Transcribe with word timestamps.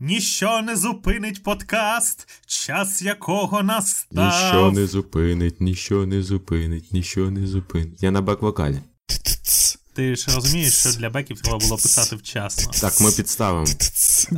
Ніщо 0.00 0.62
не 0.62 0.76
зупинить 0.76 1.42
подкаст, 1.42 2.28
час 2.46 3.02
якого 3.02 3.62
настав. 3.62 4.24
Ніщо 4.24 4.72
не 4.72 4.86
зупинить, 4.86 5.60
ніщо 5.60 6.06
не 6.06 6.22
зупинить, 6.22 6.92
ніщо 6.92 7.30
не 7.30 7.46
зупинить. 7.46 8.02
Я 8.02 8.10
на 8.10 8.22
бек-вокалі. 8.22 8.80
Ти 9.96 10.16
ж 10.16 10.34
розумієш, 10.34 10.74
що 10.74 10.90
для 10.92 11.10
беків 11.10 11.40
треба 11.40 11.58
було 11.58 11.76
писати 11.76 12.16
вчасно. 12.16 12.72
Так, 12.80 13.00
ми 13.00 13.12
підставимо. 13.12 13.66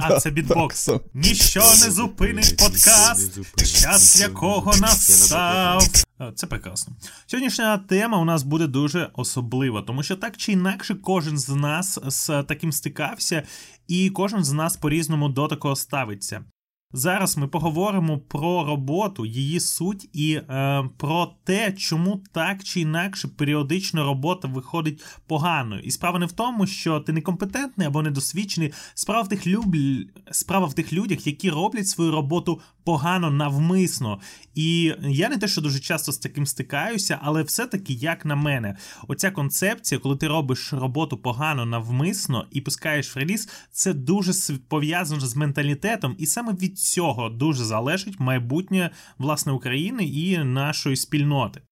А 0.00 0.20
це 0.20 0.30
бітбокс. 0.30 0.88
Ніщо 1.14 1.60
не 1.60 1.90
зупинить 1.90 2.56
подкаст, 2.56 3.38
час 3.82 4.20
якого 4.20 4.76
настав. 4.76 5.88
Це 6.34 6.46
прекрасно. 6.46 6.96
Сьогоднішня 7.26 7.78
тема 7.78 8.18
у 8.18 8.24
нас 8.24 8.42
буде 8.42 8.66
дуже 8.66 9.10
особлива, 9.14 9.82
тому 9.82 10.02
що 10.02 10.16
так 10.16 10.36
чи 10.36 10.52
інакше 10.52 10.94
кожен 10.94 11.38
з 11.38 11.48
нас 11.48 11.98
з 12.06 12.42
таким 12.42 12.72
стикався, 12.72 13.42
і 13.88 14.10
кожен 14.10 14.44
з 14.44 14.52
нас 14.52 14.76
по-різному 14.76 15.28
до 15.28 15.48
такого 15.48 15.76
ставиться. 15.76 16.44
Зараз 16.92 17.36
ми 17.36 17.48
поговоримо 17.48 18.18
про 18.18 18.64
роботу, 18.64 19.26
її 19.26 19.60
суть 19.60 20.08
і 20.12 20.32
е, 20.34 20.84
про 20.96 21.34
те, 21.44 21.72
чому 21.72 22.22
так 22.32 22.64
чи 22.64 22.80
інакше 22.80 23.28
періодично 23.28 24.04
робота 24.04 24.48
виходить 24.48 25.04
поганою. 25.26 25.82
І 25.82 25.90
справа 25.90 26.18
не 26.18 26.26
в 26.26 26.32
тому, 26.32 26.66
що 26.66 27.00
ти 27.00 27.12
некомпетентний 27.12 27.86
або 27.86 28.02
недосвідчений. 28.02 28.72
Справа 28.94 29.22
в 29.22 29.28
тих 29.28 29.46
люб... 29.46 29.76
справа 30.30 30.66
в 30.66 30.74
тих 30.74 30.92
людях, 30.92 31.26
які 31.26 31.50
роблять 31.50 31.88
свою 31.88 32.10
роботу 32.10 32.60
погано 32.88 33.30
навмисно. 33.30 34.20
І 34.54 34.94
я 35.00 35.28
не 35.28 35.38
те, 35.38 35.48
що 35.48 35.60
дуже 35.60 35.80
часто 35.80 36.12
з 36.12 36.18
таким 36.18 36.46
стикаюся, 36.46 37.18
але 37.22 37.42
все-таки, 37.42 37.92
як 37.92 38.24
на 38.24 38.36
мене, 38.36 38.76
оця 39.08 39.30
концепція, 39.30 39.98
коли 39.98 40.16
ти 40.16 40.28
робиш 40.28 40.72
роботу 40.72 41.16
погано 41.16 41.66
навмисно 41.66 42.46
і 42.50 42.60
пускаєш 42.60 43.16
в 43.16 43.18
реліз, 43.18 43.48
це 43.72 43.92
дуже 43.92 44.32
пов'язано 44.68 45.20
з 45.20 45.36
менталітетом, 45.36 46.16
і 46.18 46.26
саме 46.26 46.52
від 46.52 46.78
цього 46.78 47.28
дуже 47.28 47.64
залежить 47.64 48.20
майбутнє 48.20 48.90
власне 49.18 49.52
України 49.52 50.04
і 50.04 50.38
нашої 50.38 50.96
спільноти. 50.96 51.62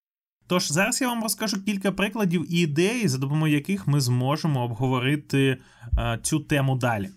Тож 0.47 0.73
зараз 0.73 1.01
я 1.01 1.09
вам 1.09 1.23
розкажу 1.23 1.65
кілька 1.65 1.93
прикладів 1.93 2.53
і 2.53 2.61
ідей, 2.61 3.09
за 3.09 3.19
допомогою 3.19 3.55
яких 3.55 3.87
ми 3.87 4.01
зможемо 4.01 4.65
обговорити 4.65 5.59
е, 5.99 6.19
цю 6.23 6.41
тему 6.41 6.77
далі. 6.77 7.09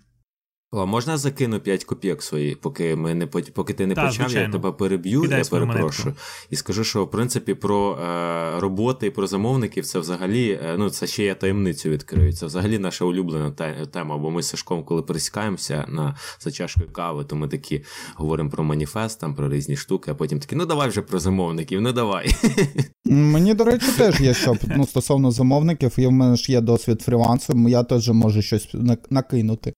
О, 0.71 0.85
можна 0.85 1.17
закину 1.17 1.59
5 1.59 1.83
копійок 1.83 2.23
свої, 2.23 2.55
поки 2.55 2.95
ми 2.95 3.13
не 3.13 3.27
поки 3.27 3.73
ти 3.73 3.87
не 3.87 3.95
Та, 3.95 4.01
почав, 4.01 4.25
звичайно. 4.29 4.47
я 4.47 4.51
тебе 4.51 4.71
переб'ю, 4.71 5.21
Кидай 5.21 5.39
я 5.39 5.45
перепрошую. 5.45 6.15
І 6.49 6.55
скажу, 6.55 6.83
що 6.83 7.05
в 7.05 7.11
принципі 7.11 7.53
про 7.53 7.97
е, 7.97 8.59
роботи 8.59 9.07
і 9.07 9.09
про 9.09 9.27
замовників 9.27 9.85
це 9.85 9.99
взагалі, 9.99 10.51
е, 10.51 10.75
ну 10.77 10.89
це 10.89 11.07
ще 11.07 11.23
я 11.23 11.35
таємницю 11.35 11.89
відкрию. 11.89 12.33
Це 12.33 12.45
взагалі 12.45 12.79
наша 12.79 13.05
улюблена 13.05 13.51
те- 13.51 13.85
тема. 13.93 14.17
Бо 14.17 14.31
ми 14.31 14.43
з 14.43 14.47
Сашком, 14.49 14.83
коли 14.83 15.01
пересікаємося 15.01 15.85
на 15.87 16.15
за 16.39 16.51
чашкою 16.51 16.89
кави, 16.91 17.25
то 17.25 17.35
ми 17.35 17.47
такі 17.47 17.83
говоримо 18.15 18.49
про 18.49 18.63
маніфест, 18.63 19.19
там 19.19 19.35
про 19.35 19.49
різні 19.49 19.75
штуки, 19.75 20.11
а 20.11 20.15
потім 20.15 20.39
такі, 20.39 20.55
ну 20.55 20.65
давай 20.65 20.89
вже 20.89 21.01
про 21.01 21.19
замовників, 21.19 21.81
ну 21.81 21.91
давай. 21.91 22.35
Мені, 23.05 23.53
до 23.53 23.63
речі, 23.63 23.85
теж 23.97 24.21
є 24.21 24.33
що 24.33 24.55
ну, 24.77 24.87
стосовно 24.87 25.31
замовників, 25.31 25.91
і 25.97 26.07
в 26.07 26.11
мене 26.11 26.35
ж 26.35 26.51
є 26.51 26.61
досвід 26.61 27.01
фрілансу, 27.01 27.53
я 27.69 27.83
теж 27.83 28.09
можу 28.09 28.41
щось 28.41 28.75
накинути. 29.09 29.73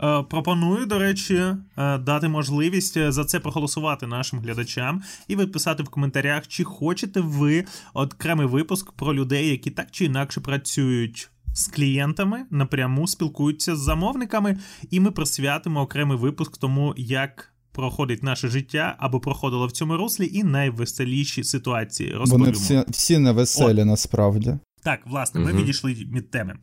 Е, 0.00 0.22
Пропоную, 0.22 0.86
до 0.86 0.98
речі, 0.98 1.34
е, 1.34 1.98
дати 1.98 2.28
можливість 2.28 2.96
е, 2.96 3.12
за 3.12 3.24
це 3.24 3.40
проголосувати 3.40 4.06
нашим 4.06 4.40
глядачам 4.40 5.02
і 5.28 5.36
відписати 5.36 5.82
в 5.82 5.88
коментарях, 5.88 6.48
чи 6.48 6.64
хочете 6.64 7.20
ви 7.20 7.64
окремий 7.94 8.46
випуск 8.46 8.92
про 8.92 9.14
людей, 9.14 9.48
які 9.48 9.70
так 9.70 9.86
чи 9.90 10.04
інакше 10.04 10.40
працюють 10.40 11.30
з 11.54 11.66
клієнтами, 11.66 12.44
напряму 12.50 13.06
спілкуються 13.06 13.76
з 13.76 13.80
замовниками, 13.80 14.58
і 14.90 15.00
ми 15.00 15.10
присвятимо 15.10 15.80
окремий 15.80 16.18
випуск 16.18 16.58
тому, 16.58 16.94
як. 16.96 17.48
Проходить 17.74 18.22
наше 18.22 18.48
життя 18.48 18.96
або 18.98 19.20
проходило 19.20 19.66
в 19.66 19.72
цьому 19.72 19.96
руслі, 19.96 20.30
і 20.32 20.44
найвеселіші 20.44 21.44
ситуації 21.44 22.12
розповімо. 22.12 22.44
Вони 22.44 22.52
всі, 22.52 22.84
всі 22.88 23.18
невеселі 23.18 23.84
насправді. 23.84 24.58
Так, 24.84 25.00
власне, 25.06 25.40
ми 25.40 25.52
Мгм. 25.52 25.62
відійшли 25.62 25.92
від 25.94 26.30
теми. 26.30 26.56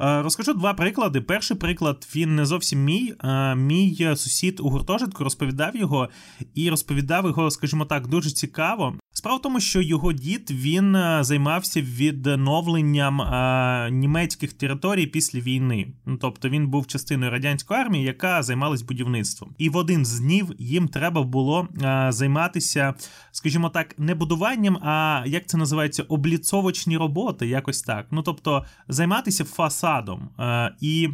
Е, 0.00 0.22
розкажу 0.22 0.54
два 0.54 0.74
приклади. 0.74 1.20
Перший 1.20 1.56
приклад 1.56 2.08
він 2.16 2.36
не 2.36 2.46
зовсім 2.46 2.84
мій. 2.84 3.14
Е, 3.24 3.54
мій 3.54 3.96
сусід 4.16 4.60
у 4.60 4.68
гуртожитку 4.70 5.24
розповідав 5.24 5.76
його 5.76 6.08
і 6.54 6.70
розповідав 6.70 7.26
його, 7.26 7.50
скажімо 7.50 7.84
так, 7.84 8.06
дуже 8.06 8.30
цікаво. 8.30 8.96
Справа 9.16 9.38
в 9.38 9.42
тому, 9.42 9.60
що 9.60 9.82
його 9.82 10.12
дід 10.12 10.50
він 10.50 10.96
е, 10.96 11.24
займався 11.24 11.80
відновленням 11.82 13.20
е, 13.20 13.90
німецьких 13.90 14.52
територій 14.52 15.06
після 15.06 15.40
війни. 15.40 15.88
Ну, 16.06 16.16
тобто 16.16 16.48
він 16.48 16.68
був 16.68 16.86
частиною 16.86 17.30
радянської 17.32 17.80
армії, 17.80 18.04
яка 18.04 18.42
займалась 18.42 18.82
будівництвом. 18.82 19.54
І 19.58 19.68
в 19.68 19.76
один 19.76 20.04
з 20.04 20.20
днів 20.20 20.52
їм 20.58 20.88
треба 20.88 21.22
було 21.22 21.68
е, 21.82 22.06
займатися, 22.12 22.94
скажімо 23.32 23.68
так, 23.68 23.98
не 23.98 24.14
будуванням, 24.14 24.76
а 24.76 25.24
як 25.26 25.46
це 25.46 25.56
називається, 25.56 26.02
обліцовочні 26.02 26.96
роботи, 26.96 27.46
якось 27.46 27.82
так. 27.82 28.06
Ну 28.10 28.22
тобто 28.22 28.64
займатися 28.88 29.44
фасадом. 29.44 30.28
Е, 30.38 30.74
і 30.80 31.08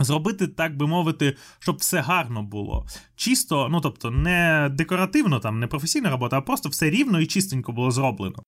Зробити, 0.00 0.46
так 0.48 0.76
би 0.76 0.86
мовити, 0.86 1.36
щоб 1.58 1.76
все 1.76 2.00
гарно 2.00 2.42
було. 2.42 2.86
Чисто, 3.16 3.68
ну 3.70 3.80
тобто, 3.80 4.10
не 4.10 4.68
декоративно, 4.72 5.40
там, 5.40 5.60
не 5.60 5.66
професійна 5.66 6.10
робота, 6.10 6.38
а 6.38 6.40
просто 6.40 6.68
все 6.68 6.90
рівно 6.90 7.20
і 7.20 7.26
чистенько 7.26 7.72
було 7.72 7.90
зроблено. 7.90 8.42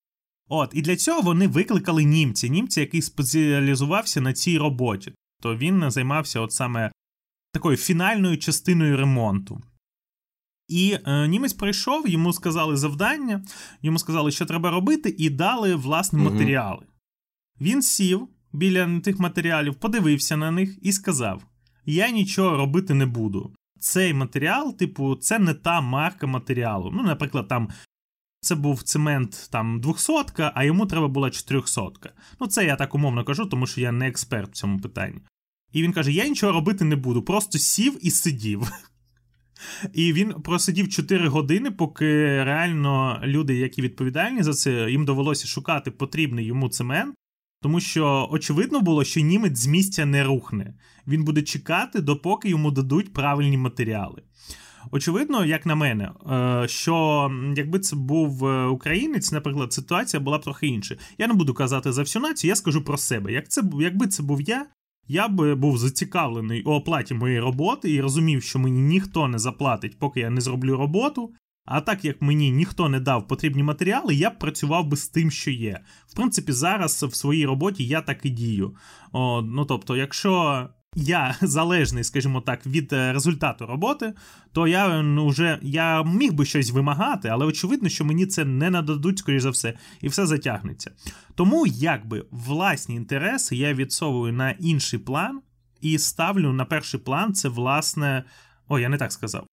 От, 0.48 0.70
і 0.74 0.82
для 0.82 0.96
цього 0.96 1.20
вони 1.20 1.48
викликали 1.48 2.04
німця, 2.04 2.48
німця, 2.48 2.80
який 2.80 3.02
спеціалізувався 3.02 4.20
на 4.20 4.32
цій 4.32 4.58
роботі. 4.58 5.12
То 5.42 5.56
він 5.56 5.90
займався 5.90 6.40
от 6.40 6.52
саме 6.52 6.92
такою 7.52 7.76
фінальною 7.76 8.38
частиною 8.38 8.96
ремонту. 8.96 9.60
І 10.68 10.98
е, 11.06 11.28
німець 11.28 11.52
прийшов, 11.52 12.08
йому 12.08 12.32
сказали 12.32 12.76
завдання, 12.76 13.44
йому 13.82 13.98
сказали, 13.98 14.30
що 14.30 14.46
треба 14.46 14.70
робити, 14.70 15.14
і 15.18 15.30
дали 15.30 15.74
власне 15.74 16.18
Мгм. 16.18 16.32
матеріали. 16.32 16.86
Він 17.60 17.82
сів 17.82 18.28
біля 18.54 19.00
тих 19.00 19.18
матеріалів, 19.18 19.74
подивився 19.74 20.36
на 20.36 20.50
них 20.50 20.78
і 20.82 20.92
сказав: 20.92 21.42
Я 21.86 22.10
нічого 22.10 22.56
робити 22.56 22.94
не 22.94 23.06
буду. 23.06 23.54
Цей 23.80 24.14
матеріал, 24.14 24.76
типу, 24.76 25.16
це 25.16 25.38
не 25.38 25.54
та 25.54 25.80
марка 25.80 26.26
матеріалу. 26.26 26.90
Ну, 26.94 27.02
наприклад, 27.02 27.48
там 27.48 27.68
це 28.40 28.54
був 28.54 28.82
цемент 28.82 29.48
там 29.52 29.80
200, 29.80 30.12
а 30.54 30.64
йому 30.64 30.86
треба 30.86 31.08
була 31.08 31.30
400. 31.30 31.82
Ну, 32.40 32.46
це 32.46 32.64
я 32.64 32.76
так 32.76 32.94
умовно 32.94 33.24
кажу, 33.24 33.46
тому 33.46 33.66
що 33.66 33.80
я 33.80 33.92
не 33.92 34.08
експерт 34.08 34.50
в 34.50 34.54
цьому 34.54 34.80
питанні. 34.80 35.20
І 35.72 35.82
він 35.82 35.92
каже: 35.92 36.12
Я 36.12 36.28
нічого 36.28 36.52
робити 36.52 36.84
не 36.84 36.96
буду, 36.96 37.22
просто 37.22 37.58
сів 37.58 38.06
і 38.06 38.10
сидів. 38.10 38.72
І 39.92 40.12
він 40.12 40.32
просидів 40.32 40.88
4 40.88 41.28
години, 41.28 41.70
поки 41.70 42.06
реально 42.44 43.20
люди, 43.24 43.56
які 43.56 43.82
відповідальні 43.82 44.42
за 44.42 44.52
це, 44.52 44.90
їм 44.90 45.04
довелося 45.04 45.46
шукати 45.46 45.90
потрібний 45.90 46.44
йому 46.44 46.68
цемент, 46.68 47.14
тому 47.64 47.80
що 47.80 48.28
очевидно 48.30 48.80
було, 48.80 49.04
що 49.04 49.20
німець 49.20 49.58
з 49.58 49.66
місця 49.66 50.06
не 50.06 50.24
рухне. 50.24 50.74
Він 51.06 51.24
буде 51.24 51.42
чекати, 51.42 52.00
допоки 52.00 52.48
йому 52.48 52.70
дадуть 52.70 53.12
правильні 53.12 53.56
матеріали. 53.56 54.22
Очевидно, 54.90 55.44
як 55.44 55.66
на 55.66 55.74
мене, 55.74 56.10
е, 56.30 56.68
що 56.68 57.30
якби 57.56 57.78
це 57.78 57.96
був 57.96 58.46
е, 58.46 58.66
українець, 58.66 59.32
наприклад, 59.32 59.72
ситуація 59.72 60.20
була 60.20 60.38
б 60.38 60.42
трохи 60.42 60.66
інша. 60.66 60.96
Я 61.18 61.26
не 61.26 61.34
буду 61.34 61.54
казати 61.54 61.92
за 61.92 62.02
всю 62.02 62.22
націю, 62.22 62.48
я 62.48 62.56
скажу 62.56 62.84
про 62.84 62.96
себе. 62.96 63.32
Як 63.32 63.48
це, 63.48 63.62
якби 63.80 64.06
це 64.06 64.22
був 64.22 64.40
я, 64.40 64.66
я 65.08 65.28
б 65.28 65.54
був 65.54 65.78
зацікавлений 65.78 66.62
у 66.62 66.70
оплаті 66.70 67.14
моєї 67.14 67.40
роботи 67.40 67.92
і 67.92 68.00
розумів, 68.00 68.42
що 68.42 68.58
мені 68.58 68.80
ніхто 68.80 69.28
не 69.28 69.38
заплатить, 69.38 69.98
поки 69.98 70.20
я 70.20 70.30
не 70.30 70.40
зроблю 70.40 70.76
роботу. 70.76 71.32
А 71.64 71.80
так 71.80 72.04
як 72.04 72.22
мені 72.22 72.50
ніхто 72.50 72.88
не 72.88 73.00
дав 73.00 73.28
потрібні 73.28 73.62
матеріали, 73.62 74.14
я 74.14 74.30
б 74.30 74.38
працював 74.38 74.86
би 74.86 74.96
з 74.96 75.08
тим, 75.08 75.30
що 75.30 75.50
є. 75.50 75.80
В 76.06 76.14
принципі, 76.14 76.52
зараз 76.52 77.02
в 77.02 77.14
своїй 77.14 77.46
роботі 77.46 77.86
я 77.86 78.00
так 78.00 78.18
і 78.22 78.30
дію. 78.30 78.76
О, 79.12 79.42
ну 79.42 79.64
тобто, 79.64 79.96
якщо 79.96 80.68
я 80.94 81.36
залежний, 81.42 82.04
скажімо 82.04 82.40
так, 82.40 82.66
від 82.66 82.92
е, 82.92 83.12
результату 83.12 83.66
роботи, 83.66 84.12
то 84.52 84.68
я 84.68 85.02
ну, 85.02 85.28
вже 85.28 85.58
я 85.62 86.02
міг 86.02 86.32
би 86.32 86.44
щось 86.44 86.70
вимагати, 86.70 87.28
але 87.28 87.46
очевидно, 87.46 87.88
що 87.88 88.04
мені 88.04 88.26
це 88.26 88.44
не 88.44 88.70
нададуть, 88.70 89.18
скоріш 89.18 89.42
за 89.42 89.50
все, 89.50 89.74
і 90.00 90.08
все 90.08 90.26
затягнеться. 90.26 90.90
Тому 91.34 91.66
якби 91.66 92.24
власні 92.30 92.94
інтереси 92.94 93.56
я 93.56 93.74
відсовую 93.74 94.32
на 94.32 94.50
інший 94.50 94.98
план 94.98 95.40
і 95.80 95.98
ставлю 95.98 96.52
на 96.52 96.64
перший 96.64 97.00
план 97.00 97.34
це 97.34 97.48
власне. 97.48 98.24
О, 98.68 98.78
я 98.78 98.88
не 98.88 98.96
так 98.96 99.12
сказав. 99.12 99.46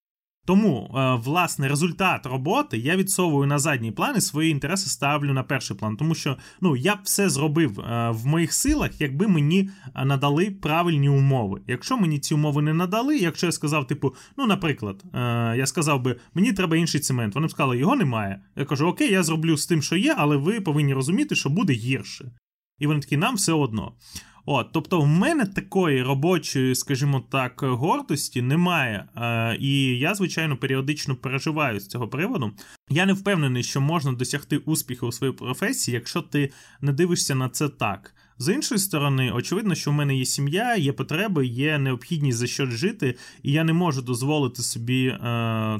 Тому, 0.46 0.96
е, 0.96 1.16
власне, 1.16 1.68
результат 1.68 2.26
роботи 2.26 2.78
я 2.78 2.96
відсовую 2.96 3.48
на 3.48 3.60
задній 3.60 3.92
план 3.92 4.18
і 4.18 4.22
свої 4.22 4.52
інтереси 4.52 4.90
ставлю 4.90 5.34
на 5.34 5.44
перший 5.44 5.78
план. 5.78 5.98
Тому 5.98 6.16
що 6.16 6.38
ну, 6.62 6.76
я 6.76 6.96
б 6.96 7.00
все 7.04 7.30
зробив 7.30 7.80
е, 7.80 8.10
в 8.10 8.26
моїх 8.26 8.54
силах, 8.54 9.02
якби 9.02 9.28
мені 9.28 9.70
е, 9.96 10.06
надали 10.06 10.52
правильні 10.52 11.10
умови. 11.10 11.62
Якщо 11.68 11.98
мені 11.98 12.20
ці 12.20 12.34
умови 12.34 12.62
не 12.62 12.74
надали, 12.74 13.18
якщо 13.18 13.46
я 13.46 13.52
сказав, 13.52 13.88
типу, 13.88 14.16
ну, 14.38 14.48
наприклад, 14.48 15.04
я 15.58 15.66
сказав 15.66 16.02
би, 16.02 16.16
мені 16.34 16.54
треба 16.54 16.78
інший 16.78 17.02
цемент. 17.02 17.36
Вони 17.36 17.48
б 17.48 17.52
сказали, 17.52 17.78
його 17.78 17.96
немає. 17.96 18.42
Я 18.56 18.66
кажу, 18.66 18.88
окей, 18.88 19.12
я 19.12 19.24
зроблю 19.24 19.58
з 19.58 19.68
тим, 19.68 19.82
що 19.82 19.96
є, 19.96 20.16
але 20.18 20.38
ви 20.38 20.62
повинні 20.62 20.94
розуміти, 20.94 21.36
що 21.36 21.50
буде 21.50 21.74
гірше. 21.74 22.32
І 22.80 22.88
вони 22.88 23.00
такі, 23.00 23.18
нам 23.18 23.36
все 23.36 23.54
одно. 23.54 23.94
От, 24.46 24.68
Тобто, 24.72 25.02
в 25.02 25.08
мене 25.08 25.46
такої 25.46 26.04
робочої, 26.04 26.76
скажімо 26.76 27.24
так, 27.32 27.62
гордості 27.64 28.42
немає. 28.42 29.06
Е, 29.16 29.58
І 29.60 30.00
я, 30.00 30.16
звичайно, 30.16 30.58
періодично 30.58 31.16
переживаю 31.16 31.80
з 31.80 31.88
цього 31.88 32.08
приводу. 32.08 32.52
Я 32.90 33.06
не 33.06 33.14
впевнений, 33.14 33.64
що 33.64 33.82
можна 33.82 34.12
досягти 34.12 34.58
успіху 34.58 35.08
у 35.08 35.12
своїй 35.12 35.34
професії, 35.34 35.96
якщо 35.96 36.22
ти 36.22 36.52
не 36.82 36.94
дивишся 36.94 37.36
на 37.36 37.50
це 37.50 37.70
так. 37.70 38.16
З 38.38 38.54
іншої 38.54 38.80
сторони, 38.80 39.32
очевидно, 39.32 39.76
що 39.76 39.92
в 39.92 39.94
мене 39.94 40.16
є 40.16 40.26
сім'я, 40.26 40.76
є 40.76 40.94
потреби, 40.94 41.46
є 41.46 41.78
необхідність 41.78 42.38
за 42.38 42.48
що 42.48 42.66
жити, 42.66 43.16
і 43.44 43.52
я 43.52 43.64
не 43.64 43.74
можу 43.74 44.02
дозволити 44.02 44.62
собі 44.62 45.06
е, 45.06 45.20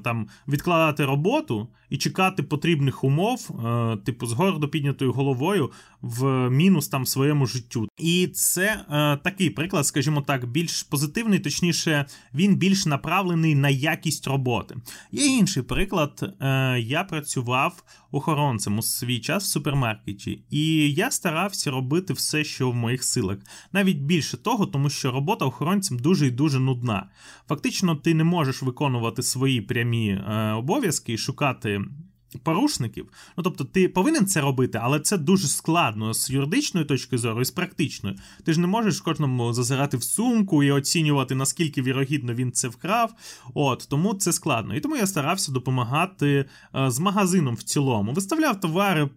там 0.04 0.28
відкладати 0.48 1.06
роботу 1.06 1.68
і 1.92 1.98
чекати 1.98 2.44
потрібних 2.44 3.04
умов, 3.04 3.50
е, 3.66 3.98
типу, 3.98 4.26
з 4.26 4.34
гордо 4.34 4.68
піднятою 4.68 5.14
головою 5.14 5.72
в 6.02 6.50
мінус 6.50 6.88
там 6.88 7.06
своєму 7.06 7.46
життю. 7.46 7.88
І 7.98 8.28
це 8.28 8.86
е, 8.90 9.18
такий 9.24 9.50
приклад, 9.50 9.88
скажімо 9.88 10.22
так, 10.22 10.52
більш 10.52 10.84
позитивний, 10.84 11.40
точніше, 11.40 12.06
він 12.34 12.56
більш 12.56 12.86
направлений 12.86 13.56
на 13.56 13.70
якість 13.70 14.28
роботи. 14.28 14.76
Є 15.12 15.26
інший 15.26 15.64
приклад. 15.64 16.36
Е, 16.42 16.80
я 16.80 17.04
працював 17.04 17.84
охоронцем 18.12 18.78
у 18.78 18.82
свій 18.82 19.20
час 19.20 19.44
в 19.44 19.48
супермаркеті, 19.48 20.40
і 20.50 20.94
я 20.94 21.12
старався 21.12 21.72
робити 21.72 22.14
все, 22.14 22.44
що 22.44 22.72
в 22.72 22.76
моїх 22.76 23.04
силах. 23.04 23.38
Навіть 23.74 23.98
більше 23.98 24.38
того, 24.38 24.66
тому 24.66 24.90
що 24.90 25.12
робота 25.12 25.46
охоронцем 25.46 26.00
дуже 26.00 26.28
і 26.28 26.32
дуже 26.32 26.60
нудна. 26.60 27.10
Фактично, 27.48 27.96
ти 27.96 28.14
не 28.14 28.24
можеш 28.24 28.62
виконувати 28.62 29.24
свої 29.24 29.62
прямі 29.62 30.22
обов'язки 30.56 31.14
і 31.14 31.18
шукати 31.18 31.81
game. 31.81 32.11
Порушників. 32.44 33.07
Ну 33.38 33.44
тобто, 33.44 33.63
ти 33.63 33.88
повинен 33.88 34.25
це 34.25 34.42
робити, 34.42 34.80
але 34.81 35.00
це 35.00 35.18
дуже 35.18 35.48
складно 35.48 36.13
з 36.13 36.30
юридичної 36.30 36.86
точки 36.86 37.18
зору 37.18 37.42
і 37.42 37.45
з 37.45 37.51
практичної. 37.51 38.16
Ти 38.44 38.54
ж 38.54 38.60
не 38.60 38.68
можеш 38.68 39.01
кожному 39.01 39.54
зазирати 39.54 39.98
в 39.98 40.04
сумку 40.04 40.63
і 40.63 40.72
оцінювати, 40.72 41.36
наскільки 41.36 41.81
вірогідно 41.81 42.33
він 42.33 42.51
це 42.51 42.68
вкрав. 42.68 43.13
От 43.54 43.88
тому 43.89 44.13
це 44.13 44.33
складно. 44.33 44.75
І 44.75 44.80
тому 44.80 44.95
я 44.95 45.07
старався 45.07 45.51
допомагати 45.51 46.45
е, 46.75 46.92
з 46.92 47.00
магазином 47.00 47.56
в 47.56 47.63
цілому. 47.63 48.13
Виставляв 48.13 48.60
товари, 48.60 49.10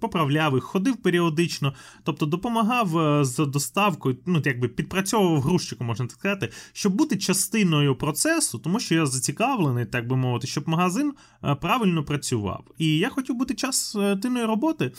поправляв 0.00 0.54
їх, 0.54 0.64
ходив 0.64 0.96
періодично, 0.96 1.74
тобто 2.02 2.26
допомагав 2.26 2.98
е, 2.98 3.24
з 3.24 3.46
доставкою, 3.46 4.16
ну 4.26 4.42
якби 4.44 4.68
підпрацьовував 4.68 5.40
грузчику, 5.40 5.84
можна 5.84 6.06
так 6.06 6.18
сказати, 6.18 6.52
щоб 6.72 6.94
бути 6.94 7.16
частиною 7.16 7.96
процесу, 7.96 8.58
тому 8.58 8.80
що 8.80 8.94
я 8.94 9.06
зацікавлений, 9.06 9.86
так 9.86 10.08
би 10.08 10.16
мовити, 10.16 10.46
щоб 10.46 10.68
магазин 10.68 11.14
е, 11.44 11.54
правильно 11.54 12.04
працював 12.04 12.55
працював. 12.56 12.74
І 12.78 12.98
я 12.98 13.08
хотів 13.08 13.34
бути 13.34 13.54
частиною 13.54 14.46
роботи. 14.46 14.92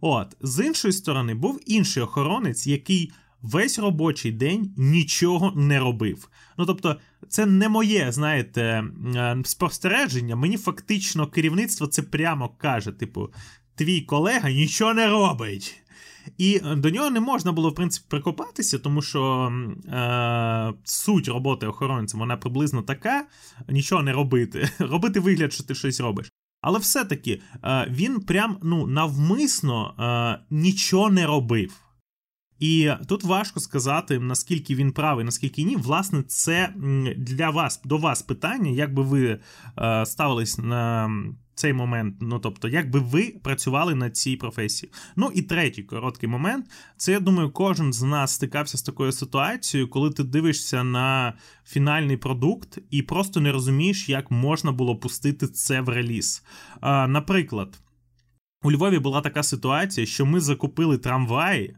От, 0.00 0.36
з 0.40 0.66
іншої 0.66 0.92
сторони, 0.92 1.34
був 1.34 1.60
інший 1.66 2.02
охоронець, 2.02 2.66
який 2.66 3.12
весь 3.42 3.78
робочий 3.78 4.32
день 4.32 4.74
нічого 4.76 5.52
не 5.56 5.78
робив. 5.78 6.28
Ну 6.58 6.66
тобто, 6.66 6.96
це 7.28 7.46
не 7.46 7.68
моє, 7.68 8.12
знаєте, 8.12 8.84
е, 9.16 9.36
спостереження. 9.44 10.36
Мені 10.36 10.56
фактично 10.56 11.26
керівництво 11.26 11.86
це 11.86 12.02
прямо 12.02 12.48
каже: 12.48 12.92
типу, 12.92 13.28
твій 13.74 14.00
колега 14.00 14.50
нічого 14.50 14.94
не 14.94 15.08
робить. 15.08 15.80
І 16.38 16.60
до 16.60 16.90
нього 16.90 17.10
не 17.10 17.20
можна 17.20 17.52
було, 17.52 17.70
в 17.70 17.74
принципі, 17.74 18.06
прикопатися, 18.08 18.78
тому 18.78 19.02
що 19.02 19.52
е, 19.88 20.72
суть 20.84 21.28
роботи 21.28 21.66
охоронця 21.66 22.18
вона 22.18 22.36
приблизно 22.36 22.82
така: 22.82 23.26
нічого 23.68 24.02
не 24.02 24.12
робити. 24.12 24.70
Робити 24.78 25.20
вигляд, 25.20 25.52
що 25.52 25.64
ти 25.64 25.74
щось 25.74 26.00
робиш. 26.00 26.30
Але 26.64 26.78
все-таки 26.78 27.40
е, 27.64 27.86
він 27.90 28.20
прям 28.20 28.58
ну, 28.62 28.86
навмисно 28.86 29.94
е, 29.98 30.44
нічого 30.50 31.10
не 31.10 31.26
робив. 31.26 31.80
І 32.58 32.90
тут 33.08 33.24
важко 33.24 33.60
сказати, 33.60 34.18
наскільки 34.18 34.74
він 34.74 34.92
правий, 34.92 35.24
наскільки 35.24 35.62
ні. 35.62 35.76
Власне, 35.76 36.22
це 36.22 36.74
для 37.16 37.50
вас 37.50 37.80
до 37.84 37.98
вас 37.98 38.22
питання, 38.22 38.70
як 38.70 38.94
би 38.94 39.02
ви 39.02 39.40
е, 39.78 40.06
ставились 40.06 40.58
на 40.58 41.10
цей 41.54 41.72
момент. 41.72 42.16
Ну 42.20 42.38
тобто, 42.38 42.68
як 42.68 42.90
би 42.90 42.98
ви 43.00 43.34
працювали 43.42 43.94
на 43.94 44.10
цій 44.10 44.36
професії. 44.36 44.92
Ну 45.16 45.30
і 45.34 45.42
третій 45.42 45.82
короткий 45.82 46.28
момент. 46.28 46.66
Це 46.96 47.12
я 47.12 47.20
думаю, 47.20 47.50
кожен 47.50 47.92
з 47.92 48.02
нас 48.02 48.34
стикався 48.34 48.78
з 48.78 48.82
такою 48.82 49.12
ситуацією, 49.12 49.88
коли 49.88 50.10
ти 50.10 50.24
дивишся 50.24 50.84
на 50.84 51.34
фінальний 51.66 52.16
продукт 52.16 52.78
і 52.90 53.02
просто 53.02 53.40
не 53.40 53.52
розумієш, 53.52 54.08
як 54.08 54.30
можна 54.30 54.72
було 54.72 54.96
пустити 54.96 55.48
це 55.48 55.80
в 55.80 55.88
реліз. 55.88 56.44
А, 56.80 57.06
Наприклад, 57.06 57.78
у 58.62 58.72
Львові 58.72 58.98
була 58.98 59.20
така 59.20 59.42
ситуація, 59.42 60.06
що 60.06 60.26
ми 60.26 60.40
закупили 60.40 60.98
трамваї. 60.98 61.76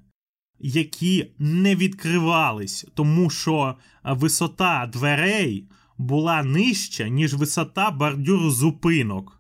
Які 0.59 1.31
не 1.39 1.77
відкривались, 1.77 2.87
тому 2.95 3.31
що 3.31 3.75
висота 4.05 4.91
дверей 4.93 5.69
була 5.99 6.43
нижча, 6.43 7.09
ніж 7.09 7.35
висота 7.35 7.91
бордюру 7.91 8.51
зупинок. 8.51 9.36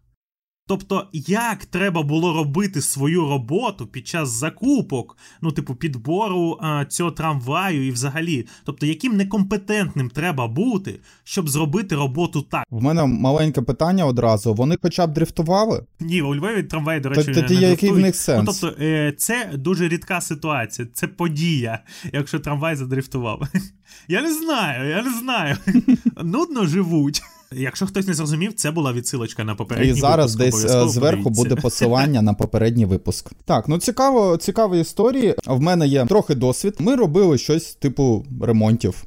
Тобто, 0.69 1.07
як 1.13 1.65
треба 1.65 2.03
було 2.03 2.33
робити 2.33 2.83
свою 2.83 3.29
роботу 3.29 3.87
під 3.87 4.07
час 4.07 4.29
закупок, 4.29 5.17
ну, 5.41 5.53
типу, 5.53 5.75
підбору 5.75 6.59
а, 6.61 6.85
цього 6.85 7.11
трамваю 7.11 7.87
і 7.87 7.91
взагалі, 7.91 8.47
тобто, 8.65 8.87
яким 8.87 9.17
некомпетентним 9.17 10.11
треба 10.11 10.49
бути, 10.49 11.01
щоб 11.25 11.49
зробити 11.49 11.95
роботу 11.97 12.43
так? 12.43 12.65
В 12.71 12.83
мене 12.83 13.07
маленьке 13.07 13.63
питання 13.63 14.07
одразу. 14.07 14.55
Вони 14.55 14.77
хоча 14.83 15.07
б 15.07 15.13
дрифтували? 15.13 15.85
Ні, 16.01 16.23
у 16.23 16.35
Львові 16.35 16.63
трамваї, 16.63 17.01
до 17.01 17.09
речі, 17.09 17.33
Т- 17.35 17.43
не, 17.43 17.61
не 17.61 17.71
який 17.71 17.91
в 17.91 17.99
них 17.99 18.17
сенс? 18.17 18.47
Ну, 18.47 18.53
тобто, 18.61 18.83
е, 18.85 19.15
це 19.19 19.51
дуже 19.55 19.89
рідка 19.89 20.21
ситуація, 20.21 20.89
це 20.93 21.07
подія, 21.07 21.79
якщо 22.13 22.39
трамвай 22.39 22.77
задрифтував. 22.77 23.43
Я 24.09 24.23
не 24.23 24.35
знаю, 24.35 24.91
я 24.91 25.03
не 25.03 25.19
знаю. 25.19 25.57
Нудно 26.23 26.67
живуть. 26.67 27.23
Якщо 27.52 27.87
хтось 27.87 28.06
не 28.06 28.14
зрозумів, 28.14 28.54
це 28.54 28.70
була 28.70 28.93
відсилочка 28.93 29.44
на 29.44 29.54
попередній 29.54 29.87
випуск. 29.87 29.98
І 29.98 30.08
зараз 30.08 30.37
випуск, 30.37 30.62
десь 30.62 30.93
зверху 30.93 31.31
буде 31.31 31.56
посилання 31.56 32.22
на 32.22 32.34
попередній 32.34 32.84
випуск. 32.84 33.31
Так, 33.44 33.69
ну 33.69 33.78
цікаво, 33.78 34.37
цікаві 34.37 34.81
історії. 34.81 35.34
В 35.46 35.60
мене 35.60 35.87
є 35.87 36.06
трохи 36.06 36.34
досвід. 36.34 36.75
Ми 36.78 36.96
робили 36.96 37.38
щось 37.38 37.75
типу 37.75 38.25
ремонтів. 38.43 39.04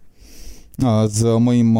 З 1.05 1.23
моїм 1.39 1.73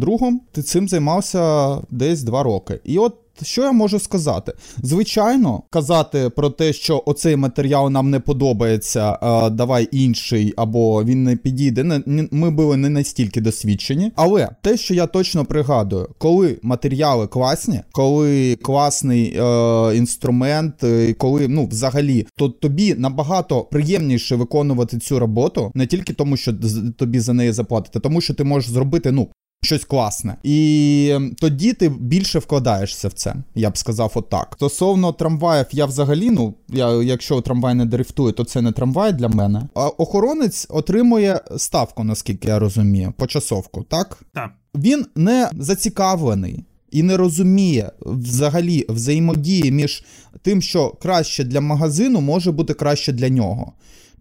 другом 0.00 0.40
ти 0.52 0.62
цим 0.62 0.88
займався 0.88 1.76
десь 1.90 2.22
два 2.22 2.42
роки. 2.42 2.80
І 2.84 2.98
от 2.98 3.16
що 3.42 3.62
я 3.62 3.72
можу 3.72 3.98
сказати? 3.98 4.52
Звичайно, 4.82 5.62
казати 5.70 6.30
про 6.30 6.50
те, 6.50 6.72
що 6.72 7.02
оцей 7.06 7.36
матеріал 7.36 7.90
нам 7.90 8.10
не 8.10 8.20
подобається, 8.20 9.18
а, 9.20 9.50
давай 9.50 9.88
інший, 9.92 10.54
або 10.56 11.04
він 11.04 11.24
не 11.24 11.36
підійде. 11.36 12.02
Ми 12.30 12.50
були 12.50 12.76
не 12.76 12.88
настільки 12.88 13.40
досвідчені. 13.40 14.12
Але 14.16 14.48
те, 14.62 14.76
що 14.76 14.94
я 14.94 15.06
точно 15.06 15.44
пригадую, 15.44 16.08
коли 16.18 16.58
матеріали 16.62 17.26
класні, 17.26 17.80
коли 17.92 18.56
класний 18.56 19.36
е, 19.38 19.96
інструмент, 19.96 20.84
е, 20.84 21.12
коли 21.12 21.48
ну 21.48 21.66
взагалі, 21.66 22.26
то 22.36 22.48
тобі 22.48 22.94
набагато 22.94 23.62
приємніше 23.62 24.36
виконувати 24.36 24.98
цю 24.98 25.18
роботу, 25.18 25.72
не 25.74 25.86
тільки 25.86 26.12
тому, 26.12 26.36
що 26.36 26.54
тобі 26.98 27.20
за 27.20 27.32
неї 27.32 27.52
заплатити, 27.52 28.00
тому 28.00 28.20
що 28.20 28.34
ти 28.34 28.44
можеш 28.44 28.70
зробити 28.70 29.12
ну 29.12 29.28
щось 29.64 29.84
класне. 29.84 30.36
І 30.42 31.18
тоді 31.38 31.72
ти 31.72 31.88
більше 31.88 32.38
вкладаєшся 32.38 33.08
в 33.08 33.12
це, 33.12 33.34
я 33.54 33.70
б 33.70 33.78
сказав, 33.78 34.12
отак. 34.14 34.52
Стосовно 34.56 35.12
трамваїв, 35.12 35.66
я 35.72 35.86
взагалі, 35.86 36.30
ну, 36.30 36.54
я, 36.68 37.02
якщо 37.02 37.40
трамвай 37.40 37.74
не 37.74 37.84
дрифтує, 37.84 38.32
то 38.32 38.44
це 38.44 38.62
не 38.62 38.72
трамвай 38.72 39.12
для 39.12 39.28
мене. 39.28 39.68
А 39.74 39.86
охоронець 39.88 40.66
отримує 40.70 41.40
ставку, 41.56 42.04
наскільки 42.04 42.48
я 42.48 42.58
розумію, 42.58 43.12
почасовку, 43.16 43.82
так? 43.82 44.22
Так. 44.34 44.50
Він 44.74 45.06
не 45.14 45.50
зацікавлений. 45.58 46.64
І 46.90 47.02
не 47.02 47.16
розуміє 47.16 47.90
взагалі 48.00 48.86
взаємодії 48.88 49.70
між 49.70 50.04
тим, 50.42 50.62
що 50.62 50.90
краще 50.90 51.44
для 51.44 51.60
магазину 51.60 52.20
може 52.20 52.52
бути 52.52 52.74
краще 52.74 53.12
для 53.12 53.28
нього. 53.28 53.72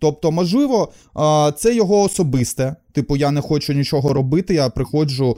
Тобто, 0.03 0.31
можливо, 0.31 0.91
це 1.57 1.75
його 1.75 2.01
особисте. 2.01 2.75
Типу, 2.91 3.17
я 3.17 3.31
не 3.31 3.41
хочу 3.41 3.73
нічого 3.73 4.13
робити, 4.13 4.53
я 4.53 4.69
приходжу. 4.69 5.37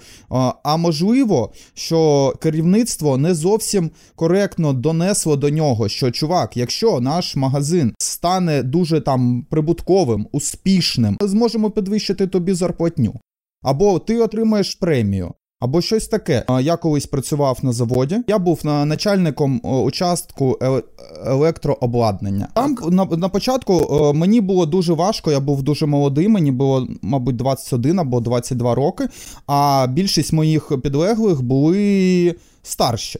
А 0.64 0.78
можливо, 0.78 1.54
що 1.74 2.34
керівництво 2.42 3.18
не 3.18 3.36
зовсім 3.36 3.92
коректно 4.16 4.74
донесло 4.74 5.36
до 5.36 5.50
нього, 5.50 5.90
що 5.90 6.12
чувак, 6.12 6.58
якщо 6.58 7.00
наш 7.00 7.36
магазин 7.36 7.94
стане 7.98 8.64
дуже 8.64 9.02
там 9.02 9.46
прибутковим, 9.50 10.28
успішним, 10.32 11.18
ми 11.22 11.28
зможемо 11.28 11.72
підвищити 11.72 12.28
тобі 12.28 12.54
зарплатню. 12.54 13.16
Або 13.62 14.00
ти 14.00 14.18
отримаєш 14.20 14.76
премію. 14.76 15.34
Або 15.60 15.82
щось 15.82 16.08
таке. 16.08 16.46
Я 16.62 16.78
колись 16.78 17.06
працював 17.06 17.60
на 17.62 17.72
заводі. 17.72 18.18
Я 18.28 18.40
був 18.40 18.66
начальником 18.66 19.62
участку 19.64 20.60
електрообладнання. 21.26 22.48
Там 22.54 22.78
на 22.90 23.06
на 23.06 23.30
початку 23.30 24.12
мені 24.16 24.42
було 24.42 24.66
дуже 24.66 24.94
важко. 24.94 25.32
Я 25.32 25.40
був 25.40 25.64
дуже 25.64 25.86
молодий. 25.86 26.28
Мені 26.28 26.52
було, 26.52 26.88
мабуть, 27.02 27.36
21 27.36 28.00
або 28.00 28.20
22 28.20 28.76
роки. 28.76 29.08
А 29.48 29.88
більшість 29.90 30.34
моїх 30.34 30.82
підлеглих 30.82 31.42
були 31.42 32.36
старші. 32.64 33.20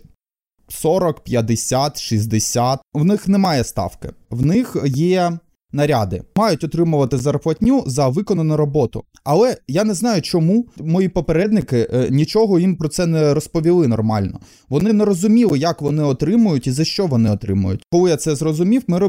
40, 0.70 1.20
50, 1.20 2.02
60. 2.02 2.80
В 2.94 3.06
них 3.06 3.28
немає 3.28 3.64
ставки. 3.64 4.10
В 4.30 4.46
них 4.46 4.78
є 4.86 5.40
наряди, 5.76 6.22
мають 6.36 6.64
отримувати 6.64 7.18
зарплатню 7.18 7.84
за 7.88 8.08
виконану 8.08 8.58
роботу. 8.58 9.04
Але 9.24 9.58
я 9.68 9.84
не 9.84 9.94
знаю, 9.94 10.22
чому 10.22 10.66
мої 10.78 11.10
попередники 11.10 11.88
е, 11.94 12.08
нічого 12.12 12.60
їм 12.60 12.76
про 12.76 12.88
це 12.88 13.06
не 13.06 13.34
розповіли 13.34 13.88
нормально. 13.88 14.40
Вони 14.70 14.94
не 14.94 15.06
розуміли, 15.06 15.60
як 15.60 15.82
вони 15.82 16.04
отримують 16.04 16.68
і 16.68 16.72
за 16.72 16.86
що 16.86 17.08
вони 17.08 17.32
отримують. 17.32 17.84
Коли 17.92 18.10
я 18.10 18.18
це 18.18 18.36
зрозумів, 18.36 18.84
ми 18.88 19.00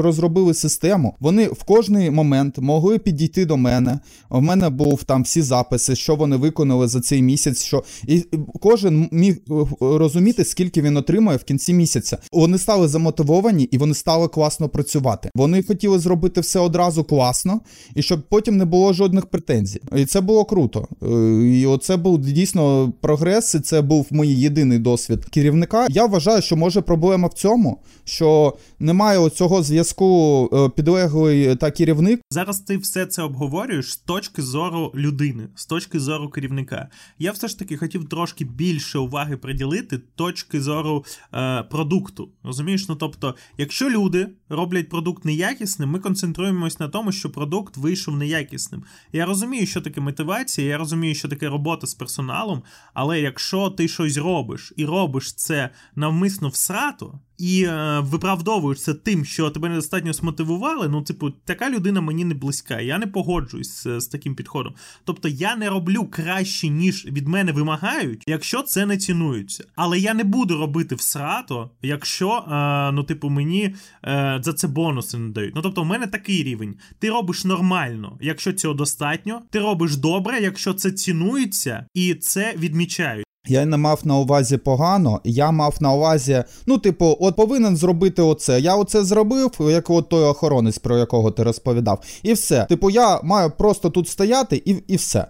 розробили 0.00 0.54
систему. 0.54 1.14
Вони 1.20 1.46
в 1.46 1.64
кожний 1.64 2.10
момент 2.10 2.58
могли 2.58 2.98
підійти 2.98 3.46
до 3.46 3.56
мене. 3.56 4.00
У 4.30 4.40
мене 4.40 4.68
був 4.68 5.04
там 5.04 5.22
всі 5.22 5.42
записи, 5.42 5.96
що 5.96 6.16
вони 6.16 6.36
виконали 6.36 6.88
за 6.88 7.00
цей 7.00 7.22
місяць. 7.22 7.62
Що 7.62 7.84
і 8.06 8.24
кожен 8.60 9.08
міг 9.12 9.36
е, 9.50 9.64
розуміти, 9.80 10.44
скільки 10.44 10.82
він 10.82 10.96
отримує 10.96 11.36
в 11.36 11.44
кінці 11.44 11.74
місяця. 11.74 12.18
Вони 12.32 12.58
стали 12.58 12.88
замотивовані 12.88 13.64
і 13.64 13.78
вони 13.78 13.94
стали 13.94 14.28
класно 14.28 14.68
працювати. 14.68 15.30
Вони 15.34 15.62
хотіли 15.62 15.98
зробити 15.98 16.15
все 16.24 16.60
одразу 16.60 17.04
класно, 17.04 17.60
і 17.94 18.02
щоб 18.02 18.22
потім 18.28 18.56
не 18.56 18.64
було 18.64 18.92
жодних 18.92 19.26
претензій. 19.26 19.80
І 19.96 20.04
це 20.04 20.20
було 20.20 20.44
круто. 20.44 20.88
Е, 21.02 21.06
і 21.46 21.66
оце 21.66 21.96
був 21.96 22.18
дійсно 22.18 22.92
прогрес. 23.00 23.54
і 23.54 23.60
Це 23.60 23.82
був 23.82 24.06
мій 24.10 24.34
єдиний 24.34 24.78
досвід 24.78 25.24
керівника. 25.24 25.86
Я 25.90 26.06
вважаю, 26.06 26.42
що 26.42 26.56
може 26.56 26.80
проблема 26.80 27.28
в 27.28 27.34
цьому, 27.34 27.82
що 28.04 28.56
немає 28.78 29.30
цього 29.30 29.62
зв'язку 29.62 30.50
е, 30.52 30.68
підлеглий 30.68 31.56
та 31.56 31.70
керівник. 31.70 32.20
Зараз 32.30 32.60
ти 32.60 32.76
все 32.76 33.06
це 33.06 33.22
обговорюєш 33.22 33.92
з 33.92 33.96
точки 33.96 34.42
зору 34.42 34.92
людини, 34.94 35.48
з 35.54 35.66
точки 35.66 36.00
зору 36.00 36.28
керівника. 36.28 36.88
Я 37.18 37.32
все 37.32 37.48
ж 37.48 37.58
таки 37.58 37.76
хотів 37.76 38.08
трошки 38.08 38.44
більше 38.44 38.98
уваги 38.98 39.36
приділити 39.36 39.98
точки 40.14 40.60
зору 40.60 41.04
е, 41.34 41.62
продукту. 41.62 42.28
Розумієш? 42.42 42.88
Ну 42.88 42.94
тобто, 42.94 43.34
якщо 43.58 43.90
люди 43.90 44.28
роблять 44.48 44.88
продукт 44.88 45.24
неякісним, 45.24 45.90
ми 45.90 45.98
концентруємось 46.06 46.80
на 46.80 46.88
тому, 46.88 47.12
що 47.12 47.30
продукт 47.30 47.76
вийшов 47.76 48.16
неякісним. 48.16 48.84
Я 49.12 49.26
розумію, 49.26 49.66
що 49.66 49.80
таке 49.80 50.00
мотивація, 50.00 50.68
я 50.68 50.78
розумію, 50.78 51.14
що 51.14 51.28
таке 51.28 51.48
робота 51.48 51.86
з 51.86 51.94
персоналом, 51.94 52.62
але 52.94 53.20
якщо 53.20 53.70
ти 53.70 53.88
щось 53.88 54.16
робиш 54.16 54.72
і 54.76 54.84
робиш 54.84 55.34
це 55.34 55.70
навмисно 55.94 56.48
всрато, 56.48 57.20
і 57.38 57.64
е, 57.64 58.00
виправдовуєш 58.00 58.82
це 58.82 58.94
тим, 58.94 59.24
що 59.24 59.50
тебе 59.50 59.68
недостатньо 59.68 60.12
смотивували, 60.12 60.88
ну, 60.88 61.02
типу, 61.02 61.30
така 61.30 61.70
людина 61.70 62.00
мені 62.00 62.24
не 62.24 62.34
близька. 62.34 62.80
Я 62.80 62.98
не 62.98 63.06
погоджуюсь 63.06 63.82
з, 63.82 64.00
з 64.00 64.06
таким 64.06 64.34
підходом. 64.34 64.74
Тобто 65.04 65.28
я 65.28 65.56
не 65.56 65.70
роблю 65.70 66.04
краще, 66.04 66.68
ніж 66.68 67.06
від 67.06 67.28
мене 67.28 67.52
вимагають, 67.52 68.22
якщо 68.26 68.62
це 68.62 68.86
не 68.86 68.96
цінується. 68.96 69.64
Але 69.74 69.98
я 69.98 70.14
не 70.14 70.24
буду 70.24 70.58
робити 70.58 70.94
всрато, 70.94 71.70
якщо, 71.82 72.30
е, 72.30 72.92
ну, 72.92 73.02
типу, 73.02 73.28
мені 73.28 73.74
е, 74.04 74.40
за 74.42 74.52
це 74.52 74.68
бонуси 74.68 75.18
не 75.18 75.28
дають. 75.28 75.54
Ну, 75.54 75.62
тобто, 75.62 75.82
в 75.82 75.86
мене 75.86 76.06
такий 76.06 76.42
рівень. 76.42 76.74
Ти 76.98 77.10
робиш 77.10 77.44
нормально, 77.44 78.18
якщо 78.20 78.52
цього 78.52 78.74
достатньо, 78.74 79.42
ти 79.50 79.58
робиш 79.58 79.96
добре, 79.96 80.40
якщо 80.40 80.74
це 80.74 80.90
цінується, 80.90 81.86
і 81.94 82.14
це 82.14 82.54
відмічають. 82.58 83.25
Я 83.48 83.64
не 83.64 83.76
мав 83.76 84.00
на 84.04 84.16
увазі 84.16 84.56
погано, 84.56 85.20
я 85.24 85.50
мав 85.50 85.76
на 85.80 85.92
увазі, 85.92 86.44
ну, 86.66 86.78
типу, 86.78 87.16
от 87.20 87.36
повинен 87.36 87.76
зробити 87.76 88.22
оце. 88.22 88.60
Я 88.60 88.76
оце 88.76 89.04
зробив, 89.04 89.50
як 89.60 89.90
от 89.90 90.08
той 90.08 90.24
охоронець, 90.24 90.78
про 90.78 90.98
якого 90.98 91.30
ти 91.30 91.42
розповідав. 91.42 92.02
І 92.22 92.32
все. 92.32 92.64
Типу, 92.64 92.90
я 92.90 93.20
маю 93.22 93.50
просто 93.50 93.90
тут 93.90 94.08
стояти 94.08 94.62
і 94.64 94.76
і 94.88 94.96
все. 94.96 95.26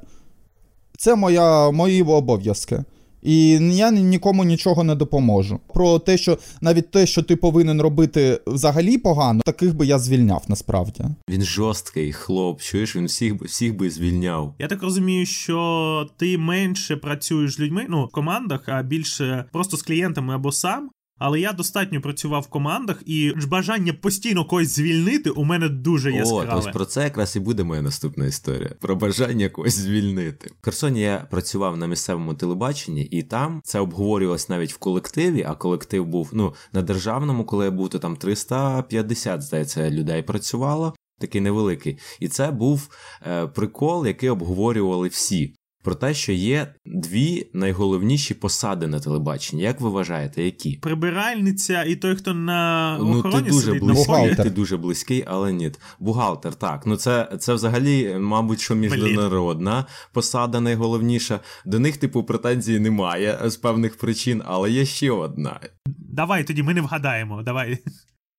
Це 0.98 1.14
моя, 1.14 1.70
мої 1.70 2.02
обов'язки. 2.02 2.84
І 3.26 3.48
я 3.76 3.90
нікому 3.90 4.44
нічого 4.44 4.84
не 4.84 4.94
допоможу. 4.94 5.60
Про 5.74 5.98
те, 5.98 6.18
що 6.18 6.38
навіть 6.60 6.90
те, 6.90 7.06
що 7.06 7.22
ти 7.22 7.36
повинен 7.36 7.82
робити 7.82 8.40
взагалі 8.46 8.98
погано, 8.98 9.40
таких 9.44 9.76
би 9.76 9.86
я 9.86 9.98
звільняв 9.98 10.44
насправді. 10.48 11.04
Він 11.30 11.42
жорсткий 11.42 12.12
хлоп, 12.12 12.60
чуєш, 12.60 12.96
він 12.96 13.06
всіх 13.06 13.34
всіх 13.34 13.76
би 13.76 13.90
звільняв. 13.90 14.54
Я 14.58 14.68
так 14.68 14.82
розумію, 14.82 15.26
що 15.26 16.08
ти 16.16 16.38
менше 16.38 16.96
працюєш 16.96 17.54
з 17.54 17.60
людьми, 17.60 17.86
ну 17.88 18.04
в 18.04 18.08
командах, 18.08 18.60
а 18.66 18.82
більше 18.82 19.44
просто 19.52 19.76
з 19.76 19.82
клієнтами 19.82 20.34
або 20.34 20.52
сам. 20.52 20.90
Але 21.18 21.40
я 21.40 21.52
достатньо 21.52 22.00
працював 22.00 22.42
в 22.42 22.46
командах, 22.46 23.02
і 23.06 23.32
бажання 23.48 23.92
постійно 23.92 24.44
когось 24.44 24.68
звільнити 24.68 25.30
у 25.30 25.44
мене 25.44 25.68
дуже 25.68 26.12
яскраве. 26.12 26.54
О, 26.54 26.58
ось 26.58 26.66
про 26.66 26.84
це 26.84 27.02
якраз 27.04 27.36
і 27.36 27.40
буде 27.40 27.64
моя 27.64 27.82
наступна 27.82 28.26
історія. 28.26 28.70
Про 28.80 28.96
бажання 28.96 29.48
когось 29.48 29.78
звільнити. 29.78 30.50
В 30.60 30.64
Херсоні 30.64 31.00
я 31.00 31.26
працював 31.30 31.76
на 31.76 31.86
місцевому 31.86 32.34
телебаченні, 32.34 33.04
і 33.04 33.22
там 33.22 33.60
це 33.64 33.80
обговорювалось 33.80 34.48
навіть 34.48 34.72
в 34.72 34.78
колективі. 34.78 35.44
А 35.48 35.54
колектив 35.54 36.06
був 36.06 36.30
ну 36.32 36.54
на 36.72 36.82
державному, 36.82 37.44
коли 37.44 37.64
я 37.64 37.70
був, 37.70 37.88
то 37.88 37.98
там 37.98 38.16
350, 38.16 39.42
здається, 39.42 39.90
людей 39.90 40.22
працювало. 40.22 40.94
Такий 41.18 41.40
невеликий, 41.40 41.98
і 42.20 42.28
це 42.28 42.50
був 42.50 42.88
е, 43.26 43.46
прикол, 43.46 44.06
який 44.06 44.28
обговорювали 44.28 45.08
всі 45.08 45.54
про 45.86 45.94
те, 45.94 46.14
що 46.14 46.32
є 46.32 46.74
дві 46.86 47.50
найголовніші 47.52 48.34
посади 48.34 48.86
на 48.86 49.00
телебаченні. 49.00 49.62
Як 49.62 49.80
ви 49.80 49.88
вважаєте, 49.88 50.42
які? 50.42 50.72
Прибиральниця 50.82 51.84
і 51.84 51.96
той, 51.96 52.16
хто 52.16 52.34
на 52.34 52.92
охороні 53.00 53.36
ну, 53.36 53.42
ти 53.42 53.50
дуже 53.50 53.66
сидить 53.66 53.82
близький, 53.82 54.26
на 54.26 54.34
ти 54.34 54.50
дуже 54.50 54.76
близький, 54.76 55.24
але 55.26 55.52
ні. 55.52 55.72
Бухгалтер, 56.00 56.54
так. 56.54 56.86
Ну 56.86 56.96
це 56.96 57.28
це 57.40 57.54
взагалі, 57.54 58.16
мабуть, 58.18 58.60
що 58.60 58.74
міжнародна 58.74 59.74
Блін. 59.74 59.84
посада 60.12 60.60
найголовніша. 60.60 61.40
До 61.64 61.78
них, 61.78 61.96
типу, 61.96 62.24
претензій 62.24 62.78
немає 62.78 63.38
з 63.44 63.56
певних 63.56 63.98
причин, 63.98 64.42
але 64.46 64.70
є 64.70 64.84
ще 64.84 65.10
одна. 65.10 65.60
Давай 65.98 66.44
тоді 66.44 66.62
ми 66.62 66.74
не 66.74 66.80
вгадаємо. 66.80 67.42
Давай. 67.42 67.78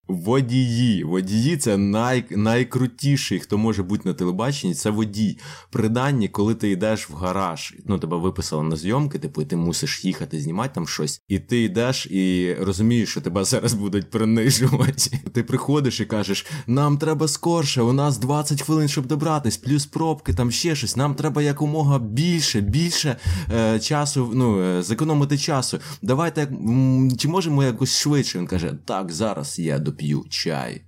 Водії. 0.08 1.04
Водії 1.04 1.58
це 1.58 1.78
най, 1.78 2.26
найкрутіший, 2.30 3.40
хто 3.40 3.58
може 3.58 3.84
бути 3.84 4.10
на 4.10 4.14
телебаченні, 4.14 4.74
це 4.74 4.90
водій. 4.90 5.38
Приданні, 5.72 6.28
коли 6.28 6.56
ти 6.56 6.72
йдеш 6.72 7.10
в 7.10 7.14
гараж, 7.16 7.74
ну 7.86 8.00
тебе 8.00 8.18
виписали 8.18 8.64
на 8.64 8.76
зйомки, 8.76 9.20
типу, 9.20 9.42
і 9.42 9.46
ти 9.46 9.56
мусиш 9.56 10.06
їхати, 10.06 10.40
знімати 10.40 10.72
там 10.76 10.88
щось, 10.88 11.22
і 11.28 11.40
ти 11.40 11.64
йдеш 11.64 12.06
і 12.06 12.56
розумієш, 12.60 13.10
що 13.10 13.22
тебе 13.22 13.44
зараз 13.44 13.74
будуть 13.74 14.10
принижувати. 14.10 15.22
Ти 15.34 15.44
приходиш 15.44 16.00
і 16.00 16.06
кажеш: 16.06 16.46
нам 16.68 16.98
треба 16.98 17.28
скорше, 17.28 17.82
у 17.82 17.94
нас 17.94 18.18
20 18.18 18.62
хвилин, 18.62 18.88
щоб 18.88 19.06
добратись, 19.06 19.58
плюс 19.58 19.86
пробки, 19.86 20.34
там 20.34 20.52
ще 20.52 20.76
щось. 20.76 20.96
Нам 20.96 21.16
треба 21.16 21.42
якомога 21.42 22.00
більше, 22.00 22.62
більше 22.62 23.18
е, 23.54 23.80
часу, 23.80 24.32
ну, 24.34 24.62
е, 24.62 24.84
зекономити 24.84 25.38
часу. 25.38 25.80
Давайте, 26.02 26.42
м- 26.42 27.12
чи 27.18 27.28
можемо 27.28 27.64
якось 27.64 27.98
швидше? 28.00 28.40
Він 28.40 28.48
каже, 28.48 28.74
так, 28.86 29.12
зараз 29.12 29.60
я 29.60 29.80
до 29.80 29.97
п'ю 29.98 30.26
чай, 30.30 30.82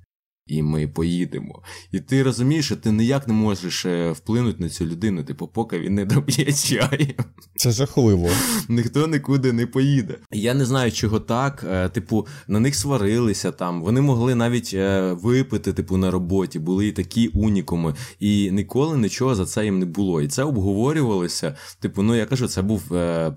і 0.50 0.62
ми 0.62 0.88
поїдемо. 0.88 1.62
І 1.92 2.00
ти 2.00 2.24
розумієш, 2.24 2.66
що 2.66 2.76
ти 2.76 2.92
ніяк 2.92 3.28
не 3.28 3.34
можеш 3.34 3.86
е, 3.86 4.12
вплинути 4.12 4.64
на 4.64 4.70
цю 4.70 4.86
людину, 4.86 5.24
типу, 5.24 5.48
поки 5.48 5.80
він 5.80 5.96
не 5.96 6.06
доп'є 6.06 6.54
чай. 6.54 7.16
Це 7.56 7.72
жахливо. 7.72 8.30
Ніхто 8.70 9.08
нікуди 9.08 9.54
не 9.54 9.68
поїде. 9.68 10.18
Я 10.32 10.54
не 10.54 10.66
знаю, 10.66 10.92
чого 10.92 11.20
так. 11.20 11.66
Е, 11.70 11.90
типу, 11.90 12.28
на 12.48 12.60
них 12.60 12.76
сварилися 12.76 13.52
там. 13.52 13.82
Вони 13.82 14.02
могли 14.02 14.36
навіть 14.36 14.72
е, 14.74 15.14
випити, 15.14 15.74
типу, 15.74 15.98
на 15.98 16.12
роботі, 16.12 16.60
були 16.60 16.88
і 16.88 16.92
такі 16.92 17.28
унікуми, 17.28 17.94
і 18.20 18.52
ніколи 18.52 18.98
нічого 18.98 19.36
за 19.36 19.46
це 19.46 19.66
їм 19.66 19.80
не 19.80 19.86
було. 19.86 20.22
І 20.22 20.28
це 20.28 20.44
обговорювалося. 20.44 21.56
Типу, 21.80 22.02
ну 22.02 22.16
я 22.16 22.26
кажу, 22.26 22.48
це 22.48 22.62
був 22.62 22.82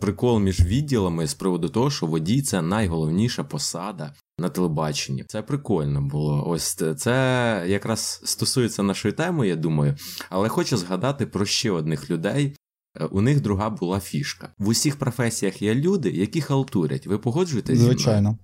прикол 0.01 0.41
між 0.41 0.61
відділами 0.61 1.27
з 1.27 1.35
приводу 1.35 1.69
того, 1.69 1.91
що 1.91 2.07
водій 2.07 2.43
це 2.43 2.63
найголовніша 2.63 3.45
посада 3.45 4.15
на 4.39 4.49
телебаченні. 4.49 5.25
Це 5.25 5.43
прикольно 5.43 6.03
було. 6.03 6.49
Ось 6.49 6.83
це 6.97 7.65
якраз 7.69 8.21
стосується 8.25 8.83
нашої 8.83 9.15
теми, 9.15 9.49
я 9.49 9.57
думаю. 9.57 9.97
Але 10.31 10.49
хочу 10.49 10.77
згадати 10.77 11.27
про 11.27 11.47
ще 11.47 11.71
одних 11.71 12.11
людей. 12.11 12.57
Е, 13.01 13.05
у 13.05 13.21
них 13.21 13.41
друга 13.41 13.71
була 13.71 14.01
фішка. 14.01 14.49
В 14.59 14.69
усіх 14.69 14.99
професіях 14.99 15.63
є 15.63 15.75
люди, 15.75 16.11
які 16.11 16.41
халтурять. 16.41 17.07
Ви 17.07 17.19
погоджуєтесь? 17.19 17.79
Звичайно. 17.79 18.39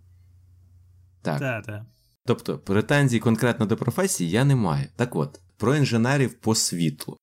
Так. 1.23 1.39
Та-та. 1.41 1.87
Тобто 2.27 2.59
претензій 2.59 3.19
конкретно 3.19 3.67
до 3.67 3.77
професії 3.77 4.31
я 4.31 4.45
не 4.45 4.57
маю. 4.57 4.87
Так 4.97 5.17
от, 5.17 5.41
про 5.57 5.77
інженерів 5.77 6.35
по 6.35 6.55
світлу. 6.55 7.17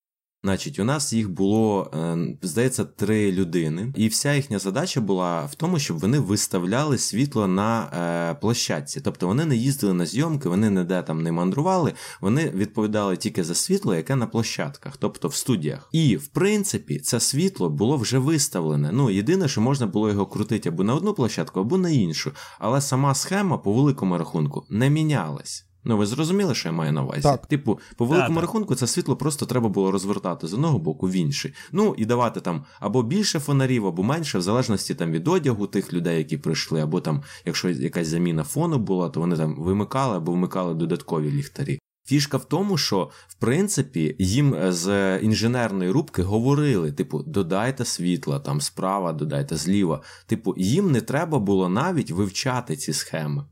Значить, 0.45 0.79
у 0.79 0.83
нас 0.83 1.13
їх 1.13 1.29
було, 1.29 1.91
е, 1.93 2.17
здається, 2.41 2.85
три 2.85 3.31
людини, 3.31 3.93
і 3.95 4.07
вся 4.07 4.33
їхня 4.33 4.59
задача 4.59 5.01
була 5.01 5.45
в 5.45 5.55
тому, 5.55 5.79
щоб 5.79 5.99
вони 5.99 6.19
виставляли 6.19 6.97
світло 6.97 7.47
на 7.47 7.83
е, 7.83 8.35
площадці. 8.41 9.01
Тобто 9.01 9.27
вони 9.27 9.45
не 9.45 9.55
їздили 9.55 9.93
на 9.93 10.05
зйомки, 10.05 10.49
вони 10.49 10.69
ніде 10.69 11.01
там 11.01 11.23
не 11.23 11.31
мандрували, 11.31 11.93
вони 12.21 12.49
відповідали 12.49 13.17
тільки 13.17 13.43
за 13.43 13.55
світло, 13.55 13.95
яке 13.95 14.15
на 14.15 14.27
площадках, 14.27 14.97
тобто 14.97 15.27
в 15.27 15.35
студіях. 15.35 15.89
І 15.91 16.17
в 16.17 16.27
принципі, 16.27 16.99
це 16.99 17.19
світло 17.19 17.69
було 17.69 17.97
вже 17.97 18.17
виставлене. 18.17 18.89
Ну 18.93 19.09
єдине, 19.09 19.47
що 19.47 19.61
можна 19.61 19.87
було 19.87 20.09
його 20.09 20.25
крутити 20.25 20.69
або 20.69 20.83
на 20.83 20.95
одну 20.95 21.13
площадку, 21.13 21.59
або 21.59 21.77
на 21.77 21.89
іншу. 21.89 22.31
Але 22.59 22.81
сама 22.81 23.15
схема 23.15 23.57
по 23.57 23.73
великому 23.73 24.17
рахунку 24.17 24.65
не 24.69 24.89
мінялась. 24.89 25.64
Ну, 25.85 25.97
ви 25.97 26.05
зрозуміли, 26.05 26.55
що 26.55 26.69
я 26.69 26.71
маю 26.71 26.91
на 26.91 27.03
увазі? 27.03 27.21
Так. 27.21 27.45
Типу, 27.45 27.79
по 27.97 28.05
великому 28.05 28.35
так, 28.35 28.41
рахунку, 28.41 28.75
це 28.75 28.87
світло 28.87 29.15
просто 29.15 29.45
треба 29.45 29.69
було 29.69 29.91
розвертати 29.91 30.47
з 30.47 30.53
одного 30.53 30.79
боку 30.79 31.07
в 31.07 31.11
інший. 31.11 31.53
Ну 31.71 31.95
і 31.97 32.05
давати 32.05 32.41
там 32.41 32.65
або 32.79 33.03
більше 33.03 33.39
фонарів, 33.39 33.85
або 33.85 34.03
менше, 34.03 34.37
в 34.37 34.41
залежності 34.41 34.95
там 34.95 35.11
від 35.11 35.27
одягу 35.27 35.67
тих 35.67 35.93
людей, 35.93 36.17
які 36.17 36.37
прийшли, 36.37 36.81
або 36.81 37.01
там, 37.01 37.23
якщо 37.45 37.69
якась 37.69 38.07
заміна 38.07 38.43
фону 38.43 38.77
була, 38.77 39.09
то 39.09 39.19
вони 39.19 39.37
там 39.37 39.55
вимикали 39.57 40.17
або 40.17 40.31
вмикали 40.31 40.73
додаткові 40.73 41.31
ліхтарі. 41.31 41.79
Фішка 42.07 42.37
в 42.37 42.45
тому, 42.45 42.77
що 42.77 43.09
в 43.27 43.33
принципі 43.33 44.15
їм 44.19 44.55
з 44.67 45.17
інженерної 45.17 45.91
рубки 45.91 46.23
говорили: 46.23 46.91
типу, 46.91 47.23
додайте 47.23 47.85
світла, 47.85 48.39
там 48.39 48.61
справа, 48.61 49.13
додайте 49.13 49.55
зліва. 49.55 50.01
Типу, 50.25 50.53
їм 50.57 50.91
не 50.91 51.01
треба 51.01 51.39
було 51.39 51.69
навіть 51.69 52.11
вивчати 52.11 52.75
ці 52.75 52.93
схеми. 52.93 53.45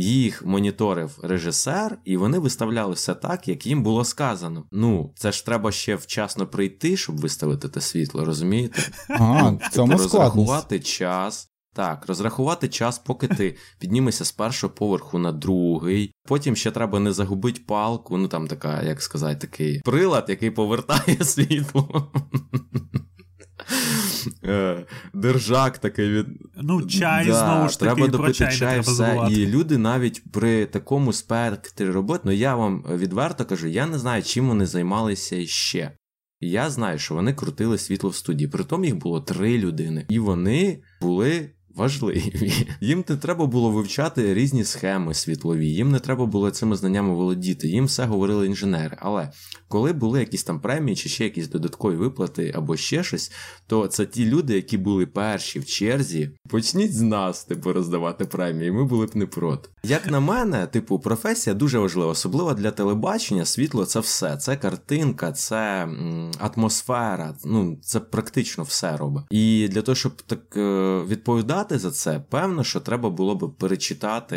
Їх 0.00 0.46
моніторив 0.46 1.18
режисер, 1.22 1.98
і 2.04 2.16
вони 2.16 2.38
виставляли 2.38 2.92
все 2.92 3.14
так, 3.14 3.48
як 3.48 3.66
їм 3.66 3.82
було 3.82 4.04
сказано. 4.04 4.64
Ну, 4.72 5.12
це 5.16 5.32
ж 5.32 5.46
треба 5.46 5.72
ще 5.72 5.94
вчасно 5.94 6.46
прийти, 6.46 6.96
щоб 6.96 7.20
виставити 7.20 7.68
те 7.68 7.80
світло, 7.80 8.24
розумієте? 8.24 8.82
А, 9.08 9.50
в 9.50 9.60
цьому 9.72 9.92
розрахувати 9.92 10.80
час. 10.80 11.48
Так, 11.74 12.06
розрахувати 12.06 12.68
час, 12.68 12.98
поки 12.98 13.28
ти 13.28 13.56
піднімешся 13.78 14.24
з 14.24 14.32
першого 14.32 14.72
поверху 14.72 15.18
на 15.18 15.32
другий. 15.32 16.12
Потім 16.28 16.56
ще 16.56 16.70
треба 16.70 17.00
не 17.00 17.12
загубити 17.12 17.60
палку. 17.66 18.16
Ну 18.16 18.28
там 18.28 18.48
така, 18.48 18.82
як 18.82 19.02
сказати, 19.02 19.46
такий 19.46 19.80
прилад, 19.80 20.24
який 20.28 20.50
повертає 20.50 21.16
світло. 21.24 22.12
Е, 24.44 24.86
Держак 25.14 25.78
такий 25.78 26.08
від. 26.08 26.26
Ну, 26.56 26.82
чай 26.82 27.26
Да, 27.26 27.34
знову 27.34 27.68
ж 27.68 27.80
таки, 27.80 27.94
треба 27.94 28.08
допити 28.08 28.32
чай 28.34 28.56
чай, 28.56 28.58
треба 28.58 28.80
все. 28.80 28.92
забувати. 28.92 29.34
І 29.34 29.46
люди 29.46 29.78
навіть 29.78 30.22
при 30.32 30.66
такому 30.66 31.12
спектрі 31.12 31.90
робот, 31.90 32.20
ну 32.24 32.32
я 32.32 32.56
вам 32.56 32.84
відверто 32.96 33.44
кажу, 33.44 33.66
я 33.66 33.86
не 33.86 33.98
знаю, 33.98 34.22
чим 34.22 34.48
вони 34.48 34.66
займалися 34.66 35.46
ще. 35.46 35.92
Я 36.40 36.70
знаю, 36.70 36.98
що 36.98 37.14
вони 37.14 37.34
крутили 37.34 37.78
світло 37.78 38.10
в 38.10 38.14
студії. 38.14 38.48
Притом 38.48 38.84
їх 38.84 38.96
було 38.96 39.20
три 39.20 39.58
людини, 39.58 40.06
і 40.08 40.18
вони 40.18 40.82
були 41.00 41.50
важливі. 41.78 42.52
Їм 42.80 43.04
не 43.08 43.16
треба 43.16 43.46
було 43.46 43.70
вивчати 43.70 44.34
різні 44.34 44.64
схеми 44.64 45.14
світлові, 45.14 45.68
їм 45.68 45.90
не 45.90 45.98
треба 45.98 46.26
було 46.26 46.50
цими 46.50 46.76
знаннями 46.76 47.14
володіти, 47.14 47.68
їм 47.68 47.84
все 47.84 48.04
говорили 48.04 48.46
інженери. 48.46 48.96
Але 49.00 49.30
коли 49.68 49.92
були 49.92 50.20
якісь 50.20 50.44
там 50.44 50.60
премії 50.60 50.96
чи 50.96 51.08
ще 51.08 51.24
якісь 51.24 51.48
додаткові 51.48 51.96
виплати 51.96 52.52
або 52.54 52.76
ще 52.76 53.02
щось, 53.02 53.32
то 53.66 53.86
це 53.86 54.06
ті 54.06 54.26
люди, 54.26 54.54
які 54.54 54.78
були 54.78 55.06
перші 55.06 55.60
в 55.60 55.66
черзі. 55.66 56.30
Почніть 56.48 56.94
з 56.94 57.00
нас, 57.00 57.44
типу, 57.44 57.72
роздавати 57.72 58.24
премії, 58.24 58.72
ми 58.72 58.84
були 58.84 59.06
б 59.06 59.16
не 59.16 59.26
проти. 59.26 59.68
Як 59.82 60.10
на 60.10 60.20
мене, 60.20 60.66
типу, 60.66 60.98
професія 60.98 61.54
дуже 61.54 61.78
важлива, 61.78 62.10
особливо 62.10 62.54
для 62.54 62.70
телебачення. 62.70 63.44
Світло 63.44 63.86
це 63.86 64.00
все. 64.00 64.36
Це 64.36 64.56
картинка, 64.56 65.32
це 65.32 65.88
атмосфера. 66.38 67.34
Ну, 67.44 67.78
це 67.82 68.00
практично 68.00 68.64
все 68.64 68.96
робить. 68.96 69.24
І 69.30 69.68
для 69.68 69.82
того, 69.82 69.96
щоб 69.96 70.22
так 70.22 70.56
е, 70.56 71.02
відповідати 71.08 71.78
за 71.78 71.90
це, 71.90 72.24
певно, 72.30 72.64
що 72.64 72.80
треба 72.80 73.10
було 73.10 73.34
б 73.34 73.54
перечитати 73.58 74.28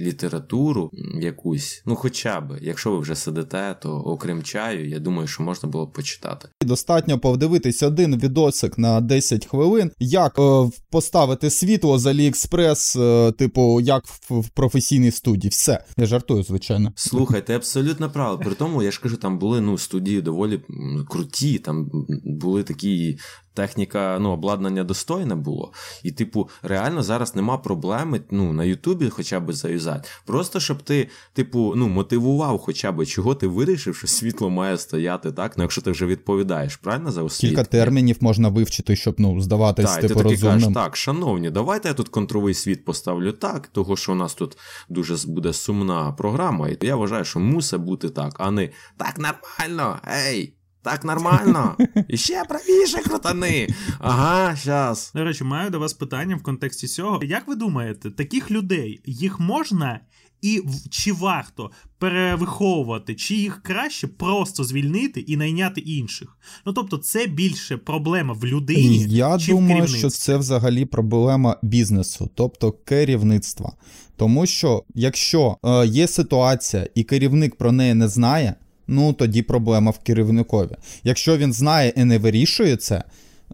літературу 0.00 0.90
якусь. 1.20 1.82
Ну, 1.86 1.96
хоча 1.96 2.40
б, 2.40 2.58
якщо 2.60 2.90
ви 2.90 2.98
вже 2.98 3.14
сидите, 3.14 3.76
то 3.82 3.98
окрім 4.22 4.42
чаю, 4.42 4.88
я 4.88 4.98
думаю, 4.98 5.28
що 5.28 5.42
можна 5.42 5.68
було 5.68 5.86
б 5.86 5.92
почитати. 5.92 6.48
Достатньо 6.62 7.18
подивитись 7.18 7.82
один 7.82 8.18
відосик 8.18 8.78
на 8.78 9.00
10 9.00 9.46
хвилин, 9.46 9.90
як 9.98 10.38
е, 10.38 10.70
поставити 10.90 11.50
світло 11.50 11.98
з 11.98 12.06
Аліекспрес, 12.06 12.96
е, 12.96 13.32
типу, 13.32 13.80
як 13.80 14.06
в, 14.06 14.40
в 14.40 14.48
професійній 14.48 15.10
студії. 15.10 15.50
Все. 15.50 15.84
Я 15.96 16.06
жартую, 16.06 16.42
звичайно. 16.42 16.92
Слухай, 16.94 17.46
ти 17.46 17.54
абсолютно 17.54 18.10
прав. 18.10 18.40
При 18.40 18.54
тому, 18.54 18.82
я 18.82 18.90
ж 18.90 19.00
кажу, 19.00 19.16
там 19.16 19.38
були 19.38 19.60
ну, 19.60 19.78
студії 19.78 20.22
доволі 20.22 20.60
круті, 21.08 21.58
там 21.58 21.90
були 22.24 22.62
такі. 22.62 23.18
Техніка, 23.54 24.18
ну, 24.20 24.30
обладнання 24.30 24.84
достойне 24.84 25.34
було. 25.34 25.72
І, 26.02 26.12
типу, 26.12 26.48
реально 26.62 27.02
зараз 27.02 27.36
нема 27.36 27.58
проблеми 27.58 28.20
ну, 28.30 28.52
на 28.52 28.64
Ютубі 28.64 29.08
хоча 29.08 29.40
б 29.40 29.52
заюзати. 29.52 30.08
Просто 30.26 30.60
щоб 30.60 30.82
ти, 30.82 31.08
типу, 31.32 31.72
ну, 31.76 31.88
мотивував 31.88 32.58
хоча 32.58 32.92
б, 32.92 33.06
чого 33.06 33.34
ти 33.34 33.46
вирішив, 33.46 33.96
що 33.96 34.06
світло 34.06 34.50
має 34.50 34.78
стояти 34.78 35.32
так, 35.32 35.56
ну 35.56 35.64
якщо 35.64 35.80
ти 35.82 35.90
вже 35.90 36.06
відповідаєш, 36.06 36.76
правильно 36.76 37.12
за 37.12 37.22
освіту? 37.22 37.50
Кілька 37.50 37.64
термінів 37.64 38.16
можна 38.20 38.48
вивчити, 38.48 38.96
щоб 38.96 39.14
ну, 39.18 39.40
здаватись, 39.40 39.86
Так, 39.86 39.98
і 39.98 40.02
ти 40.02 40.08
типу, 40.08 40.22
такий 40.22 40.38
кажеш, 40.38 40.74
так, 40.74 40.96
шановні, 40.96 41.50
давайте 41.50 41.88
я 41.88 41.94
тут 41.94 42.08
контровий 42.08 42.54
світ 42.54 42.84
поставлю 42.84 43.32
так, 43.32 43.68
того 43.68 43.96
що 43.96 44.12
у 44.12 44.14
нас 44.14 44.34
тут 44.34 44.58
дуже 44.88 45.16
буде 45.26 45.52
сумна 45.52 46.12
програма, 46.12 46.68
і 46.68 46.78
я 46.80 46.96
вважаю, 46.96 47.24
що 47.24 47.40
мусить 47.40 47.80
бути 47.80 48.08
так, 48.08 48.36
а 48.38 48.50
не 48.50 48.70
так 48.96 49.18
нормально, 49.18 49.98
ей, 50.28 50.54
так 50.82 51.04
нормально, 51.04 51.76
і 52.08 52.16
ще 52.16 52.44
правіше 52.48 52.98
крутани. 52.98 53.68
Ага, 53.98 54.56
щас. 54.56 55.12
До 55.14 55.24
речі, 55.24 55.44
маю 55.44 55.70
до 55.70 55.78
вас 55.80 55.92
питання 55.94 56.36
в 56.36 56.42
контексті 56.42 56.86
цього. 56.86 57.20
Як 57.24 57.48
ви 57.48 57.54
думаєте, 57.54 58.10
таких 58.10 58.50
людей 58.50 59.00
їх 59.06 59.40
можна 59.40 60.00
і 60.42 60.60
в- 60.66 60.88
чи 60.90 61.12
варто 61.12 61.70
перевиховувати, 61.98 63.14
чи 63.14 63.34
їх 63.34 63.62
краще 63.62 64.06
просто 64.06 64.64
звільнити 64.64 65.20
і 65.20 65.36
найняти 65.36 65.80
інших? 65.80 66.36
Ну 66.66 66.72
тобто, 66.72 66.96
це 66.98 67.26
більше 67.26 67.76
проблема 67.76 68.32
в 68.34 68.44
людині. 68.44 69.06
Я 69.08 69.38
чи 69.38 69.52
думаю, 69.52 69.68
керівництві? 69.68 69.98
що 69.98 70.08
це 70.10 70.36
взагалі 70.36 70.84
проблема 70.84 71.56
бізнесу, 71.62 72.30
тобто 72.34 72.72
керівництва. 72.72 73.72
Тому 74.16 74.46
що 74.46 74.84
якщо 74.94 75.56
е, 75.64 75.86
є 75.86 76.08
ситуація 76.08 76.86
і 76.94 77.02
керівник 77.04 77.56
про 77.56 77.72
неї 77.72 77.94
не 77.94 78.08
знає, 78.08 78.54
ну 78.88 79.12
тоді 79.12 79.42
проблема 79.42 79.90
в 79.90 79.98
керівникові. 79.98 80.76
Якщо 81.04 81.36
він 81.36 81.52
знає 81.52 81.92
і 81.96 82.04
не 82.04 82.18
вирішує 82.18 82.76
це. 82.76 83.02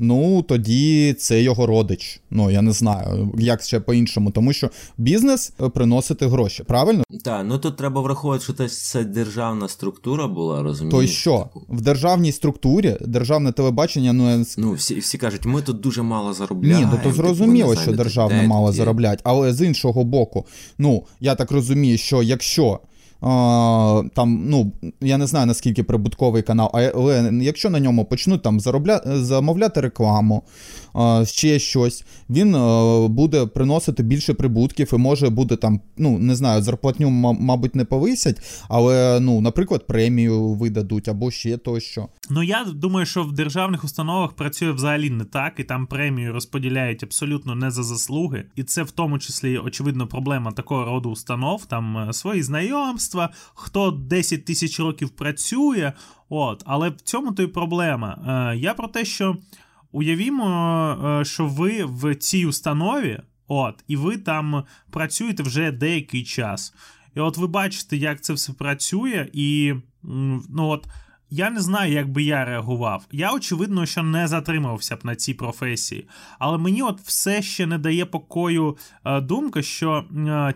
Ну, 0.00 0.42
тоді 0.42 1.14
це 1.18 1.42
його 1.42 1.66
родич. 1.66 2.20
Ну, 2.30 2.50
я 2.50 2.62
не 2.62 2.72
знаю, 2.72 3.32
як 3.38 3.62
ще 3.62 3.80
по-іншому, 3.80 4.30
тому 4.30 4.52
що 4.52 4.70
бізнес 4.98 5.52
е, 5.62 5.68
приносити 5.68 6.26
гроші, 6.26 6.62
правильно? 6.62 7.04
Так, 7.24 7.44
ну 7.48 7.58
тут 7.58 7.76
треба 7.76 8.00
враховувати, 8.00 8.44
що 8.44 8.52
це, 8.68 9.04
державна 9.04 9.68
структура 9.68 10.26
була, 10.26 10.62
розумієш? 10.62 10.94
То 10.94 11.02
й 11.02 11.08
що? 11.08 11.48
В 11.68 11.80
державній 11.80 12.32
структурі 12.32 12.96
державне 13.00 13.52
телебачення, 13.52 14.12
ну 14.12 14.44
Ну, 14.58 14.72
всі, 14.72 14.98
всі 14.98 15.18
кажуть, 15.18 15.44
ми 15.44 15.62
тут 15.62 15.80
дуже 15.80 16.02
мало 16.02 16.32
заробляємо. 16.32 16.80
Ні, 16.80 16.86
ну 16.86 16.96
то 16.96 17.02
типу, 17.02 17.14
зрозуміло, 17.14 17.76
що 17.76 17.92
державне 17.92 18.42
мало 18.42 18.72
заробляти, 18.72 19.20
але 19.24 19.52
з 19.52 19.62
іншого 19.62 20.04
боку, 20.04 20.46
ну 20.78 21.04
я 21.20 21.34
так 21.34 21.50
розумію, 21.50 21.98
що 21.98 22.22
якщо. 22.22 22.80
Там, 23.20 24.42
ну, 24.48 24.72
я 25.00 25.18
не 25.18 25.26
знаю 25.26 25.46
наскільки 25.46 25.82
прибутковий 25.82 26.42
канал, 26.42 26.70
але 26.74 27.32
якщо 27.42 27.70
на 27.70 27.80
ньому 27.80 28.04
почнуть 28.04 28.42
там 28.42 28.60
заробля... 28.60 29.00
замовляти 29.06 29.80
рекламу, 29.80 30.42
ще 31.24 31.58
щось, 31.58 32.04
він 32.30 32.52
буде 33.14 33.46
приносити 33.46 34.02
більше 34.02 34.34
прибутків 34.34 34.90
і 34.92 34.96
може 34.96 35.30
буде 35.30 35.56
там, 35.56 35.80
ну 35.96 36.18
не 36.18 36.34
знаю, 36.34 36.62
зарплатню, 36.62 37.10
мабуть, 37.10 37.74
не 37.74 37.84
повисять, 37.84 38.64
але, 38.68 39.20
ну, 39.20 39.40
наприклад, 39.40 39.86
премію 39.86 40.48
видадуть 40.48 41.08
або 41.08 41.30
ще 41.30 41.56
тощо. 41.56 42.08
Ну 42.30 42.42
я 42.42 42.64
думаю, 42.74 43.06
що 43.06 43.22
в 43.22 43.32
державних 43.32 43.84
установах 43.84 44.32
працює 44.32 44.72
взагалі 44.72 45.10
не 45.10 45.24
так, 45.24 45.52
і 45.58 45.64
там 45.64 45.86
премію 45.86 46.32
розподіляють 46.32 47.02
абсолютно 47.02 47.54
не 47.54 47.70
за 47.70 47.82
заслуги. 47.82 48.44
І 48.56 48.62
це 48.62 48.82
в 48.82 48.90
тому 48.90 49.18
числі 49.18 49.58
очевидно 49.58 50.06
проблема 50.06 50.52
такого 50.52 50.84
роду 50.84 51.10
установ. 51.10 51.64
Там 51.64 51.98
е, 51.98 52.12
свої 52.12 52.42
знайомства, 52.42 53.07
хто 53.54 53.90
10 53.90 54.44
тисяч 54.44 54.80
років 54.80 55.10
працює. 55.10 55.92
От, 56.28 56.62
але 56.66 56.90
в 56.90 57.00
цьому 57.00 57.32
то 57.32 57.42
й 57.42 57.46
проблема. 57.46 58.18
Е, 58.52 58.56
Я 58.56 58.74
про 58.74 58.88
те, 58.88 59.04
що 59.04 59.36
уявімо, 59.92 61.20
е, 61.20 61.24
що 61.24 61.46
ви 61.46 61.84
в 61.84 62.14
цій 62.14 62.46
установі, 62.46 63.20
от, 63.48 63.84
і 63.88 63.96
ви 63.96 64.16
там 64.16 64.64
працюєте 64.90 65.42
вже 65.42 65.72
деякий 65.72 66.24
час. 66.24 66.74
І 67.16 67.20
от 67.20 67.36
ви 67.36 67.46
бачите, 67.46 67.96
як 67.96 68.20
це 68.20 68.32
все 68.32 68.52
працює, 68.52 69.28
і 69.32 69.74
ну 70.48 70.68
от. 70.68 70.88
Я 71.30 71.50
не 71.50 71.60
знаю, 71.60 71.92
як 71.92 72.12
би 72.12 72.22
я 72.22 72.44
реагував. 72.44 73.06
Я, 73.12 73.32
очевидно, 73.32 73.86
що 73.86 74.02
не 74.02 74.28
затримався 74.28 74.96
б 74.96 74.98
на 75.02 75.16
цій 75.16 75.34
професії. 75.34 76.08
Але 76.38 76.58
мені 76.58 76.82
от 76.82 77.00
все 77.00 77.42
ще 77.42 77.66
не 77.66 77.78
дає 77.78 78.06
покою 78.06 78.76
е, 79.04 79.20
думка, 79.20 79.62
що 79.62 80.04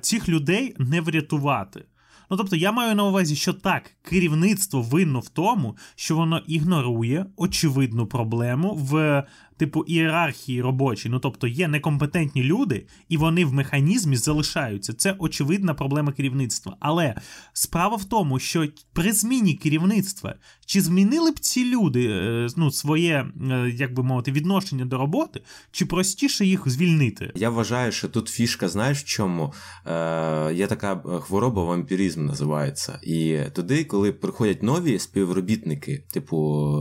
цих 0.00 0.28
людей 0.28 0.74
не 0.78 1.00
врятувати. 1.00 1.84
Ну 2.32 2.38
тобто, 2.38 2.56
я 2.56 2.72
маю 2.72 2.94
на 2.94 3.04
увазі, 3.04 3.36
що 3.36 3.52
так, 3.52 3.90
керівництво 4.02 4.82
винно 4.82 5.20
в 5.20 5.28
тому, 5.28 5.76
що 5.94 6.16
воно 6.16 6.38
ігнорує 6.46 7.26
очевидну 7.36 8.06
проблему 8.06 8.74
в 8.74 9.24
типу 9.62 9.84
ієрархії 9.86 10.62
робочій. 10.62 11.08
Ну 11.08 11.18
тобто 11.18 11.46
є 11.46 11.68
некомпетентні 11.68 12.42
люди, 12.42 12.86
і 13.08 13.16
вони 13.16 13.44
в 13.44 13.52
механізмі 13.52 14.16
залишаються. 14.16 14.92
Це 14.92 15.16
очевидна 15.18 15.74
проблема 15.74 16.12
керівництва. 16.12 16.76
Але 16.80 17.14
справа 17.52 17.96
в 17.96 18.04
тому, 18.04 18.38
що 18.38 18.68
при 18.92 19.12
зміні 19.12 19.54
керівництва 19.54 20.34
чи 20.66 20.80
змінили 20.80 21.30
б 21.30 21.38
ці 21.38 21.64
люди 21.64 22.06
е, 22.06 22.48
ну, 22.56 22.70
своє, 22.70 23.26
е, 23.50 23.72
як 23.76 23.94
би 23.94 24.02
мовити, 24.02 24.32
відношення 24.32 24.84
до 24.84 24.98
роботи, 24.98 25.40
чи 25.70 25.86
простіше 25.86 26.46
їх 26.46 26.68
звільнити? 26.68 27.32
Я 27.34 27.50
вважаю, 27.50 27.92
що 27.92 28.08
тут 28.08 28.28
фішка, 28.28 28.68
знаєш 28.68 28.98
в 28.98 29.04
чому? 29.04 29.52
Е, 29.86 30.54
Є 30.54 30.66
така 30.66 30.96
хвороба, 31.20 31.64
вампіризм 31.64 32.24
називається. 32.24 32.98
І 33.02 33.38
туди, 33.54 33.84
коли 33.84 34.12
приходять 34.12 34.62
нові 34.62 34.98
співробітники, 34.98 36.04
типу 36.12 36.36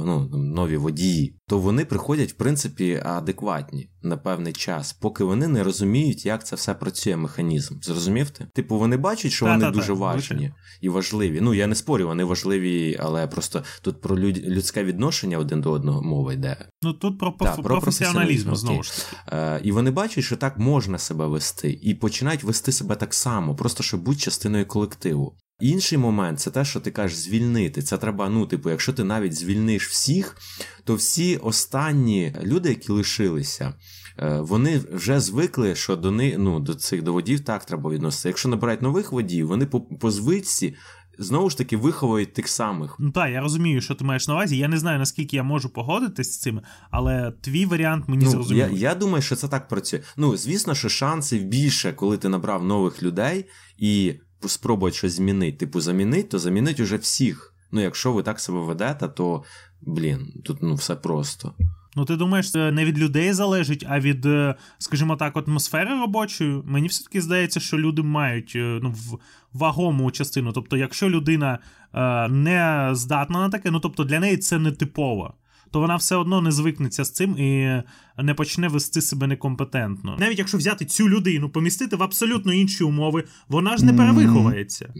ну, 0.05 0.29
нові 0.33 0.77
водії, 0.77 1.35
то 1.47 1.59
вони 1.59 1.85
приходять, 1.85 2.31
в 2.31 2.35
принципі, 2.35 2.70
принципі 2.71 3.01
адекватні 3.05 3.89
на 4.03 4.17
певний 4.17 4.53
час, 4.53 4.93
поки 4.93 5.23
вони 5.23 5.47
не 5.47 5.63
розуміють, 5.63 6.25
як 6.25 6.45
це 6.45 6.55
все 6.55 6.73
працює 6.73 7.15
механізм. 7.15 7.75
Зрозумів 7.81 8.29
ти? 8.29 8.47
Типу, 8.53 8.77
вони 8.77 8.97
бачать, 8.97 9.31
що 9.31 9.45
вони 9.45 9.71
дуже 9.71 9.93
важні 9.93 10.53
і 10.81 10.89
важливі. 10.89 11.41
Ну 11.41 11.53
я 11.53 11.67
не 11.67 11.75
спорю, 11.75 12.07
вони 12.07 12.23
важливі, 12.23 12.97
але 12.99 13.27
просто 13.27 13.63
тут 13.81 14.01
про 14.01 14.19
люд... 14.19 14.37
людське 14.37 14.83
відношення 14.83 15.37
один 15.37 15.61
до 15.61 15.71
одного 15.71 16.01
мова 16.01 16.33
йде. 16.33 16.57
Ну 16.81 16.93
тут 16.93 17.19
про, 17.19 17.31
про 17.31 17.63
професіоналізм 17.63 18.55
знову 18.55 18.83
ж 18.83 18.91
таки. 18.91 19.35
Е, 19.37 19.61
І 19.63 19.71
вони 19.71 19.91
бачать, 19.91 20.23
що 20.23 20.37
так 20.37 20.57
можна 20.57 20.97
себе 20.97 21.27
вести, 21.27 21.79
і 21.81 21.95
починають 21.95 22.43
вести 22.43 22.71
себе 22.71 22.95
так 22.95 23.13
само, 23.13 23.55
просто 23.55 23.83
щоб 23.83 24.01
бути 24.01 24.19
частиною 24.19 24.65
колективу. 24.65 25.37
Інший 25.61 25.97
момент 25.97 26.39
це 26.39 26.51
те, 26.51 26.65
що 26.65 26.79
ти 26.79 26.91
кажеш 26.91 27.17
звільнити. 27.17 27.81
Це 27.81 27.97
треба, 27.97 28.29
ну, 28.29 28.45
типу, 28.45 28.69
якщо 28.69 28.93
ти 28.93 29.03
навіть 29.03 29.33
звільниш 29.33 29.87
всіх, 29.87 30.37
то 30.83 30.95
всі 30.95 31.37
останні 31.37 32.35
люди, 32.43 32.69
які 32.69 32.91
лишилися, 32.91 33.73
вони 34.17 34.81
вже 34.93 35.19
звикли, 35.19 35.75
що 35.75 35.95
до 35.95 36.11
них, 36.11 36.35
ну, 36.37 36.59
до 36.59 36.75
цих 36.75 37.03
доводів 37.03 37.39
так 37.39 37.65
треба 37.65 37.89
відноситися. 37.89 38.29
Якщо 38.29 38.49
набирають 38.49 38.81
нових 38.81 39.11
водів, 39.11 39.47
вони 39.47 39.65
по, 39.65 39.81
по 39.81 40.11
звичці. 40.11 40.75
Знову 41.19 41.49
ж 41.49 41.57
таки, 41.57 41.77
виховують 41.77 42.33
тих 42.33 42.47
самих. 42.47 42.95
Ну 42.99 43.11
так, 43.11 43.31
я 43.31 43.41
розумію, 43.41 43.81
що 43.81 43.95
ти 43.95 44.03
маєш 44.03 44.27
на 44.27 44.33
увазі. 44.33 44.57
Я 44.57 44.67
не 44.67 44.77
знаю, 44.77 44.99
наскільки 44.99 45.35
я 45.35 45.43
можу 45.43 45.69
погодитись 45.69 46.33
з 46.33 46.39
цим, 46.39 46.61
але 46.91 47.33
твій 47.41 47.65
варіант 47.65 48.05
мені 48.07 48.25
ну, 48.25 48.31
зрозумілий. 48.31 48.79
Я 48.79 48.89
я 48.89 48.95
думаю, 48.95 49.21
що 49.21 49.35
це 49.35 49.47
так 49.47 49.67
працює. 49.67 49.99
Ну, 50.17 50.37
звісно, 50.37 50.75
що 50.75 50.89
шансів 50.89 51.43
більше, 51.43 51.93
коли 51.93 52.17
ти 52.17 52.29
набрав 52.29 52.63
нових 52.63 53.03
людей 53.03 53.45
і 53.77 54.13
спробувати 54.47 54.97
щось 54.97 55.13
змінити. 55.13 55.57
Типу, 55.57 55.81
замінити, 55.81 56.29
то 56.29 56.39
замінить 56.39 56.79
уже 56.79 56.97
всіх. 56.97 57.53
Ну, 57.71 57.81
якщо 57.81 58.13
ви 58.13 58.23
так 58.23 58.39
себе 58.39 58.59
ведете, 58.59 59.07
то 59.07 59.43
блін, 59.81 60.33
тут 60.45 60.61
ну 60.61 60.75
все 60.75 60.95
просто. 60.95 61.53
Ну, 61.95 62.05
ти 62.05 62.15
думаєш, 62.15 62.51
це 62.51 62.71
не 62.71 62.85
від 62.85 62.99
людей 62.99 63.33
залежить, 63.33 63.85
а 63.89 63.99
від, 63.99 64.25
е, 64.25 64.55
скажімо 64.77 65.15
так, 65.15 65.37
атмосфери 65.37 65.99
робочої. 65.99 66.61
Мені 66.65 66.87
все-таки 66.87 67.21
здається, 67.21 67.59
що 67.59 67.77
люди 67.79 68.01
мають 68.01 68.53
е, 68.55 68.79
ну, 68.83 68.95
вагому 69.53 70.11
частину. 70.11 70.51
Тобто, 70.51 70.77
якщо 70.77 71.09
людина 71.09 71.59
е, 71.93 72.27
не 72.27 72.89
здатна 72.91 73.39
на 73.39 73.49
таке, 73.49 73.71
ну 73.71 73.79
тобто 73.79 74.03
для 74.03 74.19
неї 74.19 74.37
це 74.37 74.59
не 74.59 74.71
типово 74.71 75.33
то 75.71 75.79
вона 75.79 75.95
все 75.95 76.15
одно 76.15 76.41
не 76.41 76.51
звикнеться 76.51 77.03
з 77.03 77.11
цим 77.11 77.37
і 77.37 77.81
не 78.17 78.33
почне 78.33 78.67
вести 78.67 79.01
себе 79.01 79.27
некомпетентно. 79.27 80.17
Навіть 80.19 80.39
якщо 80.39 80.57
взяти 80.57 80.85
цю 80.85 81.09
людину, 81.09 81.49
помістити 81.49 81.95
в 81.95 82.03
абсолютно 82.03 82.53
інші 82.53 82.83
умови, 82.83 83.23
вона 83.47 83.77
ж 83.77 83.85
не 83.85 83.93
перевиховується. 83.93 84.93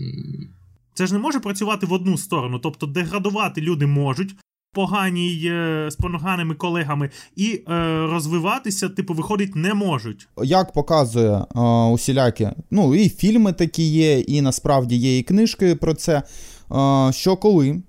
Це 0.94 1.08
ж 1.08 1.14
не 1.14 1.20
може 1.20 1.40
працювати 1.40 1.86
в 1.86 1.94
одну 1.94 2.18
сторону, 2.18 2.60
тобто 2.60 2.88
деградувати 2.88 3.62
люди 3.62 3.86
можуть. 3.86 4.36
Поганій 4.74 5.42
е, 5.46 5.88
з 5.92 5.96
поганими 5.96 6.56
колегами 6.56 7.10
і 7.36 7.64
е, 7.70 8.08
розвиватися, 8.08 8.90
типу, 8.90 9.14
виходить, 9.14 9.56
не 9.56 9.74
можуть. 9.74 10.28
Як 10.44 10.74
показує 10.74 11.46
е, 11.56 11.60
усілякі, 11.94 12.50
ну 12.72 12.96
і 12.96 13.10
фільми 13.10 13.54
такі 13.54 13.84
є, 13.84 14.20
і 14.20 14.42
насправді 14.42 14.96
є 14.96 15.18
і 15.18 15.24
книжки 15.24 15.76
про 15.76 15.94
це. 15.94 16.24
Е, 16.72 17.12
що 17.14 17.38
коли 17.38 17.70
е, 17.70 17.82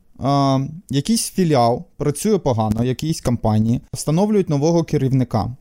якийсь 0.91 1.31
філіал 1.31 1.85
працює 1.97 2.39
погано, 2.39 2.85
якійсь 2.85 3.21
компанії, 3.21 3.81
встановлюють 3.93 4.49
нового 4.49 4.85
керівника. 4.85 5.57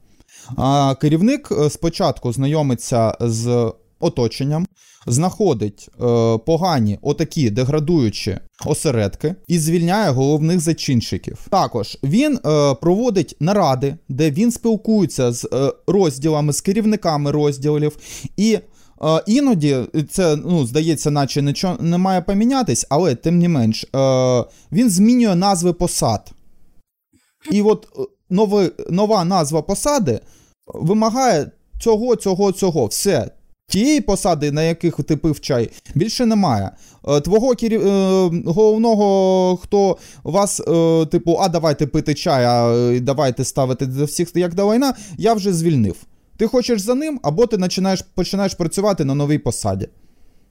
Керівник 1.01 1.49
е, 1.51 1.69
спочатку 1.69 2.34
знайомиться 2.34 3.17
з 3.19 3.73
оточенням, 3.99 4.67
знаходить 5.08 5.90
е, 5.90 6.38
погані 6.38 7.00
отакі 7.02 7.50
деградуючі 7.50 8.38
осередки 8.66 9.36
і 9.48 9.60
звільняє 9.60 10.10
головних 10.10 10.60
зачинщиків. 10.60 11.48
Також 11.50 11.98
він 12.04 12.40
е, 12.46 12.76
проводить 12.76 13.36
наради, 13.40 13.96
де 14.10 14.32
він 14.32 14.52
спілкується 14.52 15.32
з 15.32 15.50
е, 15.54 15.74
розділами, 15.88 16.54
з 16.54 16.62
керівниками 16.62 17.32
розділів 17.32 17.98
і 18.38 18.60
Е, 19.04 19.24
іноді 19.28 19.78
це 20.10 20.36
ну, 20.36 20.66
здається, 20.66 21.12
наче 21.12 21.42
нічого 21.42 21.78
не 21.80 21.98
має 21.98 22.22
помінятись, 22.22 22.86
але 22.90 23.16
тим 23.16 23.40
не 23.40 23.50
менш, 23.50 23.84
е, 23.84 23.88
він 24.72 24.90
змінює 24.90 25.36
назви 25.36 25.74
посад. 25.74 26.32
І 27.52 27.62
от 27.62 27.88
е, 28.32 28.72
нова 28.90 29.26
назва 29.26 29.62
посади 29.62 30.20
вимагає 30.68 31.52
цього, 31.80 32.16
цього, 32.16 32.52
цього. 32.52 32.86
Все. 32.86 33.32
Тієї 33.71 34.01
посади, 34.01 34.51
на 34.51 34.63
яких 34.63 34.95
ти 34.95 35.17
пив 35.17 35.39
чай, 35.39 35.69
більше 35.95 36.25
немає. 36.25 36.71
Твого 37.23 37.55
керів... 37.55 37.81
головного, 38.45 39.57
хто 39.63 39.97
вас, 40.23 40.62
типу, 41.12 41.38
а 41.39 41.49
давайте 41.49 41.88
пити 41.88 42.13
чай, 42.13 42.45
а 42.45 42.99
давайте 43.01 43.45
ставити 43.45 43.86
до 43.86 44.05
всіх 44.05 44.36
як 44.36 44.53
до 44.55 44.73
війна, 44.73 44.93
я 45.17 45.34
вже 45.34 45.53
звільнив. 45.53 45.95
Ти 46.38 46.47
хочеш 46.47 46.81
за 46.81 46.95
ним, 46.95 47.19
або 47.23 47.47
ти 47.47 47.57
починаєш 47.57 48.01
починаєш 48.15 48.53
працювати 48.53 49.05
на 49.05 49.15
новій 49.15 49.38
посаді. 49.38 49.88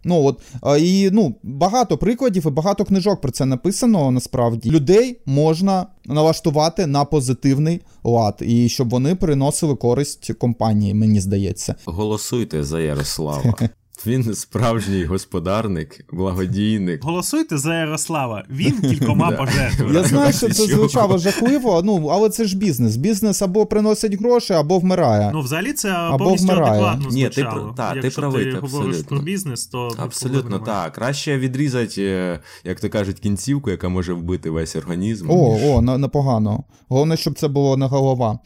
Ну 0.04 0.24
от 0.24 0.40
і 0.80 1.10
ну 1.12 1.34
багато 1.42 1.98
прикладів 1.98 2.46
і 2.46 2.50
багато 2.50 2.84
книжок 2.84 3.20
про 3.20 3.30
це 3.30 3.46
написано. 3.46 4.10
Насправді 4.10 4.70
людей 4.70 5.20
можна 5.26 5.86
налаштувати 6.04 6.86
на 6.86 7.04
позитивний 7.04 7.80
лад, 8.04 8.36
і 8.40 8.68
щоб 8.68 8.90
вони 8.90 9.14
приносили 9.14 9.74
користь 9.74 10.32
компанії, 10.32 10.94
мені 10.94 11.20
здається. 11.20 11.74
Голосуйте 11.84 12.64
за 12.64 12.80
Ярослава. 12.80 13.54
Він 14.06 14.34
справжній 14.34 15.04
господарник, 15.04 16.04
благодійник. 16.12 17.04
Голосуйте 17.04 17.58
за 17.58 17.74
Ярослава. 17.74 18.44
Він 18.50 18.80
кількома 18.80 19.30
пожертвує. 19.38 19.94
Я 19.94 20.04
знаю, 20.04 20.32
що 20.32 20.48
це 20.48 20.66
звучало 20.66 21.18
жахливо, 21.18 21.82
ну 21.84 22.06
але 22.06 22.30
це 22.30 22.44
ж 22.44 22.56
бізнес. 22.56 22.96
Бізнес 22.96 23.42
або 23.42 23.66
приносить 23.66 24.20
гроші, 24.20 24.52
або 24.52 24.78
вмирає. 24.78 25.30
Ну, 25.34 25.40
взагалі, 25.40 25.72
це 25.72 25.90
або 25.90 26.34
вмирає. 26.34 26.98
Ні, 27.10 27.28
ти, 27.28 27.46
та, 27.76 27.94
ти 27.94 28.10
правий, 28.10 28.52
говориш 28.52 28.96
про 28.96 29.20
бізнес, 29.20 29.66
то 29.66 29.88
абсолютно 29.96 30.58
так. 30.58 30.92
Краще 30.92 31.38
відрізати, 31.38 32.04
е, 32.04 32.40
як 32.64 32.80
то 32.80 32.88
кажуть, 32.88 33.20
кінцівку, 33.20 33.70
яка 33.70 33.88
може 33.88 34.12
вбити 34.12 34.50
весь 34.50 34.76
організм. 34.76 35.30
О, 35.30 35.58
о, 35.62 35.80
непогано. 35.98 36.64
Головне, 36.88 37.16
щоб 37.16 37.38
це 37.38 37.48
було 37.48 37.76
не 37.76 37.86
голова. 37.86 38.38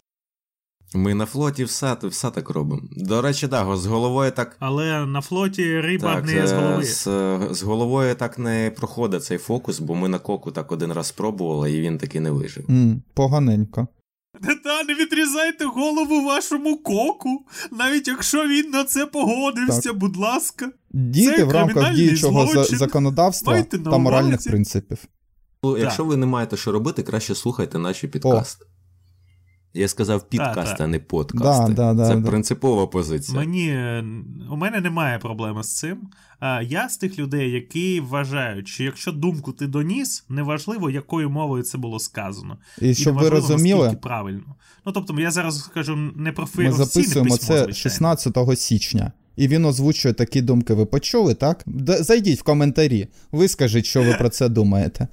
Ми 0.94 1.14
на 1.14 1.26
флоті 1.26 1.64
все 1.64 1.96
все 2.02 2.30
так 2.30 2.50
робимо. 2.50 2.82
До 2.96 3.22
речі, 3.22 3.48
так, 3.48 3.76
з 3.76 3.86
головою 3.86 4.30
так. 4.30 4.56
Але 4.58 5.06
на 5.06 5.20
флоті 5.20 5.80
риба 5.80 6.14
так, 6.14 6.26
не 6.26 6.46
з 6.46 6.52
голови. 6.52 6.84
З, 6.84 7.02
з 7.50 7.62
головою 7.62 8.14
так 8.14 8.38
не 8.38 8.72
проходить 8.76 9.24
цей 9.24 9.38
фокус, 9.38 9.78
бо 9.78 9.94
ми 9.94 10.08
на 10.08 10.18
коку 10.18 10.50
так 10.50 10.72
один 10.72 10.92
раз 10.92 11.06
спробували, 11.06 11.72
і 11.72 11.80
він 11.80 11.98
таки 11.98 12.20
не 12.20 12.30
вижив. 12.30 12.64
Mm, 12.66 12.96
поганенько. 13.14 13.88
Та 14.64 14.82
не 14.84 14.94
відрізайте 14.94 15.64
голову 15.64 16.24
вашому 16.24 16.76
коку, 16.76 17.46
навіть 17.72 18.08
якщо 18.08 18.48
він 18.48 18.70
на 18.70 18.84
це 18.84 19.06
погодився, 19.06 19.88
так. 19.88 19.98
будь 19.98 20.16
ласка. 20.16 20.70
Діти 20.90 21.36
це 21.36 21.44
в 21.44 21.50
рамках 21.50 21.94
діючого 21.94 22.46
злочин. 22.46 22.78
законодавства 22.78 23.62
та 23.62 23.98
моральних 23.98 24.44
принципів. 24.44 24.98
Якщо 25.78 26.04
ви 26.04 26.16
не 26.16 26.26
маєте 26.26 26.56
що 26.56 26.72
робити, 26.72 27.02
краще 27.02 27.34
слухайте 27.34 27.78
наші 27.78 28.08
підкасти. 28.08 28.64
О. 28.64 28.73
Я 29.74 29.88
сказав 29.88 30.28
підкаст, 30.28 30.80
а 30.80 30.86
не 30.86 30.98
подкаст. 30.98 31.72
Да, 31.72 31.94
да, 31.94 32.08
Це 32.08 32.16
да, 32.16 32.30
принципова 32.30 32.86
позиція. 32.86 33.38
Мені 33.38 33.68
у 34.50 34.56
мене 34.56 34.80
немає 34.80 35.18
проблеми 35.18 35.62
з 35.62 35.76
цим. 35.76 35.98
Я 36.62 36.88
з 36.88 36.96
тих 36.96 37.18
людей, 37.18 37.50
які 37.50 38.00
вважають, 38.00 38.68
що 38.68 38.84
якщо 38.84 39.12
думку 39.12 39.52
ти 39.52 39.66
доніс, 39.66 40.24
неважливо, 40.28 40.90
якою 40.90 41.30
мовою 41.30 41.62
це 41.62 41.78
було 41.78 41.98
сказано. 41.98 42.58
І, 42.80 42.90
і 42.90 42.94
щоб 42.94 43.14
ви 43.14 43.28
розуміли, 43.28 43.96
правильно. 44.02 44.54
Ну 44.86 44.92
тобто, 44.92 45.20
я 45.20 45.30
зараз 45.30 45.60
скажу 45.60 45.96
не 46.16 46.32
про 46.32 46.48
Ми 46.54 46.72
записуємо 46.72 47.36
це 47.36 47.46
звичайно. 47.46 47.72
16 47.72 48.58
січня. 48.58 49.12
І 49.36 49.48
він 49.48 49.64
озвучує 49.64 50.14
такі 50.14 50.42
думки. 50.42 50.74
Ви 50.74 50.86
почули, 50.86 51.34
так? 51.34 51.64
Зайдіть 51.86 52.40
в 52.40 52.42
коментарі, 52.42 53.08
вискажіть, 53.32 53.86
що 53.86 54.02
ви 54.02 54.14
про 54.14 54.28
це 54.28 54.48
думаєте. 54.48 55.08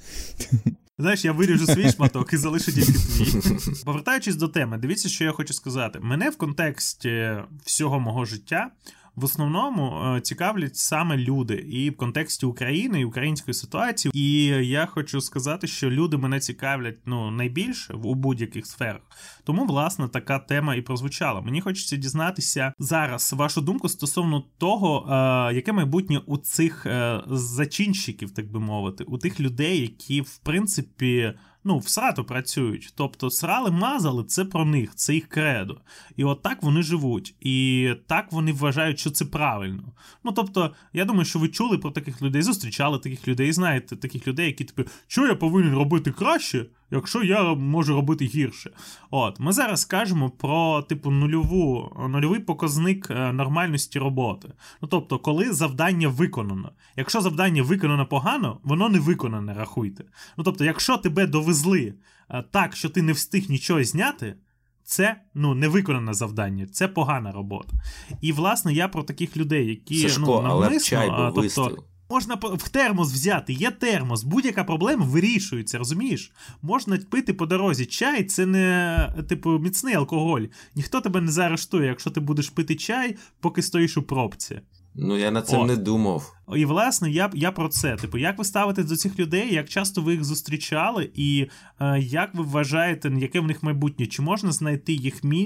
Знаєш, 1.01 1.25
я 1.25 1.31
виріжу 1.31 1.65
свій 1.65 1.91
шматок 1.95 2.33
і 2.33 2.37
залишу 2.37 2.71
тільки 2.71 2.91
твій. 2.91 3.83
Повертаючись 3.85 4.35
до 4.35 4.47
теми, 4.47 4.77
дивіться, 4.77 5.09
що 5.09 5.23
я 5.23 5.31
хочу 5.31 5.53
сказати. 5.53 5.99
Мене 6.01 6.29
в 6.29 6.37
контексті 6.37 7.31
всього 7.65 7.99
мого 7.99 8.25
життя 8.25 8.69
в 9.15 9.23
основному 9.23 10.15
е, 10.15 10.21
цікавлять 10.21 10.75
саме 10.75 11.17
люди, 11.17 11.53
і 11.53 11.89
в 11.89 11.97
контексті 11.97 12.45
України 12.45 13.01
і 13.01 13.05
української 13.05 13.53
ситуації. 13.53 14.11
І 14.15 14.45
я 14.67 14.85
хочу 14.85 15.21
сказати, 15.21 15.67
що 15.67 15.91
люди 15.91 16.17
мене 16.17 16.39
цікавлять 16.39 16.97
ну 17.05 17.31
найбільше 17.31 17.93
у 17.93 18.15
будь-яких 18.15 18.65
сферах. 18.65 19.01
Тому, 19.43 19.65
власне, 19.65 20.07
така 20.07 20.39
тема 20.39 20.75
і 20.75 20.81
прозвучала. 20.81 21.41
Мені 21.41 21.61
хочеться 21.61 21.95
дізнатися 21.95 22.73
зараз 22.79 23.33
вашу 23.33 23.61
думку 23.61 23.89
стосовно 23.89 24.43
того, 24.57 25.07
е, 25.09 25.55
яке 25.55 25.71
майбутнє 25.71 26.21
у 26.25 26.37
цих 26.37 26.85
е, 26.85 27.21
зачинщиків, 27.27 28.31
так 28.31 28.51
би 28.51 28.59
мовити, 28.59 29.03
у 29.03 29.17
тих 29.17 29.39
людей, 29.39 29.81
які 29.81 30.21
в 30.21 30.37
принципі 30.37 31.33
ну, 31.63 31.77
в 31.77 31.87
срату 31.87 32.23
працюють. 32.23 32.93
Тобто 32.95 33.29
срали, 33.29 33.71
мазали, 33.71 34.23
це 34.23 34.45
про 34.45 34.65
них, 34.65 34.95
це 34.95 35.13
їх 35.13 35.27
кредо. 35.27 35.81
І 36.17 36.23
от 36.23 36.41
так 36.41 36.63
вони 36.63 36.81
живуть. 36.81 37.35
І 37.39 37.89
так 38.07 38.31
вони 38.31 38.53
вважають, 38.53 38.99
що 38.99 39.11
це 39.11 39.25
правильно. 39.25 39.83
Ну 40.23 40.31
тобто, 40.31 40.73
я 40.93 41.05
думаю, 41.05 41.25
що 41.25 41.39
ви 41.39 41.47
чули 41.47 41.77
про 41.77 41.91
таких 41.91 42.21
людей, 42.21 42.41
зустрічали 42.41 42.99
таких 42.99 43.27
людей, 43.27 43.51
знаєте 43.51 43.95
таких 43.95 44.27
людей, 44.27 44.45
які 44.45 44.63
типу, 44.63 44.89
що 45.07 45.27
я 45.27 45.35
повинен 45.35 45.73
робити 45.73 46.11
краще, 46.11 46.65
якщо 46.91 47.23
я 47.23 47.53
можу 47.53 47.95
робити 47.95 48.25
гірше. 48.25 48.71
От, 49.11 49.39
Ми 49.39 49.51
зараз 49.51 49.85
кажемо 49.85 50.29
про 50.29 50.81
типу 50.81 51.11
нульову, 51.11 51.97
нульовий 52.09 52.39
показник 52.39 53.07
е, 53.09 53.33
нормальності 53.33 53.99
роботи. 53.99 54.53
Ну 54.81 54.87
тобто, 54.87 55.19
коли 55.19 55.53
завдання 55.53 56.07
виконано. 56.07 56.71
Якщо 56.95 57.21
завдання 57.21 57.63
виконано 57.63 58.05
погано, 58.05 58.59
воно 58.63 58.89
не 58.89 58.99
виконане, 58.99 59.53
рахуйте. 59.53 60.03
Ну 60.37 60.43
тобто, 60.43 60.65
якщо 60.65 60.97
тебе 60.97 61.27
довезли 61.27 61.93
е, 62.29 62.43
так, 62.51 62.75
що 62.75 62.89
ти 62.89 63.01
не 63.01 63.11
встиг 63.11 63.49
нічого 63.49 63.83
зняти. 63.83 64.35
Це 64.83 65.21
ну 65.33 65.55
не 65.55 65.67
виконане 65.67 66.13
завдання, 66.13 66.67
це 66.67 66.87
погана 66.87 67.31
робота. 67.31 67.73
І 68.21 68.31
власне 68.31 68.73
я 68.73 68.87
про 68.87 69.03
таких 69.03 69.37
людей, 69.37 69.67
які 69.67 70.01
Сашко, 70.01 70.21
ну, 70.21 70.49
але 70.49 70.79
чай 70.79 71.09
був 71.09 71.17
тобто, 71.17 71.41
вистріл. 71.41 71.83
Можна 72.11 72.35
в 72.35 72.69
термос 72.69 73.13
взяти, 73.13 73.53
є 73.53 73.71
термос, 73.71 74.23
будь-яка 74.23 74.63
проблема 74.63 75.05
вирішується, 75.05 75.77
розумієш? 75.77 76.31
Можна 76.61 76.97
пити 76.97 77.33
по 77.33 77.45
дорозі 77.45 77.85
чай, 77.85 78.23
це 78.23 78.45
не 78.45 79.13
типу 79.29 79.59
міцний 79.59 79.93
алкоголь. 79.93 80.41
Ніхто 80.75 81.01
тебе 81.01 81.21
не 81.21 81.31
заарештує, 81.31 81.87
якщо 81.87 82.09
ти 82.09 82.19
будеш 82.19 82.49
пити 82.49 82.75
чай, 82.75 83.15
поки 83.39 83.61
стоїш 83.61 83.97
у 83.97 84.03
пробці. 84.03 84.61
Ну 84.95 85.17
я 85.17 85.31
над 85.31 85.47
цим 85.47 85.59
От. 85.59 85.67
не 85.67 85.75
думав. 85.75 86.33
І 86.55 86.65
власне 86.65 87.11
я 87.11 87.31
я 87.33 87.51
про 87.51 87.69
це. 87.69 87.95
Типу, 87.95 88.17
як 88.17 88.37
ви 88.37 88.43
ставитесь 88.43 88.85
до 88.85 88.95
цих 88.95 89.19
людей, 89.19 89.53
як 89.53 89.69
часто 89.69 90.01
ви 90.01 90.11
їх 90.11 90.23
зустрічали, 90.23 91.09
і 91.15 91.47
е, 91.79 91.99
як 91.99 92.35
ви 92.35 92.43
вважаєте, 92.43 93.11
яке 93.19 93.39
в 93.39 93.47
них 93.47 93.63
майбутнє? 93.63 94.05
Чи 94.05 94.21
можна 94.21 94.51
знайти 94.51 94.93
їх 94.93 95.23
мі... 95.23 95.39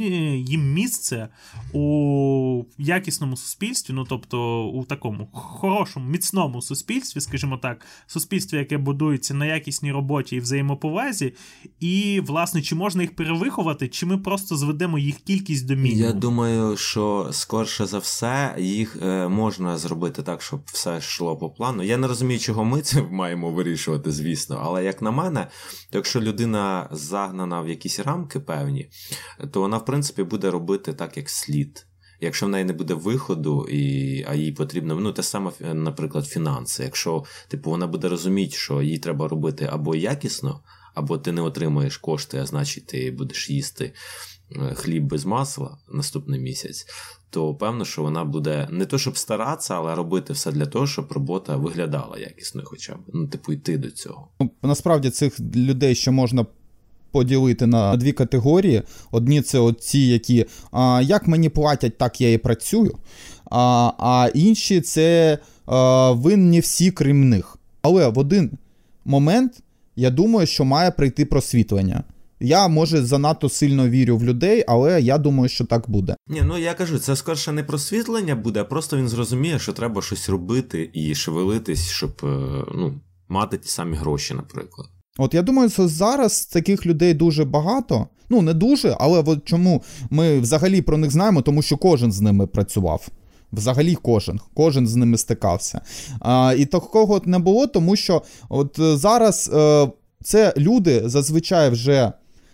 їм 0.48 0.74
місце 0.74 1.28
у 1.74 1.80
якісному 2.78 3.38
суспільстві? 3.38 3.94
Ну 3.94 4.06
тобто 4.10 4.66
у 4.68 4.84
такому 4.84 5.30
хорошому, 5.34 6.10
міцному 6.10 6.62
суспільстві, 6.62 7.22
скажімо 7.22 7.58
так, 7.58 7.86
суспільстві, 8.08 8.58
яке 8.58 8.78
будується 8.78 9.34
на 9.34 9.46
якісній 9.46 9.92
роботі 9.92 10.36
і 10.36 10.40
взаємоповазі, 10.40 11.34
і 11.80 12.22
власне, 12.26 12.62
чи 12.62 12.76
можна 12.76 13.02
їх 13.02 13.16
перевиховати, 13.16 13.88
чи 13.88 14.06
ми 14.06 14.18
просто 14.18 14.58
зведемо 14.58 15.00
їх 15.00 15.16
кількість 15.16 15.68
до 15.68 15.76
мінімуму? 15.76 16.06
Я 16.06 16.14
думаю, 16.14 16.78
що 16.78 17.30
скорше 17.32 17.86
за 17.86 17.98
все 17.98 18.56
їх 18.60 18.98
е, 19.02 19.28
можна 19.28 19.78
зробити 19.78 20.24
так, 20.24 20.42
щоб 20.42 20.62
все 20.66 20.98
йшло 20.98 21.38
по 21.38 21.50
плану. 21.50 21.84
Я 21.84 21.98
не 21.98 22.08
розумію, 22.08 22.40
чого 22.40 22.66
ми 22.66 22.82
це 22.82 23.02
маємо 23.02 23.52
вирішувати, 23.52 24.12
звісно. 24.12 24.62
Але 24.64 24.84
як 24.84 25.02
на 25.02 25.12
мене, 25.12 25.48
то 25.92 25.98
якщо 25.98 26.22
людина 26.22 26.90
загнана 26.92 27.62
в 27.62 27.70
якісь 27.70 28.00
рамки 28.00 28.40
певні, 28.40 28.90
то 29.52 29.62
вона, 29.62 29.78
в 29.78 29.86
принципі, 29.86 30.24
буде 30.24 30.52
робити 30.52 30.94
так, 30.94 31.18
як 31.18 31.30
слід. 31.30 31.88
Якщо 32.22 32.46
в 32.46 32.50
неї 32.50 32.66
не 32.66 32.74
буде 32.74 32.94
виходу, 32.94 33.68
і, 33.70 34.24
а 34.28 34.36
їй 34.36 34.52
потрібно, 34.52 34.96
ну 34.96 35.12
те 35.12 35.24
саме, 35.24 35.52
наприклад, 35.74 36.26
фінанси. 36.26 36.84
Якщо 36.84 37.24
типу, 37.48 37.70
вона 37.70 37.88
буде 37.88 38.10
розуміти, 38.10 38.56
що 38.56 38.82
їй 38.82 38.98
треба 38.98 39.28
робити 39.28 39.70
або 39.72 39.96
якісно, 39.96 40.60
або 40.94 41.18
ти 41.18 41.32
не 41.32 41.42
отримаєш 41.42 41.98
кошти, 41.98 42.38
а 42.38 42.46
значить 42.46 42.86
ти 42.86 43.12
будеш 43.12 43.50
їсти 43.50 43.94
е, 44.52 44.74
хліб 44.76 45.04
без 45.04 45.26
масла 45.26 45.78
наступний 45.92 46.40
місяць, 46.40 46.86
то 47.30 47.56
певно, 47.56 47.86
що 47.86 48.02
вона 48.02 48.26
буде 48.26 48.68
не 48.72 48.86
то, 48.86 48.98
щоб 48.98 49.18
старатися, 49.18 49.76
але 49.76 49.96
робити 49.96 50.34
все 50.34 50.52
для 50.52 50.66
того, 50.66 50.88
щоб 50.88 51.12
робота 51.12 51.58
виглядала 51.58 52.18
якісною, 52.18 52.68
хоча 52.68 52.96
б 52.96 53.00
ну, 53.14 53.28
типу, 53.28 53.54
йти 53.54 53.78
до 53.78 53.92
цього. 53.92 54.28
Ну, 54.40 54.52
Насправді 54.62 55.10
цих 55.10 55.40
людей 55.56 55.96
ще 55.96 56.12
можна 56.12 56.46
поділити 57.16 57.66
на 57.66 57.96
дві 57.96 58.12
категорії. 58.12 58.82
Одні 59.12 59.42
це 59.42 59.74
ті, 59.80 60.08
які 60.08 60.46
а, 60.72 61.02
як 61.04 61.28
мені 61.28 61.50
платять, 61.50 61.98
так 61.98 62.22
я 62.22 62.34
і 62.34 62.38
працюю. 62.38 62.98
А 63.52 63.92
а 64.00 64.30
інші 64.34 64.82
це 64.82 65.38
а, 65.66 66.12
винні 66.12 66.60
всі, 66.60 66.92
крім 66.92 67.30
них. 67.30 67.58
Але 67.82 68.08
в 68.08 68.20
один 68.20 68.52
момент 69.06 69.52
я 69.96 70.10
думаю, 70.10 70.48
що 70.48 70.66
має 70.66 70.92
прийти 70.92 71.26
просвітлення. 71.26 72.04
Я, 72.40 72.68
може, 72.68 73.06
занадто 73.06 73.50
сильно 73.50 73.90
вірю 73.90 74.18
в 74.18 74.24
людей, 74.24 74.64
але 74.68 75.02
я 75.02 75.18
думаю, 75.18 75.50
що 75.50 75.66
так 75.66 75.90
буде. 75.90 76.16
Ні, 76.28 76.42
ну 76.46 76.58
я 76.58 76.74
кажу, 76.74 77.00
це 77.00 77.16
скорше 77.16 77.52
не 77.52 77.64
просвітлення 77.64 78.36
буде, 78.36 78.62
а 78.62 78.64
просто 78.64 78.98
він 78.98 79.08
зрозуміє, 79.08 79.60
що 79.60 79.74
треба 79.74 80.02
щось 80.02 80.30
робити 80.30 80.90
і 80.94 81.16
шевелитись, 81.16 81.90
щоб 81.90 82.12
е, 82.24 82.28
ну, 82.76 82.94
мати 83.30 83.58
ті 83.58 83.70
самі 83.70 83.98
гроші, 83.98 84.34
наприклад. 84.34 84.88
От 85.18 85.34
я 85.34 85.42
думаю, 85.42 85.70
що 85.70 85.88
зараз 85.88 86.46
таких 86.46 86.86
людей 86.86 87.14
дуже 87.14 87.46
багато. 87.46 88.08
Ну, 88.30 88.42
не 88.42 88.54
дуже, 88.54 88.96
але 89.00 89.24
от 89.26 89.46
чому 89.46 89.84
ми 90.10 90.40
взагалі 90.40 90.82
про 90.82 90.98
них 90.98 91.12
знаємо, 91.12 91.42
тому 91.42 91.62
що 91.62 91.78
кожен 91.78 92.12
з 92.12 92.22
ними 92.22 92.48
працював. 92.48 93.08
Взагалі 93.54 93.96
кожен, 93.96 94.40
кожен 94.54 94.88
з 94.88 94.96
ними 94.96 95.18
стикався. 95.18 95.82
А, 96.20 96.56
І 96.58 96.66
такого 96.66 97.22
не 97.26 97.40
було, 97.40 97.68
тому 97.68 97.96
що 97.96 98.22
от 98.50 98.80
зараз 98.80 99.52
е, 99.54 99.88
це 100.24 100.54
люди 100.58 101.02
зазвичай 101.06 101.70
вже 101.70 102.12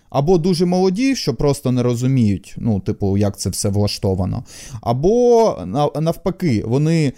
або 0.09 0.37
дуже 0.37 0.65
молоді, 0.65 1.15
що 1.15 1.33
просто 1.33 1.71
не 1.71 1.83
розуміють, 1.83 2.55
ну, 2.57 2.79
типу, 2.79 3.17
як 3.17 3.39
це 3.39 3.49
все 3.49 3.69
влаштовано, 3.69 4.43
або 4.81 5.55
навпаки, 6.01 6.63
вони 6.65 7.13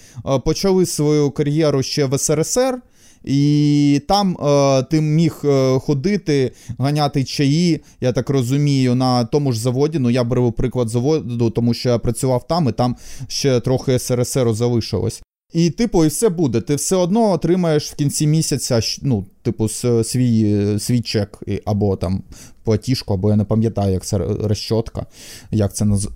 почали 0.45 0.85
свою 0.85 1.31
кар'єру 1.31 1.83
ще 1.83 2.05
в 2.05 2.17
СРСР. 2.17 2.81
І 3.23 4.01
там 4.07 4.37
е, 4.37 4.83
ти 4.83 5.01
міг 5.01 5.41
е, 5.45 5.79
ходити, 5.79 6.51
ганяти 6.77 7.23
чаї, 7.23 7.81
я 8.01 8.11
так 8.11 8.29
розумію, 8.29 8.95
на 8.95 9.25
тому 9.25 9.51
ж 9.51 9.59
заводі. 9.59 9.99
Ну, 9.99 10.09
я 10.09 10.23
беру 10.23 10.51
приклад 10.51 10.89
заводу, 10.89 11.49
тому 11.49 11.73
що 11.73 11.89
я 11.89 11.99
працював 11.99 12.47
там, 12.47 12.69
і 12.69 12.71
там 12.71 12.95
ще 13.27 13.59
трохи 13.59 13.99
СРСР 13.99 14.53
залишилось. 14.53 15.21
І, 15.53 15.69
типу, 15.69 16.05
і 16.05 16.07
все 16.07 16.29
буде. 16.29 16.61
Ти 16.61 16.75
все 16.75 16.95
одно 16.95 17.31
отримаєш 17.31 17.91
в 17.91 17.95
кінці 17.95 18.27
місяця, 18.27 18.79
ну, 19.01 19.25
типу, 19.41 19.67
свій 20.03 20.79
свій 20.79 21.01
чек, 21.01 21.39
або 21.65 21.95
там 21.95 22.23
платіжку, 22.63 23.13
або 23.13 23.29
я 23.29 23.35
не 23.35 23.43
пам'ятаю, 23.43 23.93
як 23.93 24.05
це 24.05 24.17
розчотка, 24.17 25.05
як 25.51 25.75
це 25.75 25.85
наз... 25.85 26.09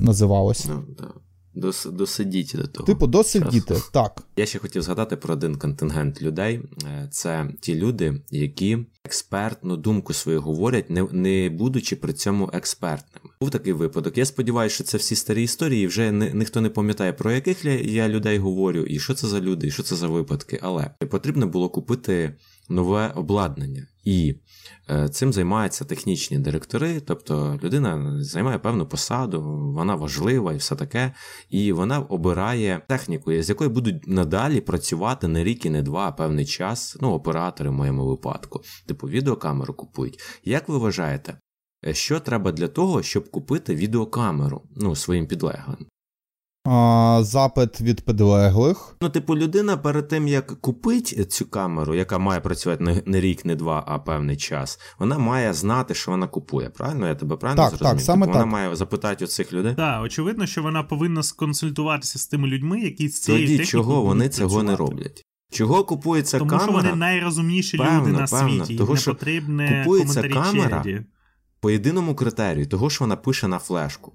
називалось. 0.00 0.66
Ну, 0.68 0.82
да. 0.98 1.25
Дос, 1.56 1.84
досидіти 1.84 2.58
до 2.58 2.66
того. 2.66 2.86
Типу, 2.86 3.06
досидіти, 3.06 3.74
Часу. 3.74 3.90
так. 3.92 4.22
Я 4.36 4.46
ще 4.46 4.58
хотів 4.58 4.82
згадати 4.82 5.16
про 5.16 5.34
один 5.34 5.56
контингент 5.56 6.22
людей. 6.22 6.60
Це 7.10 7.48
ті 7.60 7.74
люди, 7.74 8.22
які 8.30 8.78
експертну 9.04 9.76
думку 9.76 10.12
свою 10.12 10.40
говорять, 10.40 10.90
не 10.90 11.06
не 11.12 11.50
будучи 11.50 11.96
при 11.96 12.12
цьому 12.12 12.50
експертними. 12.52 13.34
Був 13.40 13.50
такий 13.50 13.72
випадок. 13.72 14.18
Я 14.18 14.26
сподіваюся, 14.26 14.74
що 14.74 14.84
це 14.84 14.98
всі 14.98 15.16
старі 15.16 15.42
історії. 15.42 15.86
Вже 15.86 16.12
не, 16.12 16.32
ніхто 16.32 16.60
не 16.60 16.68
пам'ятає, 16.68 17.12
про 17.12 17.32
яких 17.32 17.64
я 17.84 18.08
людей 18.08 18.38
говорю, 18.38 18.82
і 18.82 18.98
що 18.98 19.14
це 19.14 19.26
за 19.26 19.40
люди, 19.40 19.66
і 19.66 19.70
що 19.70 19.82
це 19.82 19.96
за 19.96 20.08
випадки. 20.08 20.58
Але 20.62 20.90
потрібно 21.10 21.46
було 21.46 21.68
купити 21.68 22.36
нове 22.68 23.12
обладнання. 23.14 23.86
І 24.04 24.30
е, 24.30 24.38
цим 25.10 25.32
займаються 25.32 25.84
технічні 25.84 26.38
директори, 26.38 27.00
тобто 27.00 27.60
людина 27.62 28.22
займає 28.22 28.58
певну 28.58 28.86
посаду, 28.86 29.42
вона 29.74 29.94
важлива 29.94 30.52
і 30.52 30.56
все 30.56 30.76
таке, 30.76 31.12
і 31.50 31.72
вона 31.72 32.00
обирає 32.00 32.82
техніку, 32.88 33.42
з 33.42 33.48
якою 33.48 33.70
будуть 33.70 34.06
надалі 34.06 34.60
працювати 34.60 35.28
не 35.28 35.44
рік 35.44 35.66
і 35.66 35.70
не 35.70 35.82
два, 35.82 36.08
а 36.08 36.12
певний 36.12 36.46
час. 36.46 36.96
Ну, 37.00 37.12
оператори 37.12 37.70
в 37.70 37.72
моєму 37.72 38.06
випадку, 38.06 38.62
типу 38.86 39.08
відеокамеру 39.08 39.74
купують. 39.74 40.20
Як 40.44 40.68
ви 40.68 40.78
вважаєте, 40.78 41.38
що 41.92 42.20
треба 42.20 42.52
для 42.52 42.68
того, 42.68 43.02
щоб 43.02 43.30
купити 43.30 43.74
відеокамеру 43.74 44.62
ну, 44.76 44.96
своїм 44.96 45.26
підлеглим? 45.26 45.86
А, 46.66 47.18
Запит 47.22 47.80
від 47.80 48.00
підлеглих. 48.00 48.96
Ну, 49.00 49.08
типу, 49.08 49.36
людина 49.36 49.76
перед 49.76 50.08
тим, 50.08 50.28
як 50.28 50.46
купить 50.60 51.32
цю 51.32 51.44
камеру, 51.46 51.94
яка 51.94 52.18
має 52.18 52.40
працювати 52.40 52.84
не, 52.84 53.02
не 53.06 53.20
рік, 53.20 53.44
не 53.44 53.54
два, 53.56 53.84
а 53.86 53.98
певний 53.98 54.36
час, 54.36 54.78
вона 54.98 55.18
має 55.18 55.52
знати, 55.54 55.94
що 55.94 56.10
вона 56.10 56.26
купує. 56.26 56.70
Правильно? 56.70 57.06
Я 57.08 57.14
тебе 57.14 57.36
правильно 57.36 57.62
так, 57.62 57.70
зрозумів? 57.70 57.92
Так, 57.96 58.00
саме 58.04 58.26
типу, 58.26 58.32
так. 58.32 58.42
Вона 58.46 58.52
має 58.52 58.76
запитати 58.76 59.24
у 59.24 59.28
цих 59.28 59.52
людей. 59.52 59.74
Так, 59.74 60.02
очевидно, 60.04 60.46
що 60.46 60.62
вона 60.62 60.82
повинна 60.82 61.22
сконсультуватися 61.22 62.18
з 62.18 62.26
тими 62.26 62.48
людьми, 62.48 62.80
які 62.80 63.08
з 63.08 63.20
цією 63.20 63.44
Тоді 63.46 63.58
технікою 63.58 63.84
чого 63.84 64.02
вони 64.02 64.18
будуть 64.24 64.34
цього 64.34 64.48
працювати. 64.48 64.70
не 64.70 64.76
роблять? 64.76 65.22
Чого 65.50 65.84
купується 65.84 66.38
Тому 66.38 66.50
камера? 66.50 66.66
що 66.66 66.72
вони 66.72 66.94
найрозумніші 66.94 67.76
Певно, 67.78 68.00
люди 68.00 68.12
на 68.12 68.26
певно. 68.26 68.64
світі, 68.64 68.76
Того, 68.78 68.88
їм 68.88 68.94
не 68.94 69.00
що 69.00 69.14
потрібне 69.14 69.82
купується 69.84 70.22
камера, 70.22 70.82
череді. 70.84 71.04
По 71.60 71.70
єдиному 71.70 72.14
критерію, 72.14 72.66
того, 72.66 72.90
що 72.90 73.04
вона 73.04 73.16
пише 73.16 73.48
на 73.48 73.58
флешку. 73.58 74.12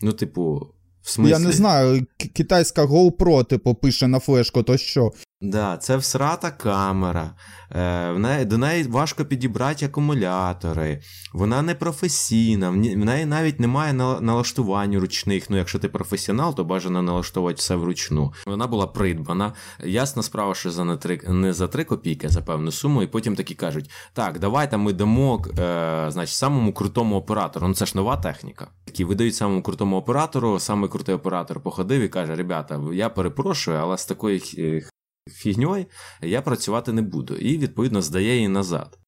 Ну, 0.00 0.12
типу, 0.12 0.66
в 1.06 1.10
смислі... 1.10 1.30
Я 1.30 1.38
не 1.38 1.52
знаю, 1.52 2.06
китайська 2.16 2.84
GoPro, 2.84 3.44
типу, 3.44 3.74
пише 3.74 4.06
на 4.06 4.18
флешку, 4.18 4.62
то 4.62 4.76
що? 4.76 5.12
Да, 5.50 5.76
це 5.76 5.96
всрата 5.96 6.50
камера. 6.50 7.30
Е, 7.70 8.10
в 8.12 8.18
неї, 8.18 8.44
до 8.44 8.58
неї 8.58 8.84
важко 8.84 9.24
підібрати 9.24 9.86
акумулятори. 9.86 11.00
Вона 11.32 11.62
не 11.62 11.74
професійна, 11.74 12.70
в 12.70 12.76
неї 12.76 13.26
навіть 13.26 13.60
немає 13.60 13.92
налаштувань 13.92 14.98
ручних. 14.98 15.50
Ну, 15.50 15.56
якщо 15.56 15.78
ти 15.78 15.88
професіонал, 15.88 16.54
то 16.54 16.64
бажано 16.64 17.02
налаштовувати 17.02 17.56
все 17.56 17.76
вручну. 17.76 18.32
Вона 18.46 18.66
була 18.66 18.86
придбана. 18.86 19.52
Ясна 19.84 20.22
справа, 20.22 20.54
що 20.54 20.70
за 20.70 20.84
не, 20.84 20.96
три, 20.96 21.20
не 21.28 21.52
за 21.52 21.68
3 21.68 21.84
копійки, 21.84 22.26
а 22.26 22.30
за 22.30 22.42
певну 22.42 22.72
суму, 22.72 23.02
і 23.02 23.06
потім 23.06 23.36
такі 23.36 23.54
кажуть: 23.54 23.90
так, 24.12 24.38
давайте 24.38 24.76
ми 24.76 24.92
дамо 24.92 25.44
е, 25.58 26.06
значить, 26.08 26.34
самому 26.34 26.72
крутому 26.72 27.16
оператору. 27.16 27.68
Ну 27.68 27.74
це 27.74 27.86
ж 27.86 27.92
нова 27.94 28.16
техніка. 28.16 28.66
Які 28.86 29.04
видають 29.04 29.34
самому 29.34 29.62
крутому 29.62 29.96
оператору, 29.96 30.58
самий 30.58 30.90
крутий 30.90 31.14
оператор 31.14 31.60
походив 31.60 32.02
і 32.02 32.08
каже: 32.08 32.36
Ребята, 32.36 32.80
я 32.92 33.08
перепрошую, 33.08 33.78
але 33.78 33.98
з 33.98 34.06
такої 34.06 34.42
е, 34.58 34.88
фігньою 35.30 35.86
я 36.22 36.42
працювати 36.42 36.92
не 36.92 37.02
буду. 37.02 37.36
І, 37.36 37.58
відповідно, 37.58 38.02
здає 38.02 38.34
її 38.34 38.48
назад. 38.48 38.98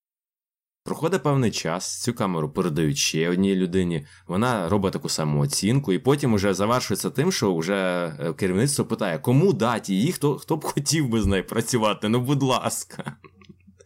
Проходить 0.85 1.23
певний 1.23 1.51
час, 1.51 2.03
цю 2.03 2.15
камеру 2.15 2.51
передають 2.51 2.97
ще 2.97 3.31
одній 3.31 3.55
людині. 3.55 4.07
Вона 4.27 4.69
робить 4.69 4.93
таку 4.93 5.09
саму 5.09 5.41
оцінку, 5.41 5.93
і 5.93 5.99
потім 5.99 6.35
вже 6.35 6.55
завершується 6.55 7.11
тим, 7.11 7.33
що 7.33 7.57
вже 7.57 8.07
е, 8.21 8.33
керівництво 8.33 8.85
питає, 8.85 9.19
кому 9.19 9.53
дати 9.53 9.95
її, 9.95 10.13
хто 10.13 10.39
хто 10.39 10.57
б 10.57 10.65
хотів 10.65 11.09
би 11.09 11.23
з 11.23 11.27
нею 11.27 11.47
працювати. 11.47 12.09
Ну, 12.09 12.21
будь 12.21 12.43
ласка. 12.43 13.17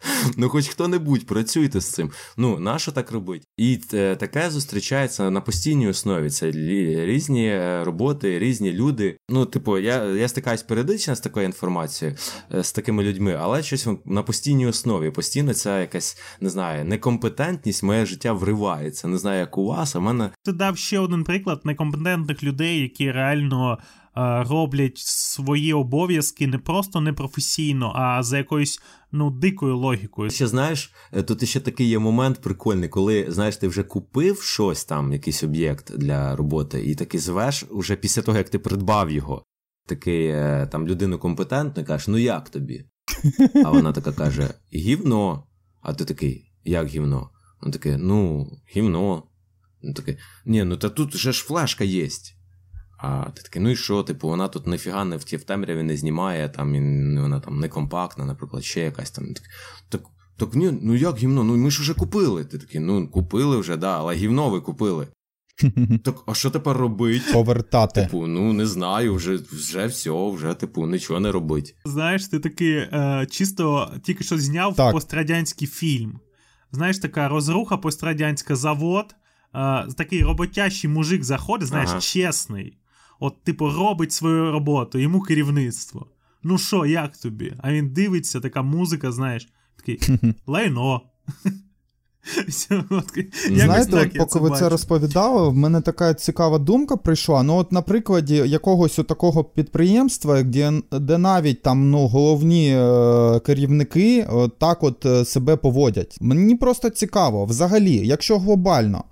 Ну, 0.37 0.49
хоч 0.49 0.69
хто-небудь 0.69 1.27
працюйте 1.27 1.81
з 1.81 1.91
цим. 1.91 2.11
Ну, 2.37 2.59
нащо 2.59 2.93
так 2.93 3.13
робить? 3.13 3.47
І 3.57 3.81
е, 3.95 4.17
таке 4.17 4.51
зустрічається 4.51 5.31
на 5.31 5.41
постійній 5.41 5.89
основі. 5.89 6.31
Це 6.31 6.51
різні 7.07 7.47
е, 7.47 7.85
роботи, 7.85 8.39
різні 8.39 8.73
люди. 8.73 9.17
Ну, 9.29 9.47
типу, 9.47 9.79
я 9.79 10.05
я 10.05 10.29
стикаюсь 10.29 10.63
періодично 10.63 11.17
з 11.17 11.21
такою 11.21 11.47
інформацією, 11.47 12.17
е, 12.55 12.65
з 12.65 12.73
такими 12.73 13.03
людьми, 13.03 13.39
але 13.41 13.63
щось 13.63 13.89
на 14.05 14.23
постійній 14.23 14.67
основі. 14.67 15.11
Постійно 15.11 15.55
ця 15.55 15.81
якась 15.81 16.19
не 16.41 16.51
знаю, 16.51 16.85
некомпетентність, 16.85 17.83
моє 17.83 18.07
життя 18.07 18.33
вривається. 18.33 19.09
Не 19.09 19.19
знаю, 19.19 19.41
як 19.41 19.59
у 19.59 19.67
вас, 19.67 19.97
а 19.97 19.99
в 19.99 20.03
мене. 20.03 20.31
Ти 20.45 20.53
дав 20.53 20.79
ще 20.79 20.99
один 20.99 21.25
приклад 21.25 21.61
некомпетентних 21.65 22.43
людей, 22.43 22.81
які 22.81 23.13
реально. 23.13 23.79
Роблять 24.15 24.99
свої 24.99 25.73
обов'язки 25.73 26.47
не 26.47 26.59
просто 26.59 27.01
непрофесійно, 27.01 27.93
а 27.95 28.23
за 28.23 28.39
якоюсь 28.39 28.81
ну, 29.13 29.31
дикою 29.31 29.77
логікою. 29.77 30.31
Ще 30.31 30.47
знаєш, 30.47 30.93
е, 31.13 31.23
тут 31.23 31.49
ще 31.49 31.61
такий 31.61 31.89
є 31.89 31.99
момент 31.99 32.41
прикольний, 32.41 32.89
коли 32.89 33.27
знаєш, 33.29 33.57
ти 33.57 33.69
вже 33.69 33.83
купив 33.83 34.43
щось 34.43 34.85
там, 34.85 35.13
якийсь 35.13 35.43
об'єкт 35.43 35.97
для 35.97 36.37
роботи, 36.37 36.85
і 36.85 36.95
такий 36.95 37.21
звеш 37.21 37.65
уже 37.71 37.97
після 37.97 38.23
того, 38.23 38.39
як 38.39 38.49
ти 38.49 38.59
придбав 38.59 39.11
його. 39.11 39.45
Такий 39.87 40.27
е, 40.27 40.69
там 40.73 40.89
людину 40.89 41.19
компетентну 41.19 41.83
і 41.83 41.87
кажеш, 41.87 42.09
ну 42.09 42.19
як 42.19 42.49
тобі? 42.49 42.85
А 43.65 43.71
вона 43.71 43.93
така 43.93 44.13
каже: 44.13 44.55
гівно. 44.75 45.47
А 45.81 45.95
ти 45.95 46.05
такий, 46.05 46.53
як 46.65 46.87
гівно? 46.87 47.31
Він 47.65 47.73
такий, 47.73 47.97
ну, 47.97 48.51
гівно. 48.77 49.23
Він 49.85 49.95
такий, 49.95 50.19
ні, 50.47 50.65
ну 50.65 50.77
та 50.77 50.89
тут 50.89 51.15
вже 51.15 51.33
ж 51.33 51.45
флешка 51.45 51.85
єсть. 51.85 52.42
А 53.03 53.31
ти 53.35 53.43
такий, 53.43 53.63
ну 53.63 53.71
і 53.71 53.77
що? 53.77 54.03
Типу, 54.03 54.29
вона 54.29 54.49
тут 54.49 54.67
ніфіга 54.67 55.05
не 55.05 55.17
в 55.17 55.25
ті 55.25 55.37
в 55.37 55.45
темряві 55.45 55.83
не 55.83 55.97
знімає, 55.97 56.49
там, 56.49 56.75
і 56.75 56.81
вона 57.21 57.41
там 57.41 57.61
не 57.61 57.69
компактна, 57.69 58.25
наприклад, 58.25 58.65
ще 58.65 58.81
якась 58.81 59.11
там. 59.11 59.25
Так, 59.89 60.03
так 60.37 60.55
ні, 60.55 60.79
ну 60.83 60.95
як 60.95 61.19
гімно? 61.19 61.45
Ну 61.45 61.57
ми 61.57 61.71
ж 61.71 61.81
вже 61.81 61.95
купили. 61.95 62.45
Ти 62.45 62.59
такий, 62.59 62.81
ну 62.81 63.09
купили 63.09 63.57
вже, 63.57 63.77
да, 63.77 63.99
але 63.99 64.15
гівно 64.15 64.51
ви 64.51 64.61
купили. 64.61 65.07
Так, 66.05 66.15
а 66.27 66.35
що 66.35 66.51
тепер 66.51 66.77
робить? 66.77 67.33
Повертати. 67.33 68.03
Типу, 68.03 68.27
ну 68.27 68.53
не 68.53 68.67
знаю, 68.67 69.15
вже 69.15 69.39
вже 69.53 69.87
все, 69.87 70.31
вже, 70.31 70.55
типу, 70.55 70.87
нічого 70.87 71.21
не 71.21 71.33
робить. 71.33 71.77
Знаєш, 71.85 72.29
ти 72.29 72.39
такий 72.41 72.75
е, 72.75 73.27
чисто 73.31 73.93
тільки 74.03 74.25
що 74.25 74.39
зняв 74.39 74.77
так. 74.77 74.93
пострадянський 74.93 75.69
фільм. 75.69 76.21
Знаєш, 76.73 76.99
така 76.99 77.29
розруха 77.29 77.77
пострадянська 77.77 78.57
завод, 78.57 79.15
е, 79.55 79.87
такий 79.97 80.23
роботящий 80.23 80.91
мужик 80.91 81.25
заходить, 81.25 81.69
знаєш, 81.69 81.91
ага. 81.91 82.01
чесний 82.01 82.79
от, 83.23 83.45
типу, 83.45 83.71
робить 83.71 84.13
свою 84.13 84.53
роботу, 84.53 84.99
йому 84.99 85.21
керівництво. 85.21 86.07
Ну 86.43 86.59
що, 86.59 86.87
як 86.87 87.17
тобі? 87.17 87.55
А 87.59 87.73
він 87.73 87.89
дивиться, 87.89 88.41
така 88.41 88.63
музика, 88.63 89.13
знаєш, 89.13 89.49
такий 89.77 90.01
лайно. 90.47 91.01
Знаєте, 93.51 93.97
от 93.97 94.19
поки 94.19 94.39
ви 94.39 94.51
це 94.59 94.69
розповідали, 94.69 95.49
в 95.49 95.55
мене 95.55 95.81
така 95.81 96.15
цікава 96.15 96.59
думка 96.59 96.97
прийшла. 96.97 97.43
Ну, 97.43 97.57
от 97.57 97.73
на 97.73 97.83
прикладі 97.83 98.35
якогось 98.35 98.95
такого 98.95 99.45
підприємства, 99.45 100.43
де 100.43 100.73
де 100.93 101.19
навіть 101.19 101.63
там 101.63 101.91
ну, 101.91 102.07
головні 102.07 102.77
е, 102.77 103.41
керівники 103.41 104.27
от 104.31 104.59
так 104.59 104.83
от 104.83 105.07
е, 105.07 105.25
себе 105.25 105.57
поводять. 105.57 106.19
Мені 106.21 106.55
просто 106.55 106.91
цікаво, 106.91 107.45
взагалі, 107.45 108.07
якщо 108.07 108.39
глобально, 108.39 109.05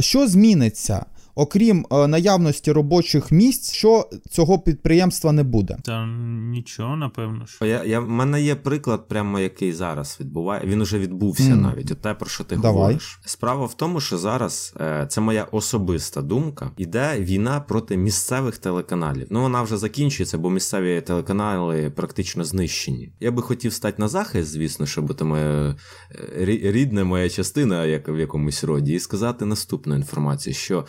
що 0.00 0.28
зміниться? 0.28 1.06
Окрім 1.36 1.86
е, 1.90 2.06
наявності 2.06 2.72
робочих 2.72 3.32
місць, 3.32 3.72
що 3.72 4.08
цього 4.30 4.58
підприємства 4.58 5.32
не 5.32 5.42
буде. 5.42 5.76
Та 5.84 6.06
нічого, 6.50 6.96
напевно. 6.96 7.46
що. 7.46 7.64
Я, 7.64 7.84
я, 7.84 8.00
в 8.00 8.08
мене 8.08 8.42
є 8.42 8.54
приклад, 8.54 9.08
прямо 9.08 9.40
який 9.40 9.72
зараз 9.72 10.16
відбуває. 10.20 10.66
Він 10.66 10.80
уже 10.80 10.98
відбувся 10.98 11.42
mm. 11.42 11.60
навіть. 11.60 11.90
От 11.90 11.98
те, 11.98 12.14
про 12.14 12.28
що 12.28 12.44
ти 12.44 12.56
Давай. 12.56 12.72
говориш. 12.72 13.20
Справа 13.24 13.66
в 13.66 13.74
тому, 13.74 14.00
що 14.00 14.18
зараз 14.18 14.74
е, 14.80 15.06
це 15.08 15.20
моя 15.20 15.44
особиста 15.44 16.22
думка. 16.22 16.70
Іде 16.76 17.20
війна 17.20 17.60
проти 17.60 17.96
місцевих 17.96 18.58
телеканалів. 18.58 19.26
Ну 19.30 19.42
вона 19.42 19.62
вже 19.62 19.76
закінчується, 19.76 20.38
бо 20.38 20.50
місцеві 20.50 21.00
телеканали 21.00 21.90
практично 21.90 22.44
знищені. 22.44 23.12
Я 23.20 23.30
би 23.30 23.42
хотів 23.42 23.72
стати 23.72 23.96
на 23.98 24.08
захист, 24.08 24.50
звісно, 24.50 24.86
щоб 24.86 25.18
це 25.18 25.24
моя 25.24 25.76
е, 26.10 26.44
рідна 26.44 27.04
моя 27.04 27.28
частина, 27.28 27.84
як 27.84 28.08
в 28.08 28.18
якомусь 28.18 28.64
роді, 28.64 28.92
і 28.92 29.00
сказати 29.00 29.44
наступну 29.44 29.96
інформацію, 29.96 30.54
що 30.54 30.84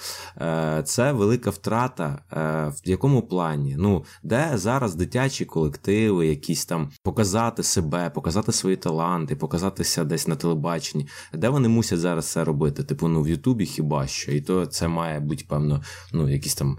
це 0.84 1.12
велика 1.12 1.50
втрата. 1.50 2.22
Е, 2.34 2.72
в 2.86 2.90
якому 2.90 3.22
плані? 3.22 3.76
Ну, 3.80 4.06
де 4.24 4.52
зараз 4.54 4.96
дитячі 4.96 5.46
колективи, 5.46 6.28
якісь 6.28 6.66
там 6.66 6.90
показати 7.04 7.64
себе, 7.64 8.10
показати 8.10 8.52
свої 8.52 8.76
таланти, 8.76 9.36
показатися 9.36 10.04
десь 10.04 10.28
на 10.28 10.36
телебаченні, 10.36 11.08
де 11.34 11.50
вони 11.50 11.68
мусять 11.68 12.00
зараз 12.00 12.32
це 12.32 12.44
робити? 12.44 12.84
Типу, 12.84 13.08
ну 13.08 13.22
в 13.22 13.30
Ютубі 13.30 13.66
хіба 13.66 14.08
що? 14.08 14.32
І 14.32 14.42
то 14.42 14.66
це 14.66 14.88
має 14.88 15.20
бути, 15.20 15.46
певно, 15.50 15.82
ну, 16.14 16.30
якісь 16.30 16.56
там 16.56 16.78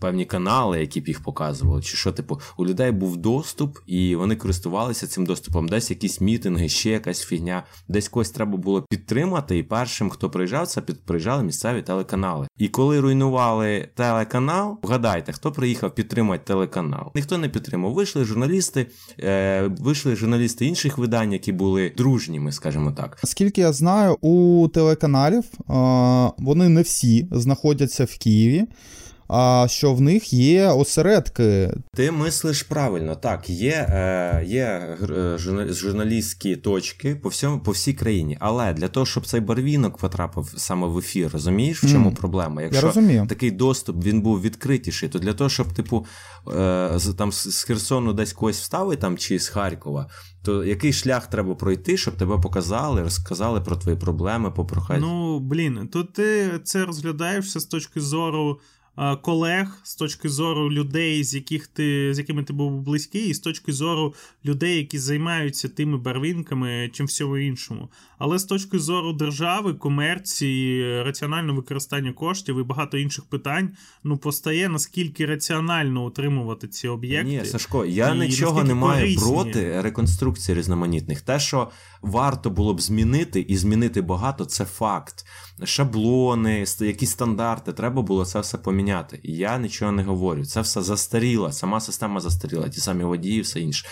певні 0.00 0.24
канали, 0.24 0.80
які 0.80 1.00
б 1.00 1.08
їх 1.08 1.22
показували, 1.22 1.82
чи 1.82 1.96
що, 1.96 2.12
типу, 2.12 2.40
у 2.56 2.66
людей 2.66 2.92
був 2.92 3.16
доступ, 3.16 3.78
і 3.86 4.16
вони 4.16 4.36
користувалися 4.36 5.06
цим 5.06 5.26
доступом. 5.26 5.68
Десь 5.68 5.90
якісь 5.90 6.20
мітинги, 6.20 6.68
ще 6.68 6.90
якась 6.90 7.24
фігня, 7.24 7.64
десь 7.88 8.08
когось 8.08 8.30
треба 8.30 8.56
було 8.56 8.82
підтримати. 8.82 9.58
І 9.58 9.62
першим, 9.62 10.10
хто 10.10 10.30
приїжджав, 10.30 10.66
це 10.66 10.80
приїжджали 10.80 11.42
місцеві 11.42 11.82
телеканали. 11.82 12.46
І 12.58 12.68
коли 12.68 13.00
руйнували 13.00 13.88
телеканал, 13.94 14.78
вгадайте, 14.82 15.32
хто 15.32 15.52
приїхав 15.52 15.94
підтримати 15.94 16.44
телеканал? 16.44 17.10
Ніхто 17.14 17.38
не 17.38 17.48
підтримав. 17.48 17.94
Вийшли 17.94 18.24
журналісти, 18.24 18.86
е, 19.20 19.62
вийшли 19.78 20.16
журналісти 20.16 20.66
інших 20.66 20.98
видань, 20.98 21.32
які 21.32 21.52
були 21.52 21.92
дружніми, 21.96 22.52
скажімо 22.52 22.92
так. 22.92 23.18
Скільки 23.24 23.60
я 23.60 23.72
знаю, 23.72 24.16
у 24.20 24.68
телеканалів 24.68 25.44
е, 25.44 25.72
вони 26.38 26.68
не 26.68 26.82
всі 26.82 27.28
знаходяться 27.32 28.04
в 28.04 28.18
Києві 28.18 28.66
а 29.28 29.66
що 29.68 29.94
в 29.94 30.00
них 30.00 30.32
є 30.32 30.68
осередки. 30.68 31.70
Ти 31.94 32.10
мислиш 32.10 32.62
правильно, 32.62 33.14
так, 33.14 33.50
є 33.50 33.86
е, 33.90 34.44
є 34.46 34.96
е, 35.10 35.38
журналістські 35.70 36.56
точки 36.56 37.14
по 37.14 37.28
всьому 37.28 37.60
по 37.60 37.70
всій 37.70 37.92
країні. 37.92 38.36
Але 38.40 38.72
для 38.72 38.88
того, 38.88 39.06
щоб 39.06 39.26
цей 39.26 39.40
барвінок 39.40 39.98
потрапив 39.98 40.54
саме 40.56 40.86
в 40.86 40.98
ефір, 40.98 41.30
розумієш, 41.32 41.84
в 41.84 41.92
чому 41.92 42.10
mm. 42.10 42.14
проблема? 42.14 42.62
Якщо 42.62 42.80
Я 42.80 42.86
розумію. 42.86 43.26
такий 43.28 43.50
доступ 43.50 44.04
він 44.04 44.20
був 44.20 44.40
відкритіший, 44.40 45.08
то 45.08 45.18
для 45.18 45.32
того, 45.32 45.50
щоб 45.50 45.72
типу 45.72 46.06
е, 46.56 46.98
там 47.18 47.32
з 47.32 47.62
Херсону 47.62 48.12
десь 48.12 48.32
когось 48.32 48.60
вставити 48.60 49.02
там 49.02 49.18
чи 49.18 49.38
з 49.38 49.48
Харкова. 49.48 50.10
То 50.42 50.64
який 50.64 50.92
шлях 50.92 51.26
треба 51.26 51.54
пройти, 51.54 51.96
щоб 51.96 52.14
тебе 52.14 52.38
показали, 52.38 53.02
розказали 53.02 53.60
про 53.60 53.76
твої 53.76 53.96
проблеми, 53.96 54.50
попрохати? 54.50 55.00
Ну 55.00 55.40
блін, 55.40 55.88
то 55.92 56.04
ти 56.04 56.50
це 56.64 56.84
розглядаєшся 56.84 57.60
з 57.60 57.64
точки 57.64 58.00
зору 58.00 58.60
колег 59.22 59.80
з 59.82 59.96
точки 59.96 60.28
зору 60.28 60.72
людей, 60.72 61.24
з 61.24 61.34
яких 61.34 61.66
ти 61.66 62.14
з 62.14 62.18
якими 62.18 62.42
ти 62.42 62.52
був 62.52 62.80
близький, 62.80 63.28
і 63.28 63.34
з 63.34 63.38
точки 63.38 63.72
зору 63.72 64.14
людей, 64.44 64.76
які 64.76 64.98
займаються 64.98 65.68
тими 65.68 65.98
барвінками, 65.98 66.90
чим 66.92 67.06
всього 67.06 67.38
іншому. 67.38 67.88
Але 68.18 68.38
з 68.38 68.44
точки 68.44 68.78
зору 68.78 69.12
держави, 69.12 69.74
комерції, 69.74 71.02
раціонального 71.02 71.56
використання 71.56 72.12
коштів 72.12 72.58
і 72.58 72.62
багато 72.62 72.98
інших 72.98 73.24
питань, 73.24 73.70
ну 74.04 74.16
постає 74.16 74.68
наскільки 74.68 75.26
раціонально 75.26 76.06
утримувати 76.06 76.68
ці 76.68 76.88
об'єкти. 76.88 77.28
Ні, 77.30 77.44
Сашко, 77.44 77.84
я 77.84 78.14
нічого 78.14 78.64
не 78.64 78.74
маю 78.74 79.16
проти 79.16 79.80
реконструкції 79.80 80.58
різноманітних. 80.58 81.20
Те, 81.20 81.40
що 81.40 81.70
варто 82.02 82.50
було 82.50 82.74
б 82.74 82.80
змінити 82.80 83.40
і 83.40 83.56
змінити 83.56 84.02
багато, 84.02 84.44
це 84.44 84.64
факт. 84.64 85.26
Шаблони, 85.62 86.64
якісь 86.80 87.10
стандарти, 87.10 87.72
треба 87.72 88.02
було 88.02 88.24
це 88.24 88.40
все 88.40 88.58
поміняти. 88.58 89.20
І 89.22 89.32
я 89.32 89.58
нічого 89.58 89.92
не 89.92 90.02
говорю. 90.02 90.44
Це 90.44 90.60
все 90.60 90.82
застаріло, 90.82 91.52
сама 91.52 91.80
система 91.80 92.20
застаріла, 92.20 92.68
ті 92.68 92.80
самі 92.80 93.04
водії, 93.04 93.40
все 93.40 93.60
інше. 93.60 93.86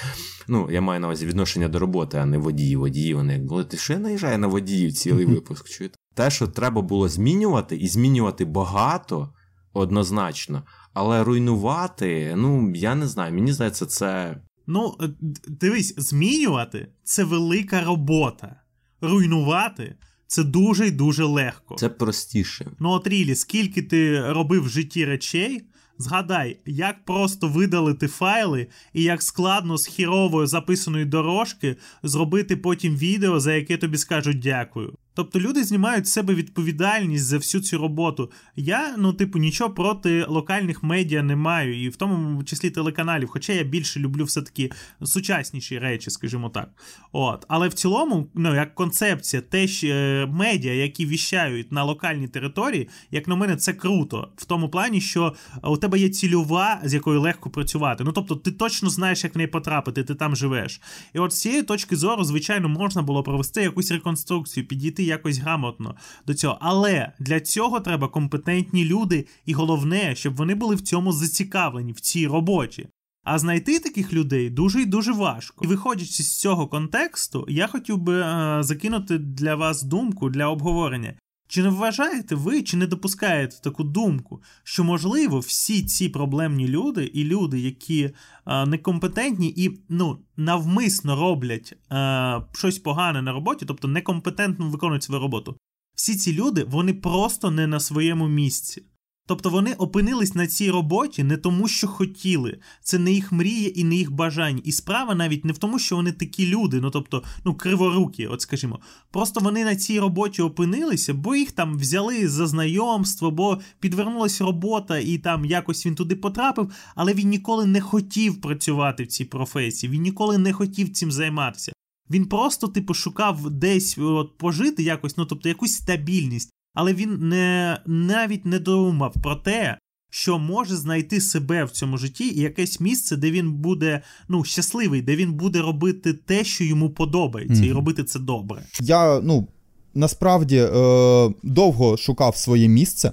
Ну, 0.49 0.69
я 0.71 0.81
маю 0.81 1.01
на 1.01 1.07
увазі 1.07 1.27
відношення 1.27 1.69
до 1.69 1.79
роботи, 1.79 2.19
а 2.19 2.27
не 2.27 2.39
водії. 2.39 2.77
Водії 2.77 3.15
вони 3.15 3.33
як 3.33 3.45
були. 3.45 3.65
Ти 3.65 3.77
що 3.77 3.93
я 3.93 3.99
наїжджаю 3.99 4.39
на 4.39 4.47
водіїв 4.47 4.93
цілий 4.93 5.27
випуск? 5.27 5.69
чуєте? 5.69 5.97
Те, 6.15 6.31
що 6.31 6.49
треба 6.49 6.83
було 6.83 7.09
змінювати, 7.09 7.77
і 7.77 7.89
змінювати 7.89 8.45
багато 8.45 9.35
однозначно, 9.73 10.63
але 10.95 11.25
руйнувати, 11.25 12.35
ну 12.37 12.73
я 12.75 12.95
не 12.95 13.07
знаю, 13.07 13.35
мені 13.35 13.53
здається, 13.53 13.87
це. 13.87 14.41
Ну, 14.67 14.97
е, 15.01 15.09
дивись, 15.49 15.95
змінювати 15.97 16.89
це 17.05 17.25
велика 17.25 17.85
робота. 17.85 18.57
Руйнувати 19.01 19.97
це 20.33 20.45
дуже 20.45 20.87
і 20.87 20.91
дуже 20.91 21.25
легко. 21.25 21.75
Це 21.75 21.89
простіше. 21.89 22.67
Ну, 22.81 22.91
от 22.91 23.07
Рілі, 23.07 23.35
скільки 23.35 23.83
ти 23.83 24.33
робив 24.33 24.65
в 24.65 24.69
житті 24.69 25.05
речей, 25.05 25.63
згадай, 25.99 26.57
як 26.67 27.05
просто 27.05 27.49
видалити 27.49 28.09
файли 28.09 28.67
і 28.93 29.03
як 29.03 29.23
складно 29.23 29.79
з 29.79 29.87
хіровою 29.87 30.47
записаної 30.47 31.05
дорожки 31.05 31.77
зробити 32.03 32.57
потім 32.57 32.97
відео, 32.97 33.41
за 33.41 33.55
яке 33.55 33.77
тобі 33.77 33.99
скажуть 33.99 34.39
дякую. 34.39 34.95
Тобто 35.15 35.41
люди 35.41 35.65
знімають 35.65 36.07
з 36.07 36.13
себе 36.13 36.35
відповідальність 36.35 37.25
за 37.25 37.37
всю 37.37 37.63
цю 37.63 37.79
роботу. 37.79 38.31
Я, 38.57 38.95
ну, 38.99 39.13
типу, 39.13 39.39
нічого 39.39 39.71
проти 39.71 40.25
локальних 40.29 40.83
медіа 40.83 41.23
не 41.23 41.37
маю, 41.37 41.83
і 41.83 41.89
в 41.89 41.97
тому 41.97 42.45
числі 42.45 42.71
телеканалів, 42.71 43.29
хоча 43.29 43.53
я 43.53 43.63
більше 43.63 44.01
люблю 44.01 44.25
все-таки 44.25 44.71
сучасніші 45.03 45.79
речі, 45.79 46.11
скажімо 46.11 46.49
так. 46.49 46.69
От. 47.13 47.45
Але 47.49 47.69
в 47.69 47.75
цілому, 47.75 48.27
ну, 48.35 48.55
як 48.55 48.75
концепція, 48.75 49.43
те, 49.43 49.69
що 49.69 49.89
е, 49.89 50.27
медіа, 50.27 50.75
які 50.75 51.07
віщають 51.07 51.73
на 51.73 51.85
локальній 51.85 52.29
території, 52.29 52.89
як 53.11 53.29
на 53.29 53.37
мене, 53.37 53.57
це 53.57 53.73
круто. 53.73 54.29
В 54.37 54.45
тому 54.45 54.69
плані, 54.69 55.01
що 55.01 55.35
у 55.63 55.77
тебе 55.77 55.99
є 55.99 56.09
цільова, 56.09 56.81
з 56.85 56.95
якою 56.95 57.21
легко 57.21 57.51
працювати. 57.51 58.05
Ну, 58.05 58.13
тобто, 58.13 58.37
ти 58.37 58.51
точно 58.53 58.91
знаєш, 58.91 59.25
як 59.25 59.35
в 59.35 59.39
неї 59.39 59.49
потрапити, 59.49 60.05
ти 60.05 60.15
там 60.15 60.37
живеш. 60.37 60.81
І 61.15 61.19
от 61.19 61.33
з 61.33 61.41
цієї 61.41 61.63
точки 61.63 61.97
зору, 61.97 62.25
звичайно, 62.25 62.69
можна 62.69 63.03
було 63.03 63.23
провести 63.23 63.63
якусь 63.63 63.91
реконструкцію, 63.91 64.67
підійти 64.67 65.02
якось 65.05 65.39
грамотно 65.39 65.95
до 66.27 66.35
цього. 66.35 66.59
Але 66.61 67.13
для 67.19 67.41
цього 67.41 67.81
треба 67.81 68.09
компетентні 68.09 68.85
люди, 68.85 69.27
і 69.47 69.53
головне, 69.53 70.15
щоб 70.17 70.37
вони 70.37 70.55
були 70.55 70.75
в 70.75 70.81
цьому 70.81 71.13
зацікавлені, 71.13 71.93
в 71.93 72.01
цій 72.01 72.27
роботі. 72.27 72.89
А 73.25 73.39
знайти 73.39 73.79
таких 73.79 74.13
людей 74.13 74.51
дуже 74.51 74.83
і 74.83 74.87
дуже 74.87 75.13
важко. 75.13 75.65
І 75.65 75.69
виходячи 75.69 76.23
з 76.23 76.41
цього 76.41 76.67
контексту, 76.67 77.47
я 77.49 77.67
хотів 77.67 77.99
би 77.99 78.21
е, 78.21 78.59
закинути 78.63 79.19
для 79.19 79.55
вас 79.55 79.83
думку 79.83 80.31
для 80.31 80.47
обговорення. 80.47 81.15
Чи 81.53 81.63
не 81.63 81.69
вважаєте 81.69 82.35
ви, 82.35 82.63
чи 82.63 82.77
не 82.77 82.87
допускаєте 82.87 83.57
таку 83.61 83.85
думку, 83.85 84.43
що 84.65 84.85
можливо 84.85 85.39
всі 85.39 85.83
ці 85.83 86.09
проблемні 86.09 86.69
люди 86.69 87.05
і 87.05 87.25
люди, 87.25 87.61
які 87.61 88.11
е, 88.47 88.67
некомпетентні 88.67 89.55
і 89.57 89.81
ну 89.89 90.19
навмисно 90.37 91.17
роблять 91.17 91.77
е, 91.93 92.43
щось 92.53 92.79
погане 92.79 93.23
на 93.23 93.33
роботі, 93.33 93.65
тобто 93.69 93.89
некомпетентно 93.89 94.71
виконують 94.71 95.03
свою 95.03 95.21
роботу, 95.21 95.57
всі 95.95 96.17
ці 96.17 96.33
люди 96.33 96.65
вони 96.65 96.95
просто 96.95 97.51
не 97.51 97.67
на 97.67 97.81
своєму 97.81 98.29
місці. 98.29 98.83
Тобто 99.27 99.51
вони 99.51 99.73
опинились 99.73 100.35
на 100.35 100.47
цій 100.47 100.71
роботі 100.71 101.23
не 101.23 101.37
тому, 101.37 101.69
що 101.69 101.89
хотіли. 101.89 102.59
Це 102.83 102.99
не 102.99 103.13
їх 103.13 103.33
мрія 103.33 103.69
і 103.69 103.85
не 103.85 103.97
їх 103.97 104.13
бажання. 104.13 104.61
І 104.65 104.73
справа 104.73 105.15
навіть 105.15 105.45
не 105.45 105.53
в 105.53 105.59
тому, 105.59 105.79
що 105.79 105.97
вони 105.97 106.13
такі 106.13 106.47
люди, 106.47 106.81
ну 106.81 106.91
тобто, 106.91 107.23
ну, 107.45 107.55
криворукі, 107.55 108.27
от 108.27 108.41
скажімо. 108.41 108.81
Просто 109.11 109.41
вони 109.41 109.65
на 109.65 109.77
цій 109.77 110.01
роботі 110.01 110.43
опинилися, 110.43 111.15
бо 111.15 111.37
їх 111.37 111.53
там 111.53 111.79
взяли 111.79 112.29
за 112.29 112.47
знайомство, 112.47 113.31
бо 113.31 113.61
підвернулася 113.81 114.45
робота, 114.45 114.99
і 114.99 115.19
там 115.19 115.45
якось 115.45 115.87
він 115.87 115.95
туди 115.95 116.17
потрапив, 116.17 116.71
але 116.95 117.15
він 117.15 117.29
ніколи 117.29 117.67
не 117.67 117.81
хотів 117.81 118.41
працювати 118.41 119.03
в 119.03 119.07
цій 119.07 119.25
професії, 119.25 119.93
він 119.93 120.03
ніколи 120.03 120.39
не 120.39 120.53
хотів 120.53 120.93
цим 120.93 121.13
займатися. 121.13 121.73
Він 122.11 122.27
просто, 122.27 122.69
типу, 122.69 122.95
шукав 122.95 123.51
десь 123.51 123.99
от, 123.99 124.39
пожити 124.39 124.83
якось, 124.83 125.17
ну 125.17 125.25
тобто 125.25 125.49
якусь 125.49 125.75
стабільність 125.75 126.53
але 126.75 126.95
він 126.95 127.29
не 127.29 127.79
навіть 127.87 128.47
не 128.47 128.59
думав 128.59 129.15
про 129.23 129.37
те, 129.37 129.79
що 130.11 130.39
може 130.39 130.77
знайти 130.77 131.21
себе 131.21 131.65
в 131.65 131.71
цьому 131.71 131.99
житті 131.99 132.29
і 132.29 132.41
якесь 132.41 132.81
місце, 132.81 133.17
де 133.17 133.31
він 133.31 133.53
буде 133.53 134.03
ну 134.29 134.45
щасливий, 134.45 135.03
де 135.03 135.17
він 135.17 135.33
буде 135.33 135.63
робити 135.63 136.13
те, 136.13 136.45
що 136.45 136.65
йому 136.65 136.91
подобається, 136.91 137.63
mm. 137.63 137.67
і 137.67 137.73
робити 137.73 138.05
це 138.05 138.19
добре. 138.19 138.63
Я 138.81 139.21
ну 139.21 139.49
насправді 139.95 140.57
е, 140.59 141.31
довго 141.43 141.97
шукав 141.97 142.37
своє 142.37 142.69
місце, 142.69 143.13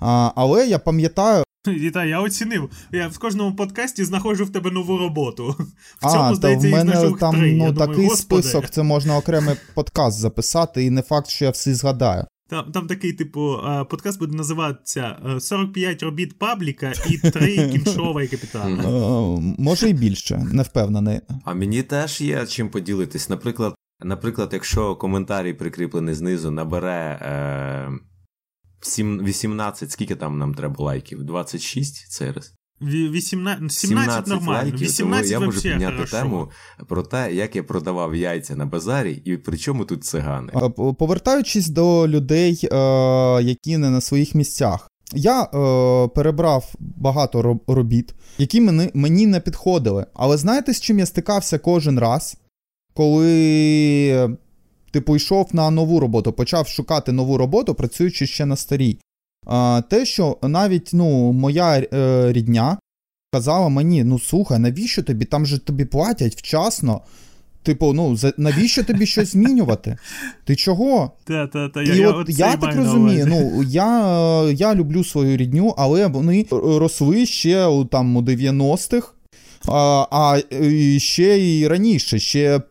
а, 0.00 0.32
але 0.36 0.66
я 0.66 0.78
пам'ятаю. 0.78 1.44
Вітаю, 1.68 2.10
я 2.10 2.20
оцінив. 2.20 2.70
Я 2.92 3.08
в 3.08 3.18
кожному 3.18 3.56
подкасті 3.56 4.04
знаходжу 4.04 4.44
в 4.44 4.50
тебе 4.50 4.70
нову 4.70 4.98
роботу. 4.98 5.54
В 5.98 6.12
цьому, 6.12 6.24
а, 6.24 6.34
здається, 6.34 6.68
в 6.68 6.70
мене 6.70 7.12
там 7.20 7.34
три. 7.34 7.52
ну, 7.52 7.72
такий 7.72 7.94
думаю, 7.94 8.16
список, 8.16 8.70
це 8.70 8.82
можна 8.82 9.16
окремий 9.16 9.56
подкаст 9.74 10.18
записати, 10.18 10.84
і 10.84 10.90
не 10.90 11.02
факт, 11.02 11.28
що 11.28 11.44
я 11.44 11.50
всі 11.50 11.74
згадаю. 11.74 12.24
Там 12.48 12.72
там 12.72 12.86
такий, 12.86 13.12
типу, 13.12 13.58
подкаст 13.90 14.18
буде 14.18 14.36
називатися 14.36 15.16
45 15.40 16.02
робіт 16.02 16.38
пабліка 16.38 16.92
і 17.10 17.18
3 17.18 17.68
кіншова 17.72 18.22
і 18.22 18.28
капітана. 18.28 18.82
Може 19.58 19.90
і 19.90 19.92
більше, 19.92 20.46
не 20.52 20.62
впевнений. 20.62 21.20
А 21.44 21.54
мені 21.54 21.82
теж 21.82 22.20
є 22.20 22.46
чим 22.46 22.68
поділитись. 22.68 23.28
Наприклад, 23.28 23.74
наприклад, 24.04 24.50
якщо 24.52 24.96
коментарій 24.96 25.52
прикріплений 25.52 26.14
знизу 26.14 26.50
набере 26.50 27.18
е, 27.22 27.90
18, 28.98 29.90
скільки 29.90 30.16
там 30.16 30.38
нам 30.38 30.54
треба 30.54 30.84
лайків? 30.84 31.24
26 31.24 32.10
цей 32.10 32.30
раз? 32.30 32.54
18, 32.80 33.72
17 33.72 34.26
нормально. 34.26 34.52
Лайків, 34.52 34.80
18 34.80 35.30
тому 35.30 35.42
я 35.42 35.46
можу 35.46 35.62
підняти 35.62 35.96
хорошо. 35.96 36.16
тему 36.16 36.50
про 36.86 37.02
те, 37.02 37.34
як 37.34 37.56
я 37.56 37.62
продавав 37.62 38.14
яйця 38.14 38.56
на 38.56 38.66
базарі, 38.66 39.22
і 39.24 39.36
при 39.36 39.58
чому 39.58 39.84
тут 39.84 40.04
цигани. 40.04 40.52
Повертаючись 40.98 41.68
до 41.68 42.08
людей, 42.08 42.68
е, 42.72 42.76
які 43.42 43.76
не 43.78 43.90
на 43.90 44.00
своїх 44.00 44.34
місцях. 44.34 44.90
Я 45.14 45.42
е, 45.42 46.08
перебрав 46.08 46.74
багато 46.78 47.60
робіт, 47.66 48.14
які 48.38 48.60
мені, 48.60 48.90
мені 48.94 49.26
не 49.26 49.40
підходили. 49.40 50.06
Але 50.14 50.36
знаєте, 50.36 50.74
з 50.74 50.80
чим 50.80 50.98
я 50.98 51.06
стикався 51.06 51.58
кожен 51.58 51.98
раз, 51.98 52.36
коли 52.94 54.36
типу 54.90 55.16
йшов 55.16 55.48
на 55.52 55.70
нову 55.70 56.00
роботу, 56.00 56.32
почав 56.32 56.68
шукати 56.68 57.12
нову 57.12 57.38
роботу, 57.38 57.74
працюючи 57.74 58.26
ще 58.26 58.46
на 58.46 58.56
старій 58.56 58.98
те, 59.90 60.04
що 60.04 60.36
навіть 60.42 60.90
ну, 60.92 61.32
моя 61.32 61.78
е, 61.78 62.32
рідня 62.32 62.78
казала 63.32 63.68
мені: 63.68 64.04
ну 64.04 64.18
слухай, 64.18 64.58
навіщо 64.58 65.02
тобі? 65.02 65.24
Там 65.24 65.46
же 65.46 65.58
тобі 65.58 65.84
платять 65.84 66.36
вчасно. 66.36 67.00
Типу, 67.62 67.92
ну 67.92 68.16
навіщо 68.36 68.84
тобі 68.84 69.06
щось 69.06 69.32
змінювати? 69.32 69.96
Ти 70.44 70.56
чого? 70.56 71.12
Та, 71.24 71.46
та, 71.46 71.68
та, 71.68 71.82
І 71.82 71.96
я, 71.96 72.10
от 72.10 72.28
я 72.30 72.56
так 72.56 72.76
розумію, 72.76 73.26
ну 73.26 73.62
я 73.62 74.42
я 74.50 74.74
люблю 74.74 75.04
свою 75.04 75.36
рідню, 75.36 75.74
але 75.78 76.06
вони 76.06 76.46
росли 76.50 77.26
ще 77.26 77.84
там 77.90 78.16
у 78.16 78.22
90-х, 78.22 79.12
а 79.68 80.06
а 80.10 80.40
ще 80.98 81.56
і 81.56 81.68
раніше, 81.68 82.18
ще 82.18 82.56
е, 82.56 82.62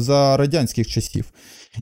за 0.00 0.36
радянських 0.36 0.86
часів. 0.86 1.24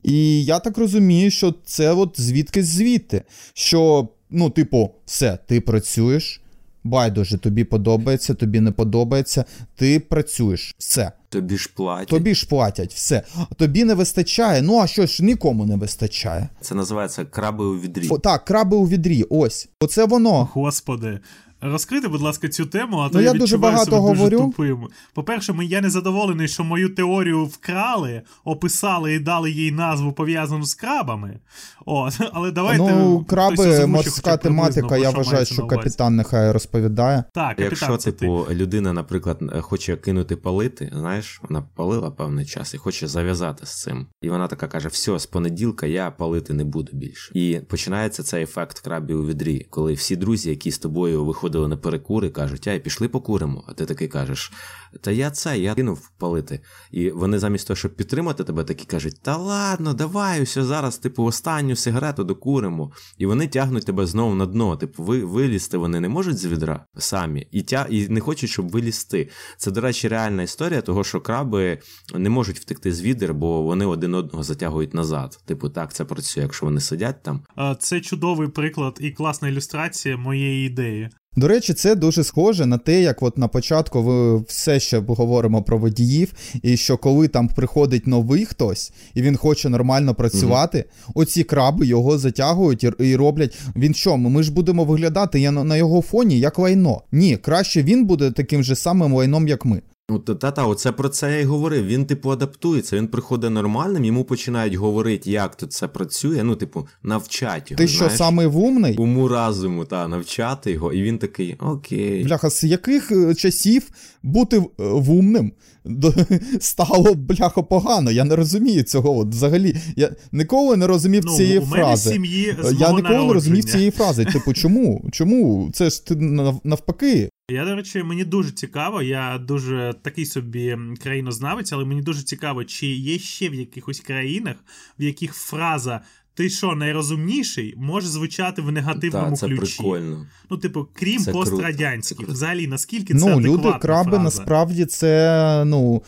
І 0.03 0.44
я 0.44 0.59
так 0.59 0.78
розумію, 0.78 1.30
що 1.30 1.55
це 1.64 1.92
от 1.92 2.20
звідки 2.20 2.62
звідти. 2.62 3.22
Що, 3.55 4.09
ну, 4.30 4.51
типу, 4.51 4.90
все, 5.07 5.38
ти 5.46 5.61
працюєш, 5.61 6.40
байдуже, 6.84 7.38
тобі 7.38 7.64
подобається, 7.64 8.34
тобі 8.34 8.61
не 8.61 8.70
подобається, 8.70 9.44
ти 9.76 10.01
працюєш, 10.01 10.74
все. 10.78 11.12
Тобі 11.28 11.59
ж 11.59 11.70
платять. 11.76 12.09
Тобі 12.09 12.34
ж 12.34 12.46
платять, 12.49 12.94
все. 12.94 13.22
Тобі 13.57 13.84
не 13.84 13.94
вистачає. 13.94 14.62
Ну 14.62 14.78
а 14.78 14.86
що 14.86 15.07
ж 15.07 15.24
нікому 15.24 15.66
не 15.66 15.76
вистачає? 15.76 16.49
Це 16.61 16.74
називається 16.74 17.24
краби 17.24 17.64
у 17.64 17.80
відрі. 17.80 18.09
О, 18.09 18.18
Так, 18.18 18.44
краби 18.44 18.76
у 18.76 18.88
відрі. 18.88 19.24
Ось. 19.30 19.68
Оце 19.80 20.05
воно. 20.05 20.49
Господи. 20.53 21.20
Розкрити, 21.61 22.09
будь 22.09 22.21
ласка, 22.21 22.49
цю 22.49 22.67
тему, 22.67 22.99
а 22.99 23.05
ну, 23.05 23.11
то 23.11 23.21
я, 23.21 23.33
я 23.33 23.39
дуже 23.39 23.59
багато 23.59 23.85
себе 23.85 23.97
говорю. 23.97 24.39
дуже 24.39 24.51
тупим. 24.51 24.89
По-перше, 25.15 25.55
я 25.63 25.81
не 25.81 25.91
задоволений, 25.91 26.49
що 26.49 26.65
мою 26.65 26.95
теорію 26.95 27.45
вкрали, 27.45 28.23
описали 28.45 29.15
і 29.15 29.19
дали 29.19 29.51
їй 29.51 29.73
назву 29.73 30.13
пов'язану 30.13 30.65
з 30.65 30.75
крабами. 30.75 31.39
О, 31.87 32.09
але 32.33 32.51
давайте. 32.51 32.83
Ну, 32.83 33.25
краби, 33.29 33.87
морська 33.87 34.37
тематика, 34.37 34.97
я 34.97 35.11
вважаю, 35.11 35.47
що 35.47 35.67
капітан 35.67 36.17
нехай 36.17 36.53
розповідає. 36.53 37.25
Так, 37.35 37.57
капітан, 37.57 37.65
Якщо, 37.65 37.97
типу, 37.97 38.47
ти. 38.49 38.55
людина, 38.55 38.93
наприклад, 38.93 39.39
хоче 39.61 39.97
кинути 39.97 40.37
палити, 40.37 40.93
знаєш, 40.93 41.41
вона 41.49 41.63
палила 41.75 42.11
певний 42.11 42.47
час 42.47 42.75
і 42.75 42.79
хоче 42.79 43.07
зав'язати 43.07 43.67
з 43.67 43.83
цим. 43.83 44.07
І 44.23 44.31
вона 44.31 44.49
така 44.49 44.67
каже: 44.67 44.89
все, 44.89 45.19
з 45.19 45.27
понеділка 45.27 45.87
я 45.87 46.11
палити 46.11 46.53
не 46.53 46.65
буду 46.65 46.91
більше. 46.93 47.33
І 47.35 47.61
починається 47.69 48.23
цей 48.23 48.43
ефект 48.43 48.79
крабів 48.79 49.21
у 49.21 49.27
відрі, 49.27 49.67
коли 49.71 49.93
всі 49.93 50.17
друзі, 50.17 50.51
які 50.51 50.71
з 50.71 50.79
тобою 50.79 51.25
виходять 51.25 51.47
виходили 51.49 51.68
на 51.68 51.76
перекури, 51.76 52.30
кажуть, 52.30 52.68
ай, 52.68 52.80
пішли 52.80 53.09
покуримо. 53.09 53.64
А 53.66 53.72
ти 53.72 53.86
такий 53.86 54.09
кажеш, 54.09 54.53
та 55.01 55.11
я 55.11 55.30
це, 55.30 55.59
я 55.59 55.74
кинув 55.74 56.11
палити. 56.18 56.61
І 56.90 57.11
вони 57.11 57.38
замість 57.38 57.66
того, 57.66 57.76
щоб 57.76 57.96
підтримати 57.96 58.44
тебе, 58.44 58.64
такі 58.64 58.84
кажуть, 58.84 59.22
та 59.22 59.36
ладно, 59.36 59.94
давай, 59.94 60.42
все 60.42 60.64
зараз, 60.64 60.99
типу, 60.99 61.24
останню 61.24 61.76
сигарету 61.76 62.24
докуримо. 62.24 62.92
І 63.18 63.26
вони 63.26 63.49
тягнуть 63.49 63.86
тебе 63.86 64.07
знову 64.07 64.34
на 64.34 64.46
дно. 64.46 64.76
Типу, 64.76 65.03
ви 65.03 65.24
вилізти 65.24 65.76
вони 65.76 66.01
не 66.01 66.09
можуть 66.09 66.38
з 66.38 66.46
відра 66.46 66.84
самі 66.99 67.49
і 67.53 67.62
тя, 67.62 67.86
і 67.90 68.09
не 68.09 68.20
хочуть, 68.20 68.51
щоб 68.51 68.70
вилізти. 68.70 69.28
Це, 69.57 69.70
до 69.70 69.80
речі, 69.80 70.09
реальна 70.09 70.42
історія, 70.42 70.80
того, 70.80 71.05
що 71.05 71.20
краби 71.20 71.78
не 72.14 72.30
можуть 72.30 72.59
втекти 72.59 72.92
з 72.92 73.03
відер, 73.03 73.34
бо 73.34 73.62
вони 73.62 73.86
один 73.86 74.14
одного 74.14 74.42
затягують 74.42 74.94
назад. 74.94 75.38
Типу, 75.46 75.68
так 75.68 75.92
це 75.92 76.05
працює, 76.05 76.42
якщо 76.42 76.66
вони 76.66 76.80
сидять 76.80 77.22
там. 77.22 77.42
Це 77.78 78.01
чудовий 78.01 78.49
приклад 78.49 78.99
і 79.01 79.11
класна 79.11 79.49
ілюстрація 79.49 80.16
моєї 80.16 80.66
ідеї. 80.66 81.11
До 81.39 81.49
речі, 81.49 81.74
це 81.74 81.95
дуже 81.95 82.24
схоже 82.24 82.66
на 82.66 82.78
те, 82.78 83.01
як 83.03 83.22
от 83.22 83.39
на 83.39 83.49
початку 83.49 84.03
ви 84.03 84.39
все 84.39 84.80
ще 84.80 84.99
говоримо 84.99 85.62
про 85.62 85.78
водіїв, 85.78 86.32
і 86.62 86.76
що 86.76 86.97
коли 86.97 87.28
там 87.28 87.49
приходить 87.49 88.07
новий 88.07 88.45
хтось 88.45 88.93
і 89.14 89.22
він 89.22 89.36
хоче 89.36 89.68
нормально 89.68 90.14
працювати, 90.14 90.84
угу. 91.07 91.20
оці 91.22 91.45
краби 91.45 91.86
його 91.86 92.18
затягують 92.18 92.84
і, 92.84 92.93
і 92.99 93.16
роблять. 93.16 93.59
Він 93.76 93.95
що, 93.95 94.16
ми 94.16 94.43
ж 94.43 94.53
будемо 94.53 94.84
виглядати 94.84 95.41
я 95.41 95.51
на 95.51 95.76
його 95.76 96.03
фоні 96.03 96.41
як 96.41 96.59
лайно. 96.59 97.03
Ні, 97.12 97.36
краще 97.36 97.82
він 97.82 98.05
буде 98.05 98.30
таким 98.30 98.62
же 98.62 98.76
самим 98.76 99.12
лайном, 99.12 99.49
як 99.49 99.64
ми. 99.64 99.82
Ну, 100.11 100.19
та-та, 100.19 100.67
оце 100.67 100.93
про 100.93 101.09
це 101.09 101.33
я 101.33 101.39
й 101.41 101.45
говорив. 101.45 101.87
Він, 101.87 102.07
типу, 102.07 102.31
адаптується, 102.31 102.97
він 102.97 103.09
приходить 103.09 103.51
нормальним, 103.51 104.05
йому 104.05 104.25
починають 104.25 104.75
говорити, 104.75 105.31
як 105.31 105.57
тут 105.57 105.73
це 105.73 105.89
працює. 105.89 106.45
Ну, 106.45 106.57
типу, 106.57 106.89
навчать 107.03 107.71
його. 107.71 107.79
Ти 107.79 107.89
що, 107.89 107.99
знаєш? 107.99 108.19
самий 108.19 108.47
вумний? 108.47 108.97
Уму 108.97 109.29
разуму, 109.29 109.85
та, 109.85 110.09
навчати 110.09 110.73
його, 110.73 110.93
і 110.93 111.03
він 111.03 111.19
такий, 111.19 111.57
окей. 111.61 112.25
Бляха, 112.25 112.51
з 112.51 112.65
яких 112.65 113.13
е, 113.13 113.35
часів 113.35 113.91
бути 114.23 114.57
е, 114.57 114.65
вумним 114.79 115.53
стало 116.61 117.14
бляха 117.14 117.62
погано? 117.62 118.11
Я 118.11 118.24
не 118.24 118.36
розумію 118.36 118.82
цього. 118.82 119.18
От, 119.18 119.28
взагалі, 119.28 119.76
я 119.97 120.11
ніколи 120.32 120.76
не 120.76 120.86
розумів 120.86 121.22
Ну, 121.26 121.36
цієї 121.36 121.61
фрази. 121.61 122.11
сім'ї 122.11 122.57
Я 122.78 122.93
ніколи 122.93 123.26
не 123.26 123.32
розумів 123.32 123.64
цієї 123.64 123.91
фрази. 123.91 124.24
Типу, 124.24 124.53
чому? 124.53 125.09
Чому? 125.12 125.70
Це 125.72 125.91
ж 125.91 126.07
ти 126.07 126.16
навпаки. 126.64 127.28
Я, 127.51 127.64
до 127.64 127.76
речі, 127.76 128.03
мені 128.03 128.24
дуже 128.24 128.51
цікаво. 128.51 129.03
Я 129.03 129.39
дуже 129.39 129.95
такий 130.03 130.26
собі 130.26 130.78
країнознавець, 131.03 131.72
але 131.72 131.84
мені 131.84 132.03
дуже 132.03 132.22
цікаво, 132.22 132.64
чи 132.64 132.86
є 132.86 133.18
ще 133.18 133.49
в 133.49 133.55
якихось 133.55 134.01
країнах, 134.01 134.57
в 134.99 135.03
яких 135.03 135.34
фраза 135.34 136.01
ти 136.39 136.51
що 136.51 136.74
найрозумніший 136.74 137.74
може 137.76 138.07
звучати 138.09 138.62
в 138.62 138.72
негативному 138.72 139.30
Та, 139.30 139.36
це 139.36 139.47
ключі. 139.47 139.76
прикольно. 139.82 140.26
Ну, 140.51 140.57
типу, 140.57 140.86
крім 140.93 141.18
Це 141.22 141.32
пострадянських. 141.32 142.26
це. 142.26 142.32
Взагалі, 142.32 142.66
наскільки 142.66 143.14
це 143.14 143.20
Ну, 143.20 143.26
адекватна 143.32 143.49
люди 143.70 143.78
краби 143.82 144.11
фраза? 144.11 144.22
насправді 144.24 144.84
це, 144.84 145.62
ну, 145.66 146.03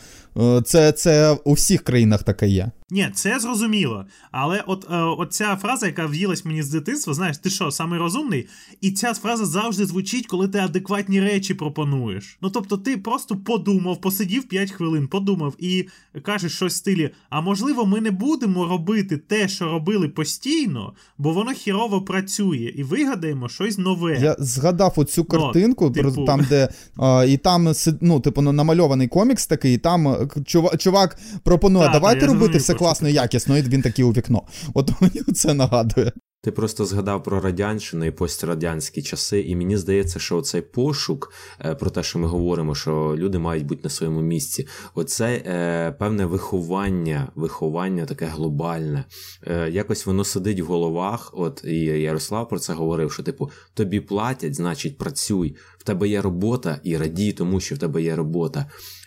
це, 0.65 0.91
це 0.91 1.37
у 1.43 1.53
всіх 1.53 1.83
країнах 1.83 2.23
таке 2.23 2.47
є. 2.47 2.71
Ні, 2.93 3.09
це 3.13 3.39
зрозуміло. 3.39 4.05
Але 4.31 4.63
от, 4.67 4.87
е, 4.91 4.95
от 4.95 5.33
ця 5.33 5.55
фраза, 5.55 5.85
яка 5.85 6.05
в'їлась 6.05 6.45
мені 6.45 6.63
з 6.63 6.69
дитинства, 6.69 7.13
знаєш, 7.13 7.37
ти 7.37 7.49
що, 7.49 7.71
самий 7.71 7.99
розумний? 7.99 8.47
І 8.81 8.91
ця 8.91 9.13
фраза 9.13 9.45
завжди 9.45 9.85
звучить, 9.85 10.27
коли 10.27 10.47
ти 10.47 10.57
адекватні 10.57 11.21
речі 11.21 11.53
пропонуєш. 11.53 12.37
Ну 12.41 12.49
тобто, 12.49 12.77
ти 12.77 12.97
просто 12.97 13.35
подумав, 13.35 14.01
посидів 14.01 14.47
5 14.47 14.71
хвилин, 14.71 15.07
подумав 15.07 15.55
і 15.59 15.87
кажеш 16.23 16.55
щось 16.55 16.73
в 16.73 16.77
стилі: 16.77 17.09
а 17.29 17.41
можливо, 17.41 17.85
ми 17.85 18.01
не 18.01 18.11
будемо 18.11 18.67
робити 18.67 19.17
те, 19.17 19.47
що 19.47 19.65
робили 19.65 20.09
постійно, 20.09 20.93
бо 21.17 21.31
воно 21.31 21.51
хірово 21.51 22.01
працює, 22.01 22.73
і 22.75 22.83
вигадаємо 22.83 23.49
щось 23.49 23.77
нове. 23.77 24.17
Я 24.21 24.35
згадав 24.39 24.93
оцю 24.95 25.23
картинку, 25.23 25.91
про- 25.91 26.11
типу. 26.11 26.25
там, 26.25 26.45
де 26.49 26.69
а, 26.97 27.25
і 27.27 27.37
там 27.37 27.73
ну, 28.01 28.19
типу, 28.19 28.41
ну, 28.41 28.51
намальований 28.51 29.07
комікс 29.07 29.47
такий, 29.47 29.75
і 29.75 29.77
там 29.77 30.20
е, 30.21 30.27
к- 30.27 30.39
чува- 30.39 30.77
чувак 30.77 31.17
пропонує, 31.43 31.85
Та, 31.85 31.93
та, 31.93 31.99
давайте 31.99 32.25
робити 32.25 32.57
все 32.57 32.73
класно 32.73 33.09
і 33.09 33.13
якісно, 33.13 33.57
і 33.57 33.61
він 33.61 33.81
такий 33.81 34.05
у 34.05 34.11
вікно. 34.11 34.41
От 34.73 35.01
мені 35.01 35.21
це 35.33 35.53
нагадує. 35.53 36.11
Ти 36.43 36.51
просто 36.51 36.85
згадав 36.85 37.23
про 37.23 37.41
радянщину 37.41 38.05
і 38.05 38.11
пострадянські 38.11 39.01
часи, 39.01 39.41
і 39.41 39.55
мені 39.55 39.77
здається, 39.77 40.19
що 40.19 40.41
цей 40.41 40.61
пошук 40.61 41.33
е, 41.65 41.75
про 41.75 41.89
те, 41.89 42.03
що 42.03 42.19
ми 42.19 42.27
говоримо, 42.27 42.75
що 42.75 43.15
люди 43.17 43.39
мають 43.39 43.65
бути 43.65 43.81
на 43.83 43.89
своєму 43.89 44.21
місці, 44.21 44.67
оце 44.95 45.25
е, 45.45 45.91
певне 45.99 46.25
виховання, 46.25 47.31
виховання 47.35 48.05
таке 48.05 48.25
глобальне. 48.25 49.05
Е, 49.47 49.69
якось 49.69 50.05
воно 50.05 50.23
сидить 50.23 50.59
в 50.61 50.65
головах. 50.65 51.31
От 51.33 51.61
і 51.65 51.75
Ярослав 51.79 52.49
про 52.49 52.59
це 52.59 52.73
говорив: 52.73 53.11
що 53.13 53.23
типу 53.23 53.49
тобі 53.73 53.99
платять, 53.99 54.55
значить 54.55 54.97
працюй. 54.97 55.55
В 55.77 55.83
тебе 55.83 56.07
є 56.07 56.21
робота 56.21 56.79
і 56.83 56.97
радій, 56.97 57.31
тому 57.31 57.59
що 57.59 57.75
в 57.75 57.77
тебе 57.77 58.01
є 58.01 58.15
робота. 58.15 58.65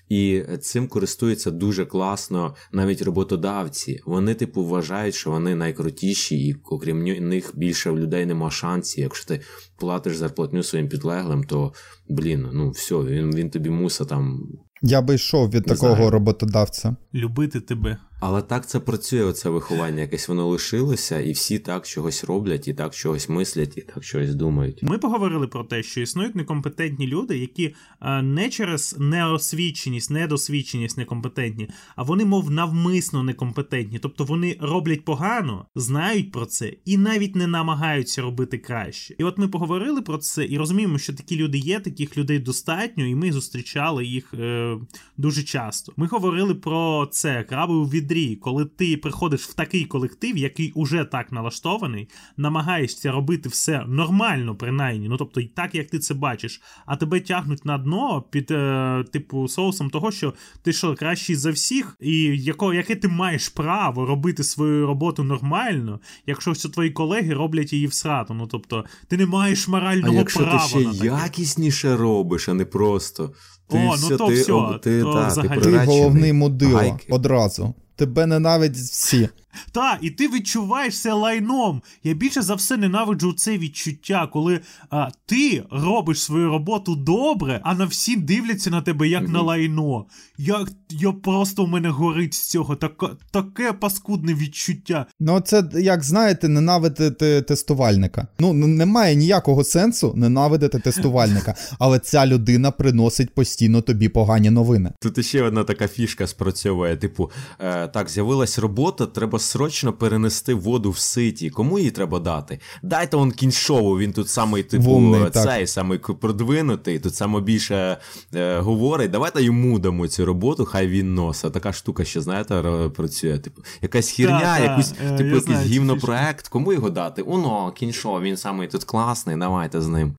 І 0.09 0.43
цим 0.61 0.89
користуються 0.89 1.51
дуже 1.51 1.87
класно 1.87 2.55
навіть 2.73 3.03
роботодавці. 3.03 4.01
Вони, 4.07 4.35
типу, 4.35 4.65
вважають, 4.65 5.15
що 5.15 5.31
вони 5.31 5.55
найкрутіші, 5.55 6.47
і 6.49 6.57
окрім 6.65 7.05
них 7.29 7.53
більше 7.55 7.91
в 7.91 7.99
людей 7.99 8.27
нема 8.27 8.51
шансів. 8.51 9.03
Якщо 9.03 9.27
ти 9.27 9.41
платиш 9.77 10.17
зарплатню 10.17 10.63
своїм 10.63 10.89
підлеглим, 10.89 11.45
то 11.45 11.73
блін, 12.09 12.49
ну 12.53 12.71
все, 12.71 12.95
він, 12.95 13.35
він 13.35 13.51
тобі 13.51 13.71
муса 13.71 14.05
там. 14.05 14.49
Я 14.83 15.03
би 15.03 15.15
йшов 15.15 15.51
від 15.51 15.67
Не 15.67 15.75
такого 15.75 15.95
знаю. 15.95 16.11
роботодавця. 16.11 16.97
Любити 17.15 17.61
тебе. 17.61 17.99
Але 18.27 18.43
так 18.43 18.66
це 18.66 18.81
працює, 18.81 19.25
оце 19.25 19.49
виховання, 19.49 20.01
якесь 20.01 20.29
воно 20.29 20.49
лишилося, 20.49 21.20
і 21.20 21.33
всі 21.33 21.59
так 21.59 21.87
чогось 21.87 22.25
роблять, 22.25 22.68
і 22.68 22.75
так 22.75 22.95
чогось 22.95 23.29
мислять, 23.29 23.77
і 23.77 23.81
так 23.81 24.05
чогось 24.05 24.35
думають. 24.35 24.83
Ми 24.83 24.99
поговорили 24.99 25.47
про 25.47 25.64
те, 25.64 25.83
що 25.83 26.01
існують 26.01 26.35
некомпетентні 26.35 27.07
люди, 27.07 27.39
які 27.39 27.75
е, 28.01 28.22
не 28.22 28.49
через 28.49 28.97
неосвіченість, 28.99 30.11
недосвідченість 30.11 30.99
некомпетентні, 30.99 31.68
а 31.97 32.03
вони, 32.03 32.25
мов 32.25 32.51
навмисно 32.51 33.22
некомпетентні. 33.22 33.99
Тобто 33.99 34.25
вони 34.25 34.57
роблять 34.61 35.05
погано, 35.05 35.66
знають 35.75 36.33
про 36.33 36.47
це 36.47 36.72
і 36.85 36.99
навіть 36.99 37.37
не 37.37 37.47
намагаються 37.47 38.22
робити 38.22 38.59
краще. 38.59 39.14
І 39.18 39.25
от 39.25 39.39
ми 39.39 39.49
поговорили 39.49 40.03
про 40.03 40.18
це 40.18 40.47
і 40.47 40.59
розуміємо, 40.59 40.99
що 40.99 41.14
такі 41.14 41.37
люди 41.37 41.59
є, 41.59 41.81
таких 41.81 42.16
людей 42.16 42.39
достатньо, 42.39 43.07
і 43.07 43.14
ми 43.14 43.33
зустрічали 43.33 44.05
їх 44.05 44.35
е, 44.35 44.77
дуже 45.16 45.43
часто. 45.43 45.93
Ми 45.97 46.07
говорили 46.07 46.55
про 46.55 47.09
це 47.12 47.43
краби 47.43 47.75
у 47.75 47.85
відрі, 48.15 48.37
коли 48.37 48.65
ти 48.65 48.97
приходиш 48.97 49.41
в 49.49 49.55
такий 49.55 49.85
колектив, 49.85 50.37
який 50.37 50.73
уже 50.73 51.05
так 51.05 51.33
налаштований, 51.33 52.09
намагаєшся 52.37 53.12
робити 53.12 53.49
все 53.49 53.85
нормально, 53.89 54.55
принаймні, 54.55 55.09
ну 55.09 55.17
тобто 55.17 55.41
так, 55.57 55.75
як 55.75 55.91
ти 55.91 55.99
це 55.99 56.15
бачиш, 56.15 56.62
а 56.87 56.97
тебе 56.97 57.21
тягнуть 57.21 57.65
на 57.65 57.79
дно 57.79 58.25
під 58.31 58.51
е, 58.51 59.05
типу 59.12 59.49
соусом 59.49 59.91
того, 59.91 60.12
що 60.12 60.35
ти 60.62 60.73
що 60.73 60.95
кращий 60.95 61.37
за 61.37 61.51
всіх, 61.51 61.97
і 62.01 62.12
яко, 62.43 62.75
яке 62.75 62.97
ти 62.97 63.09
маєш 63.09 63.49
право 63.49 64.07
робити 64.07 64.45
свою 64.45 64.87
роботу 64.87 65.25
нормально, 65.25 66.01
якщо 66.27 66.51
всі 66.51 66.69
твої 66.69 66.91
колеги 66.91 67.35
роблять 67.35 67.73
її 67.73 67.87
в 67.87 67.93
срату. 67.93 68.35
Ну 68.35 68.47
тобто, 68.47 68.85
ти 69.09 69.17
не 69.17 69.27
маєш 69.27 69.69
А 69.69 69.71
морального 69.71 70.15
якщо 70.15 70.41
права 70.41 70.59
ти 70.62 70.69
ще 70.69 70.79
на 70.79 70.93
таке. 70.93 71.05
якісніше 71.07 71.97
робиш, 71.97 72.49
а 72.49 72.55
не 72.55 72.65
просто. 72.65 73.33
Ти 73.71 73.79
О, 73.79 73.97
ну 74.03 74.17
то 74.17 74.27
ти, 74.27 74.35
все, 74.35 74.53
об- 74.53 74.81
ти, 74.81 75.03
то 75.03 75.12
та, 75.12 75.27
взагалі. 75.29 75.61
ти, 75.61 75.71
Ти 75.71 75.79
головний 75.79 76.33
Гайки. 76.75 77.07
одразу. 77.11 77.75
Тебе 77.97 78.27
ненавидять 78.27 78.79
всі. 78.79 79.29
Та, 79.73 79.99
і 80.01 80.11
ти 80.11 80.29
відчуваєш 80.29 81.01
це 81.01 81.13
лайном. 81.13 81.83
Я 82.05 82.15
більше 82.15 82.43
за 82.43 82.55
все 82.55 82.77
ненавиджу 82.77 83.33
це 83.33 83.59
відчуття, 83.59 84.29
коли 84.33 84.61
а, 84.91 85.09
ти 85.27 85.65
робиш 85.71 86.21
свою 86.21 86.49
роботу 86.49 86.97
добре, 86.97 87.61
а 87.65 87.75
на 87.75 87.85
всі 87.85 88.17
дивляться 88.17 88.71
на 88.71 88.83
тебе 88.83 89.09
як 89.09 89.29
на 89.29 89.43
лайно. 89.43 90.05
Я, 90.39 90.67
я 90.91 91.13
просто 91.13 91.65
в 91.65 91.69
мене 91.69 91.89
горить 91.89 92.35
з 92.35 92.49
цього. 92.49 92.77
Таке, 92.77 93.07
таке 93.31 93.73
паскудне 93.73 94.35
відчуття. 94.35 95.07
Ну, 95.21 95.41
це 95.41 95.65
як 95.75 96.05
знаєте, 96.05 96.49
ненавидити 96.49 97.43
тестувальника. 97.43 98.27
Ну, 98.39 98.53
немає 98.53 99.15
ніякого 99.15 99.65
сенсу 99.65 100.13
ненавидити 100.17 100.79
тестувальника, 100.79 101.55
але 101.79 101.99
ця 101.99 102.27
людина 102.27 102.71
приносить 102.71 103.35
постійно 103.35 103.81
тобі 103.81 104.09
погані 104.09 104.51
новини. 104.51 104.93
Тут 105.01 105.27
ще 105.27 105.43
одна 105.43 105.65
така 105.65 105.89
фішка 105.89 106.27
спрацьовує: 106.27 106.97
типу, 106.97 107.31
е, 107.61 107.89
так, 107.89 108.11
з'явилась 108.11 108.59
робота, 108.59 109.07
треба 109.07 109.39
срочно 109.45 109.93
перенести 109.93 110.55
воду 110.55 110.91
в 110.91 110.99
ситі. 110.99 111.51
Кому 111.51 111.79
її 111.79 111.91
треба 111.91 112.19
дати? 112.19 112.61
Дайте 112.83 113.17
он 113.17 113.33
кіншову, 113.33 113.99
він 113.99 114.13
тут 114.13 114.29
самий, 114.29 114.63
типу, 114.63 114.85
Вумний, 114.85 115.31
цей 115.31 115.67
самий 115.67 115.99
продвинутий, 115.99 116.99
тут 116.99 117.15
саме 117.15 117.41
більше 117.41 117.97
е, 118.35 118.59
говорить. 118.59 119.11
Давайте 119.11 119.43
йому 119.43 119.79
дамо 119.79 120.09
цю 120.09 120.25
роботу, 120.25 120.65
хай 120.65 120.87
він 120.87 121.15
носа. 121.15 121.51
Така 121.51 121.73
штука, 121.73 122.05
що 122.05 122.21
знаєте, 122.21 122.63
працює. 122.97 123.39
Типу, 123.39 123.63
якась 123.83 124.11
херня, 124.11 124.41
та, 124.41 124.59
якусь, 124.59 124.93
е, 124.93 125.11
я 125.11 125.17
типу, 125.17 125.37
якийсь 125.37 125.63
гівнопроект. 125.63 126.49
Кому 126.49 126.73
його 126.73 126.91
дати? 126.91 127.23
Уно, 127.23 127.73
кіншов, 127.73 128.23
він 128.23 128.37
самий 128.37 128.69
тут 128.69 128.85
класний, 128.85 129.37
давайте 129.37 129.81
з 129.81 129.89
ним. 129.89 130.15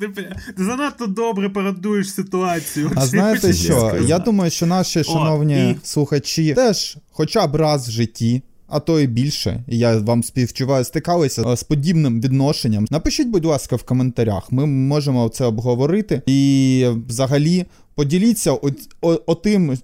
Ти, 0.00 0.08
ти 0.56 0.64
занадто 0.64 1.06
добре 1.06 1.48
парадуєш 1.48 2.14
ситуацію. 2.14 2.90
А 2.96 3.06
знаєте 3.06 3.52
що? 3.52 3.98
Я 4.06 4.18
думаю, 4.18 4.50
що 4.50 4.66
наші 4.66 5.04
шановні 5.04 5.70
і- 5.70 5.76
слухачі 5.82 6.54
теж 6.54 6.96
хоча 7.10 7.46
б 7.46 7.56
раз 7.56 7.88
в 7.88 7.90
житті. 7.90 8.42
А 8.68 8.80
то 8.80 9.00
і 9.00 9.06
більше, 9.06 9.64
і 9.68 9.78
я 9.78 9.98
вам 9.98 10.22
співчуваю, 10.22 10.84
стикалися 10.84 11.42
е, 11.42 11.56
з 11.56 11.62
подібним 11.62 12.20
відношенням. 12.20 12.86
Напишіть, 12.90 13.28
будь 13.28 13.44
ласка, 13.44 13.76
в 13.76 13.82
коментарях. 13.82 14.52
Ми 14.52 14.66
можемо 14.66 15.28
це 15.28 15.44
обговорити. 15.44 16.22
І 16.26 16.86
взагалі 17.08 17.64
поділіться 17.94 18.52
о, 18.52 18.70
о, 19.00 19.20
о 19.26 19.34
тим, 19.34 19.76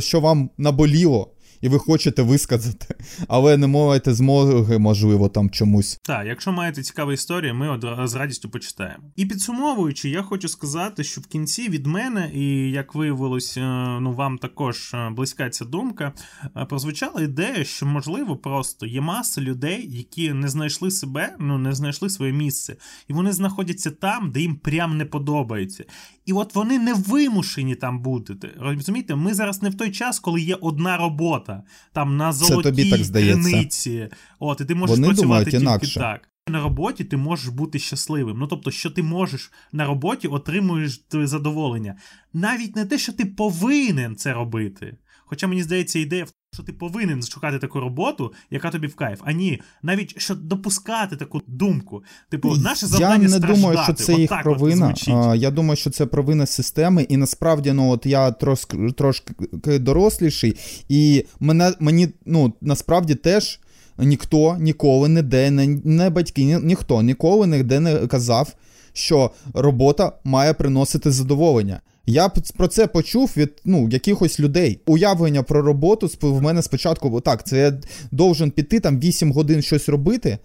що 0.00 0.20
вам 0.20 0.50
наболіло, 0.58 1.28
і 1.60 1.68
ви 1.68 1.78
хочете 1.78 2.22
висказати, 2.22 2.94
але 3.28 3.56
не 3.56 3.66
маєте 3.66 4.14
змоги, 4.14 4.78
можливо, 4.78 5.28
там 5.28 5.50
чомусь. 5.50 5.98
Так, 6.02 6.26
якщо 6.26 6.52
маєте 6.52 6.82
цікаві 6.82 7.14
історії, 7.14 7.52
ми 7.52 7.68
одра- 7.68 8.06
з 8.06 8.14
радістю 8.14 8.50
почитаємо. 8.50 9.04
І 9.16 9.26
підсумовуючи, 9.26 10.10
я 10.10 10.22
хочу 10.22 10.48
сказати, 10.48 11.04
що 11.04 11.20
в 11.20 11.26
кінці 11.26 11.68
від 11.68 11.86
мене, 11.86 12.30
і 12.34 12.70
як 12.70 12.94
виявилось, 12.94 13.56
е, 13.56 13.60
ну 14.00 14.12
вам 14.12 14.38
також 14.38 14.94
е, 14.94 15.10
близька 15.10 15.50
ця 15.50 15.64
думка, 15.64 16.12
е, 16.56 16.64
прозвучала 16.64 17.22
ідея, 17.22 17.64
що 17.64 17.86
можливо 17.86 18.36
просто 18.36 18.86
є 18.86 19.00
маса 19.00 19.40
людей, 19.40 19.86
які 19.96 20.32
не 20.32 20.48
знайшли 20.48 20.90
себе, 20.90 21.36
ну 21.38 21.58
не 21.58 21.72
знайшли 21.72 22.10
своє 22.10 22.32
місце, 22.32 22.76
і 23.08 23.12
вони 23.12 23.32
знаходяться 23.32 23.90
там, 23.90 24.30
де 24.30 24.40
їм 24.40 24.56
прям 24.56 24.96
не 24.96 25.04
подобається. 25.04 25.84
І 26.30 26.32
от 26.32 26.54
вони 26.54 26.78
не 26.78 26.94
вимушені 26.94 27.74
там 27.74 28.02
бути. 28.02 28.50
Розумієте, 28.58 29.14
ми 29.14 29.34
зараз 29.34 29.62
не 29.62 29.70
в 29.70 29.74
той 29.74 29.90
час, 29.90 30.20
коли 30.20 30.40
є 30.40 30.54
одна 30.60 30.96
робота, 30.96 31.62
там 31.92 32.16
на 32.16 32.32
золотій 32.32 33.06
криниці. 33.12 34.08
От, 34.38 34.60
і 34.60 34.64
ти 34.64 34.74
можеш 34.74 34.96
Вони 34.96 35.08
працювати 35.08 35.50
тільки 35.50 35.56
інакше. 35.62 36.00
так. 36.00 36.28
на 36.48 36.62
роботі 36.62 37.04
ти 37.04 37.16
можеш 37.16 37.48
бути 37.48 37.78
щасливим. 37.78 38.38
Ну 38.38 38.46
тобто, 38.46 38.70
що 38.70 38.90
ти 38.90 39.02
можеш 39.02 39.52
на 39.72 39.86
роботі 39.86 40.28
отримуєш 40.28 41.04
задоволення. 41.12 41.96
Навіть 42.32 42.76
не 42.76 42.84
те, 42.84 42.98
що 42.98 43.12
ти 43.12 43.24
повинен 43.24 44.16
це 44.16 44.32
робити. 44.32 44.96
Хоча 45.24 45.46
мені 45.46 45.62
здається, 45.62 45.98
ідея 45.98 46.24
в 46.24 46.32
що 46.52 46.62
ти 46.62 46.72
повинен 46.72 47.22
шукати 47.22 47.58
таку 47.58 47.80
роботу, 47.80 48.32
яка 48.50 48.70
тобі 48.70 48.86
в 48.86 48.94
кайф. 48.94 49.20
А 49.24 49.32
ні, 49.32 49.60
навіть 49.82 50.20
що 50.20 50.34
допускати 50.34 51.16
таку 51.16 51.42
думку. 51.46 52.02
Типу, 52.28 52.56
наше 52.56 52.86
завдання 52.86 53.14
Я 53.14 53.18
не 53.18 53.28
страждати. 53.28 53.54
думаю, 53.60 53.78
що 53.84 53.92
це 53.92 54.14
їх 54.14 54.42
провина. 54.42 54.94
А, 55.08 55.34
я 55.34 55.50
думаю, 55.50 55.76
що 55.76 55.90
це 55.90 56.06
провина 56.06 56.46
системи, 56.46 57.02
і 57.02 57.16
насправді, 57.16 57.72
ну 57.72 57.90
от 57.90 58.06
я 58.06 58.30
трошки 58.30 58.92
трошки 58.92 59.34
доросліший, 59.78 60.56
і 60.88 61.24
мене 61.40 61.74
мені 61.80 62.08
ну 62.26 62.52
насправді 62.60 63.14
теж 63.14 63.60
ніхто 63.98 64.56
ніколи 64.60 65.08
ніде, 65.08 65.50
не, 65.50 65.66
не 65.84 66.10
батьки, 66.10 66.44
ні, 66.44 66.58
ніхто 66.62 67.02
ніколи 67.02 67.46
ніде 67.46 67.80
не 67.80 68.06
казав, 68.06 68.54
що 68.92 69.30
робота 69.54 70.12
має 70.24 70.54
приносити 70.54 71.10
задоволення. 71.10 71.80
Я 72.06 72.28
про 72.28 72.68
це 72.68 72.86
почув 72.86 73.32
від 73.36 73.52
ну, 73.64 73.88
якихось 73.88 74.40
людей. 74.40 74.80
Уявлення 74.86 75.42
про 75.42 75.62
роботу 75.62 76.10
в 76.20 76.42
мене 76.42 76.62
спочатку 76.62 77.20
так, 77.20 77.46
це 77.46 77.58
я 77.58 77.80
должен 78.10 78.50
піти 78.50 78.80
там 78.80 79.00
8 79.00 79.32
годин 79.32 79.62
щось 79.62 79.88
робити, 79.88 80.28
е, 80.30 80.38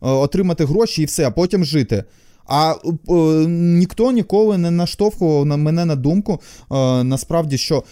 отримати 0.00 0.64
гроші 0.64 1.02
і 1.02 1.04
все, 1.04 1.26
а 1.26 1.30
потім 1.30 1.64
жити. 1.64 2.04
А 2.46 2.74
е, 3.08 3.12
ніхто 3.48 4.12
ніколи 4.12 4.58
не 4.58 4.70
наштовхував 4.70 5.46
на 5.46 5.56
мене 5.56 5.84
на 5.84 5.96
думку, 5.96 6.40
е, 6.72 7.04
насправді, 7.04 7.58
що 7.58 7.84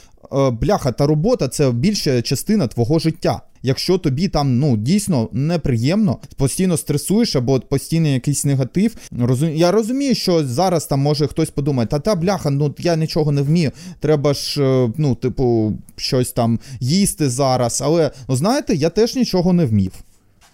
бляха 0.60 0.92
та 0.92 1.06
робота 1.06 1.48
це 1.48 1.70
більша 1.72 2.22
частина 2.22 2.66
твого 2.66 2.98
життя. 2.98 3.40
Якщо 3.62 3.98
тобі 3.98 4.28
там 4.28 4.58
ну 4.58 4.76
дійсно 4.76 5.28
неприємно, 5.32 6.18
постійно 6.36 6.76
стресуєш 6.76 7.36
або 7.36 7.60
постійно 7.60 8.08
якийсь 8.08 8.44
негатив. 8.44 8.96
Розум... 9.18 9.56
Я 9.56 9.70
розумію, 9.70 10.14
що 10.14 10.46
зараз 10.46 10.86
там 10.86 11.00
може 11.00 11.26
хтось 11.26 11.50
подумає, 11.50 11.86
та 11.86 11.98
та 11.98 12.14
бляха, 12.14 12.50
ну 12.50 12.74
я 12.78 12.96
нічого 12.96 13.32
не 13.32 13.42
вмію. 13.42 13.72
Треба 14.00 14.34
ж, 14.34 14.62
е, 14.62 14.92
ну, 14.96 15.14
типу, 15.14 15.78
щось 15.96 16.32
там 16.32 16.58
їсти 16.80 17.28
зараз. 17.28 17.82
Але 17.84 18.10
ну, 18.28 18.36
знаєте, 18.36 18.74
я 18.74 18.90
теж 18.90 19.16
нічого 19.16 19.52
не 19.52 19.64
вмів. 19.64 19.92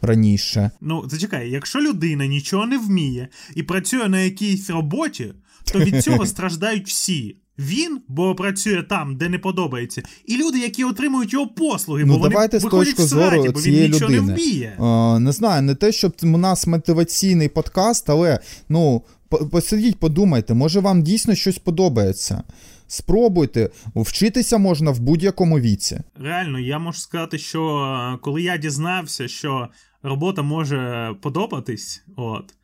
Раніше. 0.02 0.70
Ну, 0.80 1.04
зачекай, 1.08 1.50
якщо 1.50 1.80
людина 1.80 2.26
нічого 2.26 2.66
не 2.66 2.78
вміє 2.78 3.28
і 3.54 3.62
працює 3.62 4.08
на 4.08 4.20
якійсь 4.20 4.70
роботі, 4.70 5.32
то 5.72 5.78
від 5.78 6.04
цього 6.04 6.26
страждають 6.26 6.88
всі. 6.88 7.36
Він, 7.58 8.00
бо 8.08 8.34
працює 8.34 8.82
там, 8.82 9.16
де 9.16 9.28
не 9.28 9.38
подобається, 9.38 10.02
і 10.26 10.36
люди, 10.36 10.58
які 10.58 10.84
отримують 10.84 11.32
його 11.32 11.46
послуги, 11.46 12.04
ну, 12.04 12.12
бо 12.12 12.18
вони 12.18 12.34
давайте 12.34 12.58
з 12.58 12.62
точки 12.62 13.02
в 13.02 13.08
сраді, 13.08 13.36
зору 13.36 13.52
бо 13.52 13.60
цієї 13.60 13.84
він 13.84 13.92
нічого 13.92 14.12
людини. 14.12 14.26
не 14.26 14.34
вміє. 14.34 14.76
А, 14.78 15.18
не 15.18 15.32
знаю, 15.32 15.62
не 15.62 15.74
те, 15.74 15.92
щоб 15.92 16.14
у 16.22 16.26
нас 16.26 16.66
мотиваційний 16.66 17.48
подкаст, 17.48 18.10
але 18.10 18.40
ну 18.68 19.02
посидіть, 19.50 19.98
подумайте, 19.98 20.54
може 20.54 20.80
вам 20.80 21.02
дійсно 21.02 21.34
щось 21.34 21.58
подобається. 21.58 22.42
Спробуйте, 22.88 23.70
вчитися 23.94 24.58
можна 24.58 24.90
в 24.90 25.00
будь-якому 25.00 25.58
віці. 25.58 26.00
Реально, 26.20 26.58
я 26.58 26.78
можу 26.78 26.98
сказати, 26.98 27.38
що 27.38 27.78
е, 28.14 28.18
коли 28.22 28.42
я 28.42 28.56
дізнався, 28.56 29.28
що 29.28 29.68
робота 30.02 30.42
може 30.42 31.10
подобатись, 31.22 32.04
от. 32.16 32.54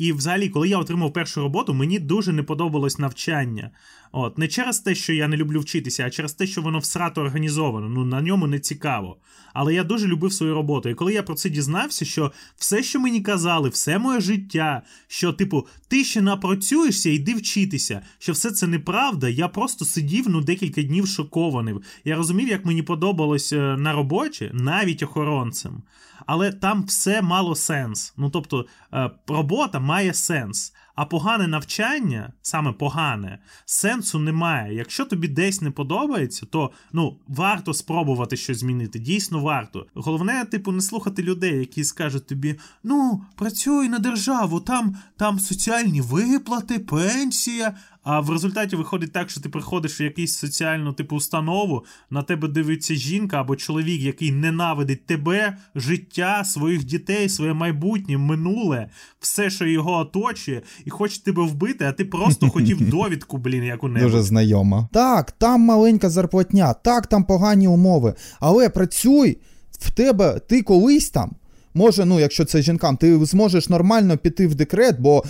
І 0.00 0.12
взагалі, 0.12 0.48
коли 0.48 0.68
я 0.68 0.78
отримав 0.78 1.12
першу 1.12 1.40
роботу, 1.40 1.74
мені 1.74 1.98
дуже 1.98 2.32
не 2.32 2.42
подобалось 2.42 2.98
навчання. 2.98 3.70
От, 4.12 4.38
Не 4.38 4.48
через 4.48 4.78
те, 4.78 4.94
що 4.94 5.12
я 5.12 5.28
не 5.28 5.36
люблю 5.36 5.60
вчитися, 5.60 6.06
а 6.06 6.10
через 6.10 6.32
те, 6.32 6.46
що 6.46 6.62
воно 6.62 6.78
всрато 6.78 7.20
організовано. 7.20 7.88
Ну 7.88 8.04
на 8.04 8.20
ньому 8.20 8.46
не 8.46 8.58
цікаво. 8.58 9.16
Але 9.52 9.74
я 9.74 9.84
дуже 9.84 10.06
любив 10.06 10.32
свою 10.32 10.54
роботу. 10.54 10.88
І 10.88 10.94
коли 10.94 11.14
я 11.14 11.22
про 11.22 11.34
це 11.34 11.50
дізнався, 11.50 12.04
що 12.04 12.32
все, 12.56 12.82
що 12.82 13.00
мені 13.00 13.20
казали, 13.20 13.68
все 13.68 13.98
моє 13.98 14.20
життя, 14.20 14.82
що, 15.08 15.32
типу, 15.32 15.66
ти 15.88 16.04
ще 16.04 16.20
напрацюєшся, 16.20 17.10
йди 17.10 17.34
вчитися, 17.34 18.02
що 18.18 18.32
все 18.32 18.50
це 18.50 18.66
неправда, 18.66 19.28
я 19.28 19.48
просто 19.48 19.84
сидів 19.84 20.28
ну 20.28 20.40
декілька 20.40 20.82
днів 20.82 21.08
шокований. 21.08 21.74
Я 22.04 22.16
розумів, 22.16 22.48
як 22.48 22.64
мені 22.64 22.82
подобалось 22.82 23.52
е, 23.52 23.76
на 23.78 23.92
роботі, 23.92 24.50
навіть 24.52 25.02
охоронцем. 25.02 25.82
Але 26.26 26.52
там 26.52 26.84
все 26.84 27.22
мало 27.22 27.54
сенс. 27.54 28.14
Ну 28.16 28.30
тобто, 28.30 28.66
е, 28.94 29.10
робота 29.26 29.80
має 29.90 30.14
сенс. 30.14 30.72
А 30.94 31.04
погане 31.04 31.48
навчання, 31.48 32.32
саме 32.42 32.72
погане, 32.72 33.38
сенсу 33.64 34.18
немає. 34.18 34.74
Якщо 34.74 35.04
тобі 35.04 35.28
десь 35.28 35.60
не 35.60 35.70
подобається, 35.70 36.46
то 36.46 36.70
ну 36.92 37.18
варто 37.28 37.74
спробувати 37.74 38.36
щось 38.36 38.58
змінити. 38.58 38.98
Дійсно 38.98 39.40
варто. 39.40 39.86
Головне, 39.94 40.44
типу, 40.44 40.72
не 40.72 40.80
слухати 40.80 41.22
людей, 41.22 41.58
які 41.58 41.84
скажуть 41.84 42.26
тобі: 42.26 42.58
ну, 42.82 43.24
працюй 43.36 43.88
на 43.88 43.98
державу, 43.98 44.60
там, 44.60 44.96
там 45.16 45.40
соціальні 45.40 46.00
виплати, 46.00 46.78
пенсія. 46.78 47.76
А 48.02 48.20
в 48.20 48.30
результаті 48.30 48.76
виходить 48.76 49.12
так, 49.12 49.30
що 49.30 49.40
ти 49.40 49.48
приходиш 49.48 50.00
в 50.00 50.02
якусь 50.02 50.36
соціальну 50.36 50.92
типу 50.92 51.16
установу, 51.16 51.84
на 52.10 52.22
тебе 52.22 52.48
дивиться 52.48 52.94
жінка 52.94 53.40
або 53.40 53.56
чоловік, 53.56 54.00
який 54.00 54.32
ненавидить 54.32 55.06
тебе, 55.06 55.56
життя, 55.74 56.44
своїх 56.44 56.84
дітей, 56.84 57.28
своє 57.28 57.54
майбутнє, 57.54 58.18
минуле, 58.18 58.90
все, 59.20 59.50
що 59.50 59.66
його 59.66 59.92
оточує, 59.92 60.62
і 60.84 60.90
хоче 60.90 61.22
тебе 61.22 61.42
вбити, 61.42 61.84
а 61.84 61.92
ти 61.92 62.04
просто 62.04 62.50
хотів 62.50 62.90
довідку, 62.90 63.38
блін, 63.38 63.64
як 63.64 63.84
у 63.84 63.88
небудь. 63.88 64.10
Дуже 64.10 64.22
знайома. 64.22 64.88
Так, 64.92 65.32
там 65.32 65.60
маленька 65.60 66.10
зарплатня, 66.10 66.72
так, 66.72 67.06
там 67.06 67.24
погані 67.24 67.68
умови. 67.68 68.14
Але 68.40 68.68
працюй 68.68 69.38
в 69.70 69.90
тебе, 69.90 70.40
ти 70.48 70.62
колись 70.62 71.10
там. 71.10 71.32
Може, 71.74 72.04
ну, 72.04 72.20
якщо 72.20 72.44
це 72.44 72.62
жінкам, 72.62 72.96
ти 72.96 73.24
зможеш 73.24 73.68
нормально 73.68 74.16
піти 74.18 74.46
в 74.46 74.54
декрет, 74.54 75.00
бо 75.00 75.24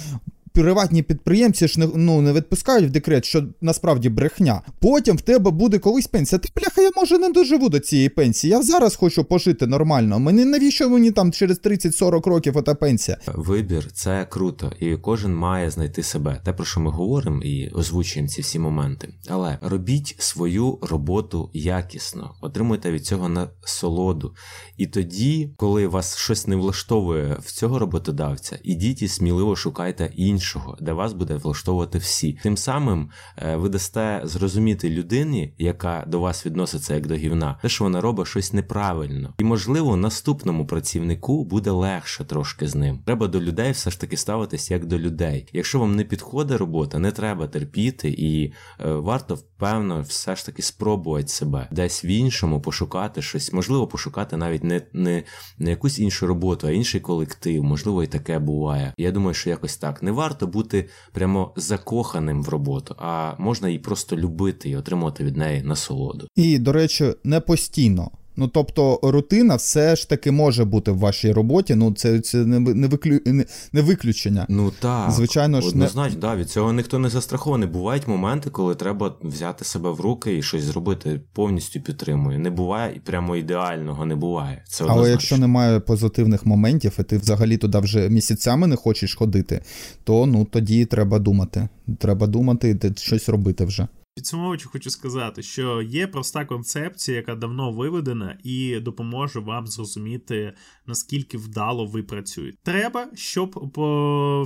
приватні 0.52 1.02
підприємці 1.02 1.68
ж 1.68 1.80
не 1.80 1.88
ну 1.94 2.20
не 2.20 2.32
відпускають 2.32 2.88
в 2.88 2.90
декрет, 2.90 3.24
що 3.24 3.44
насправді 3.60 4.08
брехня. 4.08 4.62
Потім 4.78 5.16
в 5.16 5.20
тебе 5.20 5.50
буде 5.50 5.78
колись 5.78 6.06
пенсія. 6.06 6.38
Ти 6.38 6.48
бляха, 6.56 6.82
я 6.82 6.90
може 6.96 7.18
не 7.18 7.28
доживу 7.28 7.68
до 7.68 7.78
цієї 7.78 8.08
пенсії. 8.08 8.50
Я 8.50 8.62
зараз 8.62 8.96
хочу 8.96 9.24
пожити 9.24 9.66
нормально. 9.66 10.18
Мені 10.18 10.44
навіщо 10.44 10.88
мені 10.88 11.10
там 11.10 11.32
через 11.32 11.60
30-40 11.60 12.28
років 12.28 12.56
ота 12.56 12.74
пенсія? 12.74 13.18
Вибір 13.26 13.92
це 13.92 14.26
круто, 14.30 14.72
і 14.80 14.96
кожен 14.96 15.34
має 15.34 15.70
знайти 15.70 16.02
себе. 16.02 16.40
Те 16.44 16.52
про 16.52 16.64
що 16.64 16.80
ми 16.80 16.90
говоримо 16.90 17.42
і 17.42 17.68
озвучуємо 17.68 18.28
ці 18.28 18.42
всі 18.42 18.58
моменти. 18.58 19.14
Але 19.28 19.58
робіть 19.62 20.16
свою 20.18 20.78
роботу 20.82 21.50
якісно, 21.52 22.34
отримуйте 22.40 22.92
від 22.92 23.06
цього 23.06 23.28
насолоду. 23.28 24.34
І 24.76 24.86
тоді, 24.86 25.50
коли 25.56 25.86
вас 25.86 26.16
щось 26.16 26.46
не 26.46 26.56
влаштовує 26.56 27.36
в 27.42 27.52
цього 27.52 27.78
роботодавця, 27.78 28.58
ідіть 28.62 29.02
і 29.02 29.08
сміливо 29.08 29.56
шукайте 29.56 30.12
інші 30.16 30.39
іншого, 30.40 30.76
де 30.80 30.92
вас 30.92 31.12
буде 31.12 31.34
влаштовувати 31.34 31.98
всі. 31.98 32.38
Тим 32.42 32.56
самим 32.56 33.10
е, 33.36 33.56
ви 33.56 33.68
дасте 33.68 34.20
зрозуміти 34.24 34.90
людині, 34.90 35.54
яка 35.58 36.04
до 36.06 36.20
вас 36.20 36.46
відноситься 36.46 36.94
як 36.94 37.06
до 37.06 37.14
гівна, 37.14 37.58
те, 37.62 37.68
що 37.68 37.84
вона 37.84 38.00
робить 38.00 38.26
щось 38.26 38.52
неправильно, 38.52 39.34
і 39.38 39.44
можливо 39.44 39.96
наступному 39.96 40.66
працівнику 40.66 41.44
буде 41.44 41.70
легше 41.70 42.24
трошки 42.24 42.68
з 42.68 42.74
ним. 42.74 42.98
Треба 43.06 43.26
до 43.26 43.40
людей 43.40 43.72
все 43.72 43.90
ж 43.90 44.00
таки 44.00 44.16
ставитись 44.16 44.70
як 44.70 44.86
до 44.86 44.98
людей. 44.98 45.48
Якщо 45.52 45.78
вам 45.78 45.96
не 45.96 46.04
підходить 46.04 46.58
робота, 46.58 46.98
не 46.98 47.12
треба 47.12 47.46
терпіти, 47.46 48.08
і 48.18 48.46
е, 48.46 48.52
варто 48.92 49.34
впевно 49.34 50.00
все 50.00 50.36
ж 50.36 50.46
таки 50.46 50.62
спробувати 50.62 51.28
себе 51.28 51.68
десь 51.70 52.04
в 52.04 52.06
іншому 52.06 52.60
пошукати 52.60 53.22
щось, 53.22 53.52
можливо, 53.52 53.86
пошукати 53.86 54.36
навіть 54.36 54.64
не, 54.64 54.82
не, 54.92 55.22
не 55.58 55.70
якусь 55.70 55.98
іншу 55.98 56.26
роботу, 56.26 56.66
а 56.66 56.70
інший 56.70 57.00
колектив. 57.00 57.64
Можливо, 57.64 58.02
і 58.02 58.06
таке 58.06 58.38
буває. 58.38 58.94
Я 58.96 59.12
думаю, 59.12 59.34
що 59.34 59.50
якось 59.50 59.76
так 59.76 60.02
не 60.02 60.12
варто 60.12 60.29
бути 60.46 60.88
прямо 61.12 61.52
закоханим 61.56 62.42
в 62.42 62.48
роботу, 62.48 62.94
а 62.98 63.34
можна 63.38 63.68
її 63.68 63.78
просто 63.78 64.16
любити 64.16 64.70
і 64.70 64.76
отримувати 64.76 65.24
від 65.24 65.36
неї 65.36 65.62
насолоду. 65.62 66.28
І, 66.36 66.58
до 66.58 66.72
речі, 66.72 67.14
не 67.24 67.40
постійно. 67.40 68.10
Ну, 68.40 68.48
тобто, 68.48 69.00
рутина 69.02 69.56
все 69.56 69.96
ж 69.96 70.08
таки 70.08 70.30
може 70.30 70.64
бути 70.64 70.90
в 70.90 70.98
вашій 70.98 71.32
роботі. 71.32 71.74
Ну, 71.74 71.92
це 71.92 72.20
це 72.20 72.38
не 72.38 72.60
не, 72.60 72.86
виклю, 72.86 73.20
не, 73.26 73.44
не 73.72 73.82
виключення. 73.82 74.46
Ну 74.48 74.72
так, 74.80 75.10
звичайно 75.10 75.60
ж 75.60 75.68
однозначно, 75.68 76.14
не... 76.14 76.20
да, 76.20 76.36
від 76.36 76.50
цього 76.50 76.72
ніхто 76.72 76.98
не 76.98 77.08
застрахований. 77.08 77.68
Бувають 77.68 78.08
моменти, 78.08 78.50
коли 78.50 78.74
треба 78.74 79.16
взяти 79.22 79.64
себе 79.64 79.90
в 79.90 80.00
руки 80.00 80.38
і 80.38 80.42
щось 80.42 80.62
зробити. 80.62 81.20
Повністю 81.32 81.80
підтримую. 81.80 82.38
Не 82.38 82.50
буває 82.50 82.96
і 82.96 83.00
прямо 83.00 83.36
ідеального 83.36 84.06
не 84.06 84.16
буває. 84.16 84.64
Це 84.68 84.84
однозначно. 84.84 85.02
Але 85.02 85.10
якщо 85.10 85.38
немає 85.38 85.80
позитивних 85.80 86.46
моментів, 86.46 86.96
і 86.98 87.02
ти 87.02 87.18
взагалі 87.18 87.56
туди 87.56 87.78
вже 87.78 88.08
місяцями 88.08 88.66
не 88.66 88.76
хочеш 88.76 89.14
ходити, 89.14 89.60
то 90.04 90.26
ну 90.26 90.44
тоді 90.44 90.84
треба 90.84 91.18
думати. 91.18 91.68
Треба 91.98 92.26
думати 92.26 92.78
і 92.82 93.00
щось 93.00 93.28
робити 93.28 93.64
вже. 93.64 93.88
Підсумовуючи, 94.20 94.68
хочу 94.68 94.90
сказати, 94.90 95.42
що 95.42 95.82
є 95.82 96.06
проста 96.06 96.44
концепція, 96.44 97.16
яка 97.16 97.34
давно 97.34 97.72
виведена, 97.72 98.38
і 98.44 98.80
допоможе 98.80 99.40
вам 99.40 99.66
зрозуміти, 99.66 100.52
наскільки 100.86 101.38
вдало 101.38 101.86
ви 101.86 102.02
працюєте. 102.02 102.58
Треба, 102.62 103.08
щоб 103.14 103.50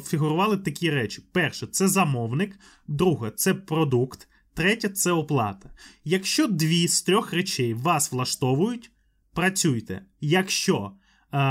фігурували 0.07 0.57
такі 0.57 0.91
речі: 0.91 1.23
перше, 1.33 1.67
це 1.67 1.89
замовник, 1.89 2.59
друге 2.89 3.33
це 3.37 3.55
продукт, 3.55 4.29
третє 4.55 4.89
це 4.89 5.13
оплата. 5.13 5.71
Якщо 6.05 6.47
дві 6.47 6.89
з 6.89 7.03
трьох 7.03 7.33
речей 7.33 7.75
вас 7.75 8.13
влаштовують, 8.13 8.91
працюйте. 9.33 10.07
Якщо 10.21 10.93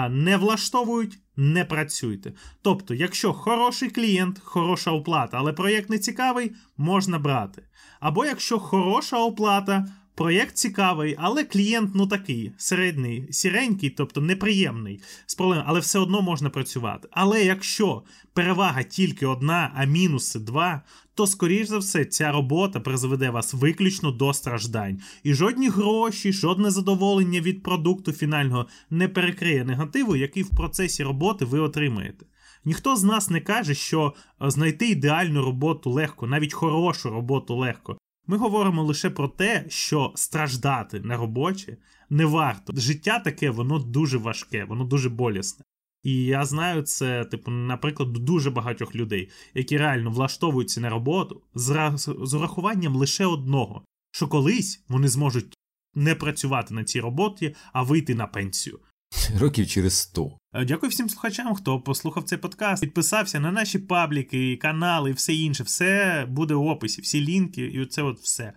не 0.10 0.38
влаштовують, 0.38 1.20
не 1.36 1.66
працюйте. 1.66 2.34
Тобто, 2.62 2.94
якщо 2.94 3.34
хороший 3.34 3.90
клієнт, 3.90 4.40
хороша 4.40 4.92
оплата, 4.92 5.38
але 5.38 5.54
проєкт 5.54 5.90
не 5.90 6.00
цікавий, 6.00 6.52
можна 6.78 7.20
брати. 7.20 7.64
Або 8.00 8.26
якщо 8.26 8.60
хороша 8.60 9.18
оплата, 9.18 9.88
проєкт 10.16 10.58
цікавий, 10.58 11.16
але 11.20 11.44
клієнт 11.44 11.92
ну 11.96 12.08
такий 12.08 12.52
середній, 12.58 13.28
сіренький, 13.32 13.90
тобто 13.90 14.22
неприємний 14.22 15.02
з 15.26 15.36
проблем, 15.36 15.64
але 15.66 15.80
все 15.80 16.00
одно 16.00 16.22
можна 16.22 16.50
працювати. 16.50 17.08
Але 17.12 17.44
якщо 17.44 18.04
перевага 18.34 18.84
тільки 18.84 19.26
одна, 19.26 19.72
а 19.76 19.86
мінуси 19.86 20.40
два, 20.40 20.82
то, 21.16 21.28
скоріш 21.28 21.68
за 21.68 21.78
все, 21.78 22.06
ця 22.06 22.32
робота 22.32 22.80
призведе 22.80 23.30
вас 23.30 23.54
виключно 23.54 24.12
до 24.12 24.34
страждань. 24.34 25.02
І 25.24 25.34
жодні 25.34 25.70
гроші, 25.70 26.34
жодне 26.34 26.72
задоволення 26.72 27.42
від 27.42 27.64
продукту 27.64 28.12
фінального 28.12 28.68
не 28.90 29.08
перекриє 29.08 29.66
негативу, 29.66 30.16
який 30.16 30.44
в 30.44 30.50
процесі 30.50 31.04
роботи 31.04 31.46
ви 31.46 31.60
отримаєте. 31.60 32.26
Ніхто 32.66 32.96
з 32.96 33.04
нас 33.04 33.30
не 33.30 33.42
каже, 33.42 33.76
що 33.76 34.14
е, 34.42 34.50
знайти 34.50 34.90
ідеальну 34.90 35.42
роботу 35.42 35.92
легко, 35.92 36.28
навіть 36.28 36.54
хорошу 36.54 37.10
роботу 37.10 37.56
легко. 37.56 37.98
Ми 38.28 38.38
говоримо 38.38 38.84
лише 38.84 39.10
про 39.10 39.28
те, 39.28 39.66
що 39.70 40.12
страждати 40.16 41.00
на 41.00 41.18
роботі 41.18 41.78
не 42.10 42.26
варто. 42.26 42.74
Життя 42.76 43.20
таке, 43.20 43.50
воно 43.50 43.80
дуже 43.80 44.18
важке, 44.18 44.66
воно 44.66 44.84
дуже 44.84 45.10
болісне. 45.10 45.66
І 46.04 46.26
я 46.26 46.46
знаю 46.46 46.82
це, 46.82 47.26
типу, 47.26 47.52
наприклад, 47.52 48.14
дуже 48.14 48.52
багатьох 48.52 48.96
людей, 48.96 49.30
які 49.54 49.78
реально 49.78 50.12
влаштовуються 50.12 50.82
на 50.82 50.90
роботу 50.90 51.42
з, 51.56 51.92
з 52.24 52.34
урахуванням 52.34 52.96
лише 52.96 53.26
одного: 53.26 53.86
що 54.12 54.28
колись 54.28 54.84
вони 54.88 55.08
зможуть 55.08 55.58
не 55.96 56.16
працювати 56.16 56.74
на 56.74 56.84
цій 56.84 57.00
роботі, 57.00 57.56
а 57.74 57.84
вийти 57.84 58.16
на 58.16 58.28
пенсію. 58.28 58.80
Років 59.40 59.68
через 59.68 59.98
100. 59.98 60.32
Е, 60.54 60.66
дякую 60.66 60.90
всім 60.90 61.10
слухачам, 61.10 61.56
хто 61.56 61.80
послухав 61.80 62.24
цей 62.24 62.38
подкаст, 62.38 62.82
підписався 62.82 63.40
на 63.40 63.52
наші 63.52 63.80
пабліки, 63.80 64.58
канали 64.62 65.10
і 65.10 65.14
все 65.14 65.34
інше. 65.34 65.64
Все 65.64 66.26
буде 66.30 66.54
в 66.54 66.62
описі, 66.62 67.02
всі 67.02 67.22
лінки, 67.22 67.62
і 67.62 67.86
це 67.86 68.02
от 68.02 68.20
все. 68.20 68.54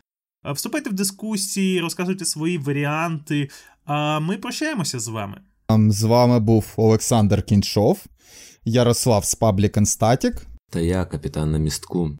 Е, 0.47 0.53
вступайте 0.53 0.91
в 0.91 0.93
дискусії, 0.93 1.81
розказуйте 1.81 2.25
свої 2.25 2.59
варіанти. 2.59 3.49
А 3.85 4.21
ми 4.21 4.37
прощаємося 4.37 5.01
з 5.01 5.09
вами. 5.09 5.41
Ем, 5.69 5.93
з 5.93 6.03
вами 6.03 6.41
був 6.41 6.73
Олександр 6.77 7.43
Кіншов, 7.43 8.05
Ярослав 8.65 9.25
з 9.25 9.41
Public 9.41 9.79
and 9.79 9.87
Static. 9.87 10.43
Та 10.71 10.81
я 10.81 11.05
капітан 11.05 11.53
на 11.53 11.59
містку. 11.59 12.17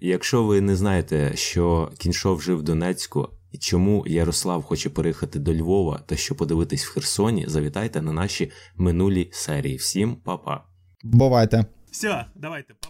Якщо 0.00 0.44
ви 0.44 0.60
не 0.60 0.76
знаєте, 0.76 1.32
що 1.36 1.92
кіншов 1.98 2.42
жив 2.42 2.58
в 2.58 2.62
Донецьку 2.62 3.28
і 3.52 3.58
чому 3.58 4.04
Ярослав 4.06 4.62
хоче 4.62 4.90
переїхати 4.90 5.38
до 5.38 5.54
Львова 5.54 6.00
та 6.06 6.16
що 6.16 6.34
подивитись 6.34 6.86
в 6.86 6.92
Херсоні, 6.92 7.44
завітайте 7.48 8.02
на 8.02 8.12
наші 8.12 8.50
минулі 8.76 9.28
серії. 9.32 9.76
Всім 9.76 10.16
па-па. 10.16 10.64
Бувайте. 11.02 11.66
Все, 11.90 12.26
давайте, 12.34 12.74
па 12.80 12.88